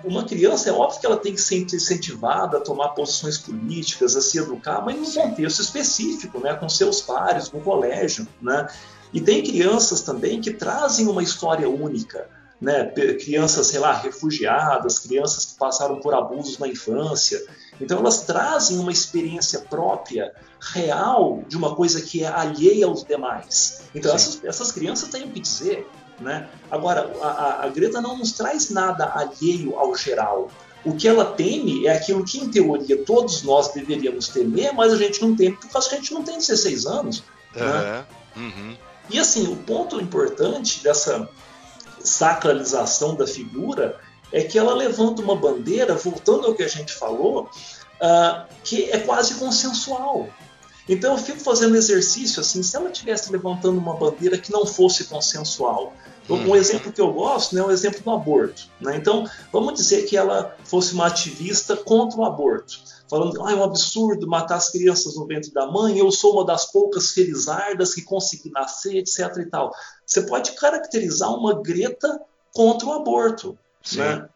uma 0.05 0.25
criança 0.25 0.69
é 0.69 0.73
óbvio 0.73 1.01
que 1.01 1.07
ela 1.07 1.17
tem 1.17 1.35
que 1.35 1.41
ser 1.41 1.57
incentivada 1.57 2.59
a 2.59 2.61
tomar 2.61 2.91
posições 2.91 3.39
políticas, 3.39 4.15
a 4.17 4.21
se 4.21 4.39
educar, 4.39 4.83
mas 4.85 4.97
num 4.97 5.23
contexto 5.23 5.63
específico, 5.63 6.39
né, 6.39 6.55
com 6.55 6.69
seus 6.69 7.01
pares, 7.01 7.51
no 7.51 7.61
colégio, 7.61 8.27
né? 8.43 8.69
E 9.13 9.21
tem 9.21 9.43
crianças 9.43 10.03
também 10.03 10.41
que 10.41 10.53
trazem 10.53 11.07
uma 11.07 11.23
história 11.23 11.69
única 11.69 12.29
né, 12.61 12.85
crianças, 13.23 13.67
sei 13.67 13.79
lá, 13.79 13.93
refugiadas, 13.93 14.99
crianças 14.99 15.45
que 15.45 15.59
passaram 15.59 16.01
por 16.01 16.15
abusos 16.15 16.59
na 16.59 16.67
infância. 16.67 17.41
Então 17.81 17.99
elas 17.99 18.23
trazem 18.23 18.79
uma 18.79 18.91
experiência 18.93 19.61
própria, 19.61 20.33
real, 20.73 21.43
de 21.47 21.57
uma 21.57 21.75
coisa 21.75 22.01
que 22.01 22.25
é 22.25 22.27
alheia 22.27 22.87
aos 22.87 23.05
demais. 23.05 23.83
Então 23.95 24.15
essas, 24.15 24.43
essas, 24.45 24.73
crianças 24.73 25.09
têm 25.11 25.25
o 25.25 25.31
que 25.31 25.41
dizer. 25.41 25.87
Né? 26.21 26.49
Agora, 26.71 27.11
a, 27.21 27.65
a 27.65 27.69
Greta 27.69 28.01
não 28.01 28.17
nos 28.17 28.33
traz 28.33 28.71
nada 28.71 29.13
alheio 29.15 29.77
ao 29.77 29.95
geral. 29.97 30.49
O 30.85 30.95
que 30.95 31.09
ela 31.09 31.25
teme 31.25 31.87
é 31.87 31.97
aquilo 31.97 32.25
que, 32.25 32.39
em 32.39 32.51
teoria, 32.51 33.05
todos 33.05 33.43
nós 33.43 33.73
deveríamos 33.73 34.29
temer, 34.29 34.73
mas 34.73 34.93
a 34.93 34.97
gente 34.97 35.21
não 35.23 35.35
teme 35.35 35.57
por 35.57 35.71
causa 35.71 35.89
que 35.89 35.95
a 35.95 35.99
gente 35.99 36.13
não 36.13 36.23
tem 36.23 36.37
16 36.37 36.87
anos. 36.87 37.25
É. 37.55 37.61
Né? 37.61 38.05
Uhum. 38.37 38.77
E 39.11 39.19
assim, 39.19 39.53
o 39.53 39.57
ponto 39.57 40.01
importante 40.01 40.83
dessa, 40.83 41.29
sacralização 42.05 43.15
da 43.15 43.27
figura 43.27 43.99
é 44.31 44.43
que 44.43 44.59
ela 44.59 44.75
levanta 44.75 45.23
uma 45.23 45.35
bandeira, 45.35 45.95
voltando 45.95 46.47
ao 46.47 46.55
que 46.55 46.63
a 46.63 46.69
gente 46.69 46.93
falou, 46.93 47.49
uh, 48.01 48.47
que 48.63 48.91
é 48.91 48.99
quase 48.99 49.37
consensual. 49.37 50.29
Então 50.89 51.13
eu 51.13 51.19
fico 51.19 51.41
fazendo 51.41 51.77
exercício 51.77 52.41
assim, 52.41 52.63
se 52.63 52.77
ela 52.77 52.91
estivesse 52.91 53.33
levantando 53.33 53.79
uma 53.79 53.95
bandeira 53.95 54.37
que 54.37 54.53
não 54.53 54.67
fosse 54.67 55.05
consensual. 55.05 55.95
Um 56.29 56.35
uhum. 56.35 56.57
exemplo 56.57 56.91
que 56.91 57.01
eu 57.01 57.13
gosto 57.13 57.55
né, 57.55 57.61
é 57.61 57.65
o 57.65 57.71
exemplo 57.71 58.01
do 58.03 58.11
aborto. 58.11 58.69
Né? 58.81 58.97
Então, 58.97 59.29
vamos 59.53 59.75
dizer 59.75 60.05
que 60.07 60.17
ela 60.17 60.57
fosse 60.65 60.95
uma 60.95 61.07
ativista 61.07 61.77
contra 61.77 62.19
o 62.19 62.25
aborto 62.25 62.81
falando 63.09 63.45
ah, 63.45 63.53
é 63.53 63.55
um 63.55 63.63
absurdo 63.63 64.27
matar 64.27 64.57
as 64.57 64.71
crianças 64.71 65.15
no 65.17 65.27
ventre 65.27 65.53
da 65.53 65.67
mãe, 65.67 65.99
eu 65.99 66.11
sou 66.11 66.33
uma 66.33 66.45
das 66.45 66.71
poucas 66.73 67.13
felizardas 67.13 67.95
que 67.95 68.03
consegui 68.03 68.51
nascer, 68.51 68.97
etc. 68.97 69.37
e 69.39 69.47
tal. 69.47 69.73
Você 70.05 70.23
pode 70.23 70.53
caracterizar 70.53 71.33
uma 71.33 71.63
Greta 71.63 72.21
contra 72.53 72.89
o 72.89 72.93
aborto. 72.93 73.59
Né? 73.95 74.29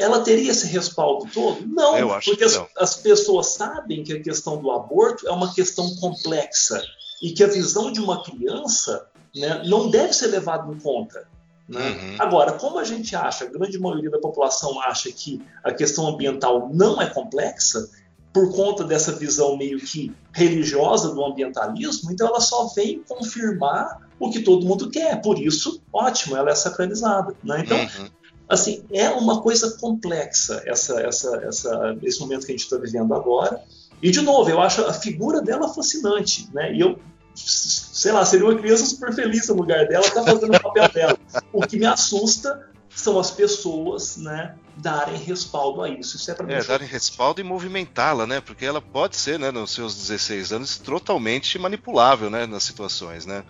Ela 0.00 0.20
teria 0.20 0.50
esse 0.50 0.66
respaldo 0.66 1.30
todo? 1.32 1.66
Não, 1.66 2.18
porque 2.24 2.44
as, 2.44 2.60
as 2.76 2.96
pessoas 2.96 3.48
sabem 3.48 4.02
que 4.02 4.14
a 4.14 4.22
questão 4.22 4.56
do 4.56 4.70
aborto 4.70 5.28
é 5.28 5.30
uma 5.30 5.52
questão 5.52 5.94
complexa 5.96 6.82
e 7.22 7.32
que 7.32 7.44
a 7.44 7.46
visão 7.46 7.92
de 7.92 8.00
uma 8.00 8.22
criança 8.22 9.06
né, 9.36 9.62
não 9.66 9.90
deve 9.90 10.12
ser 10.12 10.28
levada 10.28 10.72
em 10.72 10.78
conta. 10.78 11.28
Né? 11.68 11.90
Uhum. 11.90 12.16
Agora, 12.18 12.52
como 12.52 12.78
a 12.78 12.84
gente 12.84 13.14
acha, 13.14 13.44
a 13.44 13.48
grande 13.48 13.78
maioria 13.78 14.10
da 14.10 14.18
população 14.18 14.80
acha 14.80 15.12
que 15.12 15.40
a 15.62 15.72
questão 15.72 16.08
ambiental 16.08 16.70
não 16.72 17.00
é 17.00 17.06
complexa, 17.06 17.88
por 18.32 18.54
conta 18.54 18.84
dessa 18.84 19.12
visão 19.12 19.56
meio 19.56 19.80
que 19.80 20.12
religiosa 20.32 21.12
do 21.12 21.24
ambientalismo, 21.24 22.12
então 22.12 22.28
ela 22.28 22.40
só 22.40 22.68
vem 22.68 23.02
confirmar 23.02 24.08
o 24.18 24.30
que 24.30 24.40
todo 24.40 24.66
mundo 24.66 24.88
quer. 24.88 25.20
Por 25.20 25.38
isso, 25.38 25.82
ótimo, 25.92 26.36
ela 26.36 26.50
é 26.50 26.54
sacralizada. 26.54 27.34
Né? 27.42 27.62
Então, 27.64 27.78
uhum. 27.78 28.10
Assim, 28.50 28.84
é 28.92 29.08
uma 29.10 29.40
coisa 29.40 29.78
complexa 29.78 30.62
essa, 30.66 31.00
essa, 31.00 31.36
essa, 31.44 31.96
esse 32.02 32.20
momento 32.20 32.44
que 32.44 32.52
a 32.52 32.54
gente 32.56 32.64
está 32.64 32.76
vivendo 32.76 33.14
agora. 33.14 33.62
E, 34.02 34.10
de 34.10 34.20
novo, 34.20 34.50
eu 34.50 34.60
acho 34.60 34.82
a 34.84 34.92
figura 34.92 35.40
dela 35.40 35.72
fascinante. 35.72 36.48
Né? 36.52 36.74
E 36.74 36.80
eu 36.80 36.98
sei 37.34 38.12
lá, 38.12 38.24
seria 38.24 38.46
uma 38.46 38.56
criança 38.56 38.84
super 38.86 39.14
feliz 39.14 39.48
no 39.48 39.54
lugar 39.54 39.86
dela, 39.86 40.08
tá 40.10 40.22
fazendo 40.24 40.54
o 40.54 40.60
papel 40.60 40.88
dela. 40.88 41.18
O 41.52 41.66
que 41.66 41.78
me 41.78 41.86
assusta 41.86 42.68
são 42.88 43.18
as 43.18 43.30
pessoas, 43.30 44.16
né, 44.16 44.54
darem 44.76 45.16
respaldo 45.16 45.82
a 45.82 45.88
isso. 45.88 46.16
Isso 46.16 46.30
é 46.30 46.34
para 46.34 46.52
É, 46.52 46.62
darem 46.62 46.88
respaldo 46.88 47.40
e 47.40 47.44
movimentá-la, 47.44 48.26
né? 48.26 48.40
Porque 48.40 48.64
ela 48.64 48.82
pode 48.82 49.16
ser, 49.16 49.38
né, 49.38 49.50
nos 49.50 49.70
seus 49.70 49.94
16 49.94 50.52
anos, 50.52 50.78
totalmente 50.78 51.58
manipulável, 51.58 52.28
né, 52.28 52.46
nas 52.46 52.64
situações, 52.64 53.24
né? 53.24 53.44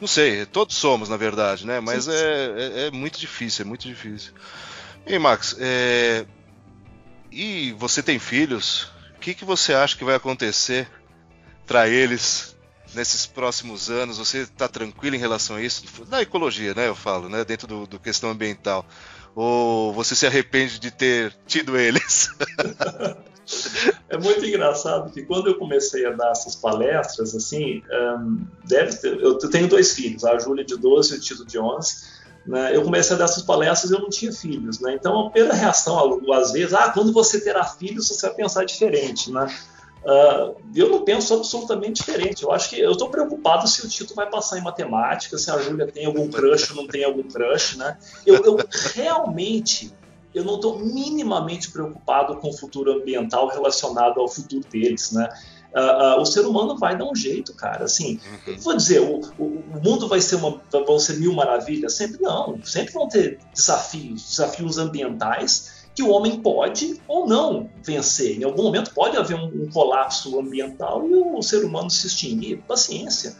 Não 0.00 0.08
sei, 0.08 0.44
todos 0.46 0.76
somos, 0.76 1.08
na 1.08 1.16
verdade, 1.16 1.66
né? 1.66 1.80
Mas 1.80 2.08
é, 2.08 2.12
é, 2.12 2.86
é, 2.86 2.90
muito 2.90 3.18
difícil, 3.18 3.64
é 3.64 3.68
muito 3.68 3.86
difícil. 3.86 4.32
E 5.06 5.18
Max, 5.18 5.56
é... 5.58 6.26
e 7.30 7.72
você 7.78 8.02
tem 8.02 8.18
filhos? 8.18 8.92
O 9.16 9.20
que, 9.20 9.34
que 9.34 9.44
você 9.44 9.72
acha 9.72 9.96
que 9.96 10.04
vai 10.04 10.14
acontecer 10.14 10.88
para 11.66 11.88
eles 11.88 12.56
nesses 12.94 13.26
próximos 13.26 13.90
anos? 13.90 14.18
Você 14.18 14.38
está 14.38 14.68
tranquilo 14.68 15.16
em 15.16 15.20
relação 15.20 15.56
a 15.56 15.62
isso? 15.62 15.84
Da 16.04 16.22
ecologia, 16.22 16.74
né? 16.74 16.88
Eu 16.88 16.94
falo, 16.94 17.28
né? 17.28 17.44
Dentro 17.44 17.66
do, 17.66 17.86
do 17.86 17.98
questão 17.98 18.30
ambiental. 18.30 18.86
Ou 19.34 19.92
você 19.92 20.14
se 20.14 20.26
arrepende 20.26 20.78
de 20.78 20.90
ter 20.90 21.34
tido 21.46 21.76
eles? 21.76 22.30
é 24.08 24.16
muito 24.18 24.44
engraçado 24.44 25.12
que 25.12 25.22
quando 25.22 25.48
eu 25.48 25.58
comecei 25.58 26.06
a 26.06 26.10
dar 26.10 26.30
essas 26.30 26.54
palestras, 26.54 27.34
assim, 27.34 27.82
um, 27.90 28.46
deve 28.64 28.96
ter, 28.96 29.20
eu 29.20 29.38
tenho 29.38 29.68
dois 29.68 29.94
filhos, 29.94 30.24
a 30.24 30.38
Júlia 30.38 30.64
de 30.64 30.76
12 30.76 31.14
e 31.14 31.16
o 31.16 31.20
Tito 31.20 31.44
de 31.44 31.58
11. 31.58 32.14
Né, 32.46 32.76
eu 32.76 32.82
comecei 32.82 33.16
a 33.16 33.18
dar 33.18 33.24
essas 33.24 33.42
palestras 33.42 33.90
e 33.90 33.94
eu 33.94 34.00
não 34.00 34.10
tinha 34.10 34.30
filhos, 34.30 34.78
né? 34.78 34.94
Então 34.94 35.18
a 35.18 35.30
primeira 35.30 35.54
reação, 35.54 36.20
às 36.34 36.52
vezes, 36.52 36.74
ah, 36.74 36.90
quando 36.90 37.10
você 37.10 37.40
terá 37.40 37.64
filhos, 37.64 38.06
você 38.06 38.26
vai 38.26 38.36
pensar 38.36 38.64
diferente, 38.64 39.32
né? 39.32 39.46
Uh, 40.04 40.54
eu 40.76 40.90
não 40.90 41.02
penso 41.02 41.32
absolutamente 41.32 42.04
diferente. 42.04 42.42
Eu 42.42 42.52
acho 42.52 42.68
que 42.68 42.78
eu 42.78 42.92
estou 42.92 43.08
preocupado 43.08 43.66
se 43.66 43.84
o 43.84 43.88
Tito 43.88 44.14
vai 44.14 44.28
passar 44.28 44.58
em 44.58 44.62
matemática, 44.62 45.38
se 45.38 45.50
a 45.50 45.56
Júlia 45.58 45.86
tem 45.86 46.04
algum 46.04 46.28
crush 46.28 46.70
ou 46.70 46.76
não 46.76 46.86
tem 46.86 47.02
algum 47.02 47.22
crush, 47.22 47.78
né? 47.78 47.96
Eu, 48.26 48.44
eu 48.44 48.58
realmente 48.94 49.90
eu 50.34 50.44
não 50.44 50.56
estou 50.56 50.78
minimamente 50.78 51.70
preocupado 51.70 52.36
com 52.36 52.48
o 52.48 52.52
futuro 52.52 52.92
ambiental 52.92 53.48
relacionado 53.48 54.20
ao 54.20 54.28
futuro 54.28 54.64
deles, 54.68 55.12
né? 55.12 55.28
Uh, 55.74 56.18
uh, 56.18 56.20
o 56.20 56.24
ser 56.24 56.46
humano 56.46 56.76
vai 56.78 56.96
dar 56.96 57.04
um 57.04 57.14
jeito, 57.14 57.52
cara. 57.54 57.84
Assim, 57.84 58.20
uhum. 58.46 58.56
vou 58.58 58.76
dizer, 58.76 59.00
o, 59.00 59.20
o, 59.38 59.44
o, 59.44 59.80
mundo 59.82 60.06
vai 60.06 60.20
ser 60.20 60.36
uma, 60.36 60.60
vão 60.70 60.98
ser 61.00 61.18
mil 61.18 61.32
maravilhas? 61.32 61.94
Sempre 61.94 62.22
não. 62.22 62.60
Sempre 62.62 62.92
vão 62.92 63.08
ter 63.08 63.40
desafios, 63.52 64.22
desafios 64.30 64.78
ambientais 64.78 65.84
que 65.92 66.02
o 66.02 66.10
homem 66.10 66.40
pode 66.40 67.00
ou 67.08 67.26
não 67.26 67.68
vencer. 67.82 68.40
Em 68.40 68.44
algum 68.44 68.62
momento 68.62 68.92
pode 68.94 69.16
haver 69.16 69.36
um, 69.36 69.46
um 69.46 69.68
colapso 69.68 70.38
ambiental 70.38 71.08
e 71.08 71.14
o, 71.14 71.38
o 71.38 71.42
ser 71.42 71.64
humano 71.64 71.90
se 71.90 72.06
extinguir. 72.06 72.62
Paciência. 72.68 73.36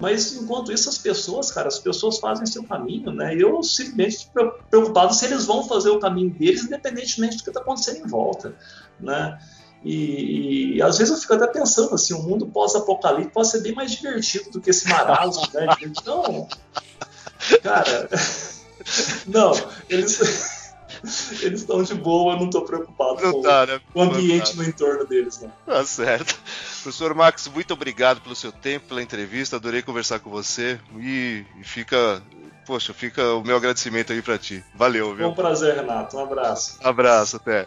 Mas 0.00 0.32
enquanto 0.34 0.72
isso, 0.72 0.88
as 0.88 0.98
pessoas, 0.98 1.50
cara, 1.50 1.68
as 1.68 1.78
pessoas 1.78 2.18
fazem 2.18 2.46
seu 2.46 2.62
caminho, 2.62 3.12
né? 3.12 3.34
E 3.34 3.40
eu 3.40 3.62
simplesmente 3.62 4.30
preocupado 4.70 5.12
se 5.12 5.24
eles 5.24 5.44
vão 5.44 5.66
fazer 5.66 5.90
o 5.90 5.98
caminho 5.98 6.30
deles, 6.30 6.64
independentemente 6.64 7.38
do 7.38 7.42
que 7.42 7.50
está 7.50 7.60
acontecendo 7.60 8.04
em 8.04 8.08
volta, 8.08 8.54
né? 9.00 9.38
E, 9.84 10.76
e, 10.76 10.82
às 10.82 10.98
vezes 10.98 11.14
eu 11.14 11.20
fico 11.20 11.34
até 11.34 11.46
pensando 11.46 11.94
assim, 11.94 12.12
o 12.12 12.22
mundo 12.22 12.46
pós-apocalipse 12.46 13.32
pode 13.32 13.48
ser 13.48 13.60
bem 13.60 13.74
mais 13.74 13.92
divertido 13.92 14.50
do 14.50 14.60
que 14.60 14.70
esse 14.70 14.88
marasmo, 14.88 15.42
né? 15.54 15.66
Então, 15.82 16.48
cara, 17.62 18.08
não, 19.26 19.52
eles 19.88 20.57
eles 21.42 21.60
estão 21.60 21.82
de 21.82 21.94
boa, 21.94 22.36
não 22.36 22.46
estou 22.46 22.62
preocupado 22.62 23.20
não 23.22 23.32
com 23.32 23.42
tá, 23.42 23.66
né? 23.66 23.80
o 23.94 24.02
ambiente 24.02 24.56
tá. 24.56 24.62
no 24.62 24.68
entorno 24.68 25.06
deles. 25.06 25.40
Não. 25.40 25.52
Tá 25.66 25.84
certo. 25.84 26.38
Professor 26.82 27.14
Max, 27.14 27.48
muito 27.48 27.72
obrigado 27.74 28.20
pelo 28.20 28.34
seu 28.34 28.52
tempo, 28.52 28.88
pela 28.88 29.02
entrevista, 29.02 29.56
adorei 29.56 29.82
conversar 29.82 30.20
com 30.20 30.30
você 30.30 30.78
e, 30.96 31.44
e 31.60 31.64
fica, 31.64 32.22
poxa, 32.66 32.94
fica 32.94 33.34
o 33.34 33.42
meu 33.42 33.56
agradecimento 33.56 34.12
aí 34.12 34.22
para 34.22 34.38
ti. 34.38 34.64
Valeu, 34.74 35.08
viu? 35.08 35.18
Foi 35.18 35.26
um 35.26 35.34
prazer, 35.34 35.76
Renato. 35.76 36.16
Um 36.16 36.20
abraço. 36.24 36.78
Abraço, 36.82 37.36
até. 37.36 37.66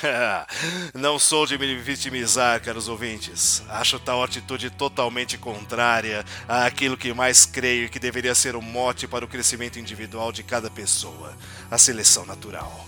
Não 0.94 1.18
sou 1.18 1.46
de 1.46 1.58
me 1.58 1.76
vitimizar, 1.76 2.62
caros 2.62 2.88
ouvintes. 2.88 3.62
Acho 3.68 3.98
tal 3.98 4.22
atitude 4.22 4.70
totalmente 4.70 5.36
contrária 5.36 6.24
àquilo 6.48 6.96
que 6.96 7.12
mais 7.12 7.44
creio 7.46 7.88
que 7.88 7.98
deveria 7.98 8.34
ser 8.34 8.56
o 8.56 8.62
mote 8.62 9.06
para 9.06 9.24
o 9.24 9.28
crescimento 9.28 9.78
individual 9.78 10.32
de 10.32 10.42
cada 10.42 10.70
pessoa: 10.70 11.36
a 11.70 11.78
seleção 11.78 12.24
natural. 12.24 12.86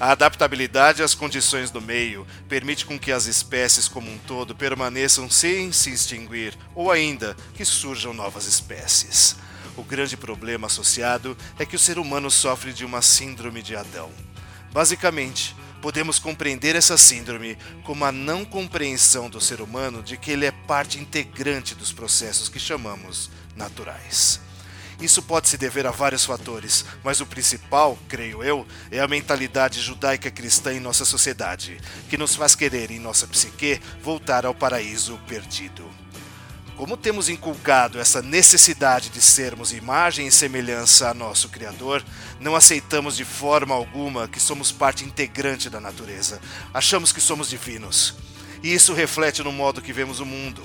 A 0.00 0.12
adaptabilidade 0.12 1.02
às 1.02 1.12
condições 1.12 1.72
do 1.72 1.80
meio 1.80 2.24
permite 2.48 2.86
com 2.86 2.96
que 2.96 3.10
as 3.10 3.26
espécies 3.26 3.88
como 3.88 4.08
um 4.08 4.18
todo 4.18 4.54
permaneçam 4.54 5.28
sem 5.28 5.72
se 5.72 5.90
extinguir 5.90 6.56
ou 6.72 6.90
ainda 6.92 7.36
que 7.54 7.64
surjam 7.64 8.14
novas 8.14 8.46
espécies. 8.46 9.36
O 9.76 9.82
grande 9.82 10.16
problema 10.16 10.68
associado 10.68 11.36
é 11.58 11.66
que 11.66 11.74
o 11.74 11.78
ser 11.78 11.98
humano 11.98 12.30
sofre 12.30 12.72
de 12.72 12.84
uma 12.84 13.02
síndrome 13.02 13.60
de 13.60 13.74
Adão. 13.74 14.10
Basicamente, 14.72 15.56
podemos 15.80 16.18
compreender 16.18 16.76
essa 16.76 16.96
síndrome 16.96 17.56
como 17.84 18.04
a 18.04 18.12
não 18.12 18.44
compreensão 18.44 19.30
do 19.30 19.40
ser 19.40 19.60
humano 19.60 20.02
de 20.02 20.16
que 20.16 20.30
ele 20.30 20.46
é 20.46 20.50
parte 20.50 20.98
integrante 20.98 21.74
dos 21.74 21.92
processos 21.92 22.48
que 22.48 22.58
chamamos 22.58 23.30
naturais. 23.56 24.40
Isso 25.00 25.22
pode 25.22 25.48
se 25.48 25.56
dever 25.56 25.86
a 25.86 25.92
vários 25.92 26.24
fatores, 26.24 26.84
mas 27.04 27.20
o 27.20 27.26
principal, 27.26 27.96
creio 28.08 28.42
eu, 28.42 28.66
é 28.90 28.98
a 28.98 29.06
mentalidade 29.06 29.80
judaica 29.80 30.28
cristã 30.28 30.72
em 30.72 30.80
nossa 30.80 31.04
sociedade, 31.04 31.78
que 32.10 32.16
nos 32.16 32.34
faz 32.34 32.56
querer, 32.56 32.90
em 32.90 32.98
nossa 32.98 33.26
psique, 33.28 33.80
voltar 34.02 34.44
ao 34.44 34.54
paraíso 34.54 35.16
perdido. 35.28 35.88
Como 36.78 36.96
temos 36.96 37.28
inculcado 37.28 37.98
essa 37.98 38.22
necessidade 38.22 39.08
de 39.08 39.20
sermos 39.20 39.72
imagem 39.72 40.28
e 40.28 40.30
semelhança 40.30 41.10
a 41.10 41.12
nosso 41.12 41.48
Criador, 41.48 42.04
não 42.38 42.54
aceitamos 42.54 43.16
de 43.16 43.24
forma 43.24 43.74
alguma 43.74 44.28
que 44.28 44.38
somos 44.38 44.70
parte 44.70 45.04
integrante 45.04 45.68
da 45.68 45.80
natureza. 45.80 46.40
Achamos 46.72 47.12
que 47.12 47.20
somos 47.20 47.50
divinos. 47.50 48.14
E 48.62 48.72
isso 48.72 48.94
reflete 48.94 49.42
no 49.42 49.50
modo 49.50 49.82
que 49.82 49.92
vemos 49.92 50.20
o 50.20 50.24
mundo. 50.24 50.62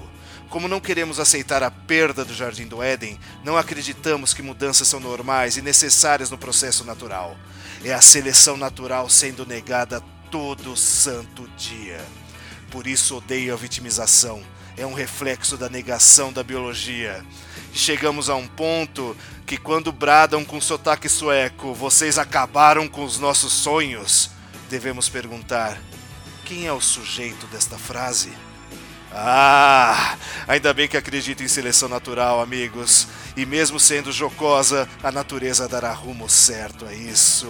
Como 0.49 0.68
não 0.68 0.80
queremos 0.80 1.20
aceitar 1.20 1.64
a 1.64 1.72
perda 1.72 2.24
do 2.24 2.36
Jardim 2.36 2.68
do 2.68 2.84
Éden, 2.84 3.20
não 3.43 3.57
acreditamos 3.57 4.36
que 4.36 4.43
mudanças 4.43 4.88
são 4.88 4.99
normais 4.99 5.57
e 5.57 5.64
necessárias 5.64 6.30
no 6.30 6.38
processo 6.38 6.86
natural. 6.86 7.36
É 7.84 7.91
a 7.91 8.01
seleção 8.01 8.55
natural 8.55 9.09
sendo 9.09 9.47
negada 9.47 9.99
todo 10.30 10.78
santo 10.78 11.49
dia. 11.57 12.05
Por 12.70 12.86
isso 12.86 13.18
odeio 13.18 13.51
a 13.51 13.57
vitimização 13.57 14.43
é 14.78 14.86
um 14.86 14.94
reflexo 14.94 15.58
da 15.58 15.70
negação 15.70 16.32
da 16.32 16.44
biologia. 16.44 17.24
Chegamos 17.74 18.30
a 18.30 18.36
um 18.36 18.48
ponto 18.48 19.16
que, 19.46 19.58
quando 19.58 19.92
bradam 19.92 20.44
com 20.46 20.62
sotaque 20.62 21.10
sueco, 21.10 21.74
vocês 21.74 22.18
acabaram 22.18 22.88
com 22.88 23.04
os 23.04 23.20
nossos 23.20 23.52
sonhos, 23.52 24.30
devemos 24.70 25.10
perguntar: 25.10 25.80
quem 26.46 26.68
é 26.68 26.74
o 26.74 26.82
sujeito 26.82 27.48
desta 27.48 27.78
frase? 27.78 28.32
Ah, 29.16 30.18
ainda 30.48 30.74
bem 30.74 30.88
que 30.88 30.98
acredito 30.98 31.44
em 31.44 31.48
seleção 31.48 31.88
natural, 31.88 32.42
amigos. 32.42 33.08
E 33.38 33.46
mesmo 33.46 33.80
sendo 33.80 34.12
jocosa, 34.12 34.90
a 35.04 35.12
natureza 35.12 35.68
dará 35.68 35.92
rumo 35.92 36.28
certo 36.28 36.86
a 36.86 36.94
isso. 36.94 37.48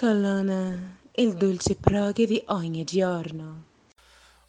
Colonna, 0.00 0.96
il 1.16 1.34
dolce 1.34 1.76
proghe 1.76 2.24
di 2.24 2.42
ogni 2.46 2.84
giorno. 2.84 3.64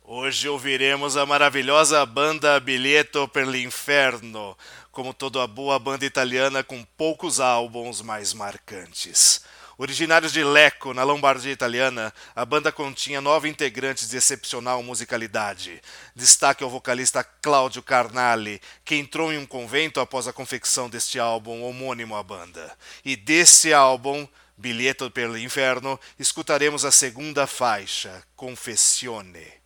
Hoje 0.04 0.48
ouviremos 0.48 1.18
a 1.18 1.26
maravilhosa 1.26 2.06
banda 2.06 2.58
Bilhetto 2.62 3.28
per 3.28 3.46
l'Inferno, 3.48 4.56
como 4.92 5.14
toda 5.14 5.46
boa 5.48 5.78
banda 5.78 6.06
italiana 6.06 6.64
com 6.64 6.88
poucos 6.96 7.42
álbuns 7.42 8.02
mais 8.02 8.34
marcantes. 8.34 9.42
Originários 9.78 10.32
de 10.32 10.42
Lecco, 10.42 10.94
na 10.94 11.04
Lombardia 11.04 11.52
italiana, 11.52 12.14
a 12.34 12.46
banda 12.46 12.72
continha 12.72 13.20
nove 13.20 13.50
integrantes 13.50 14.08
de 14.10 14.16
excepcional 14.16 14.82
musicalidade. 14.82 15.82
Destaque 16.16 16.64
ao 16.64 16.70
vocalista 16.70 17.26
Claudio 17.42 17.84
Carnali, 17.84 18.62
que 18.86 18.96
entrou 18.96 19.34
em 19.34 19.38
um 19.38 19.46
convento 19.46 20.00
após 20.00 20.30
a 20.30 20.34
confecção 20.34 20.90
deste 20.90 21.20
álbum 21.20 21.64
homônimo 21.64 22.16
à 22.16 22.24
banda. 22.24 22.74
E 23.04 23.18
desse 23.18 23.74
álbum 23.74 24.26
Bilhetto 24.62 25.10
per 25.10 25.30
l'inferno, 25.30 26.00
escutaremos 26.18 26.86
a 26.86 26.92
segunda 26.92 27.48
faixa, 27.48 28.24
Confessione. 28.36 29.60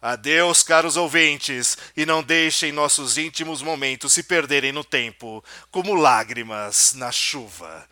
Adeus, 0.00 0.64
caros 0.64 0.96
ouvintes, 0.96 1.78
e 1.96 2.04
não 2.04 2.24
deixem 2.24 2.72
nossos 2.72 3.16
íntimos 3.16 3.62
momentos 3.62 4.12
se 4.12 4.24
perderem 4.24 4.72
no 4.72 4.82
tempo, 4.82 5.44
como 5.70 5.94
lágrimas 5.94 6.94
na 6.94 7.12
chuva. 7.12 7.86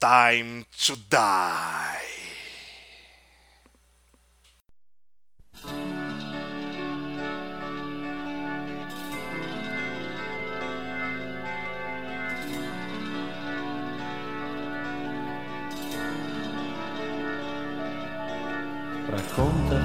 Time 0.00 0.64
to 0.86 0.96
die. 0.96 2.22
Racconta, 19.12 19.76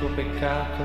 tuo 0.00 0.08
peccato, 0.08 0.84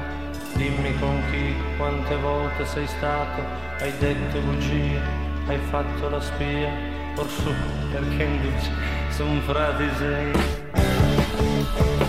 dimmi 0.53 0.95
con 0.99 1.19
chi, 1.31 1.55
quante 1.77 2.15
volte 2.17 2.63
sei 2.63 2.85
stato, 2.85 3.41
hai 3.79 3.91
detto 3.97 4.39
bugie, 4.41 5.01
hai 5.47 5.57
fatto 5.71 6.09
la 6.09 6.21
spia, 6.21 6.71
orsù 7.15 7.51
perché 7.91 8.23
induci, 8.23 8.69
son 9.09 9.41
frati 9.41 9.89
sei. 9.97 12.04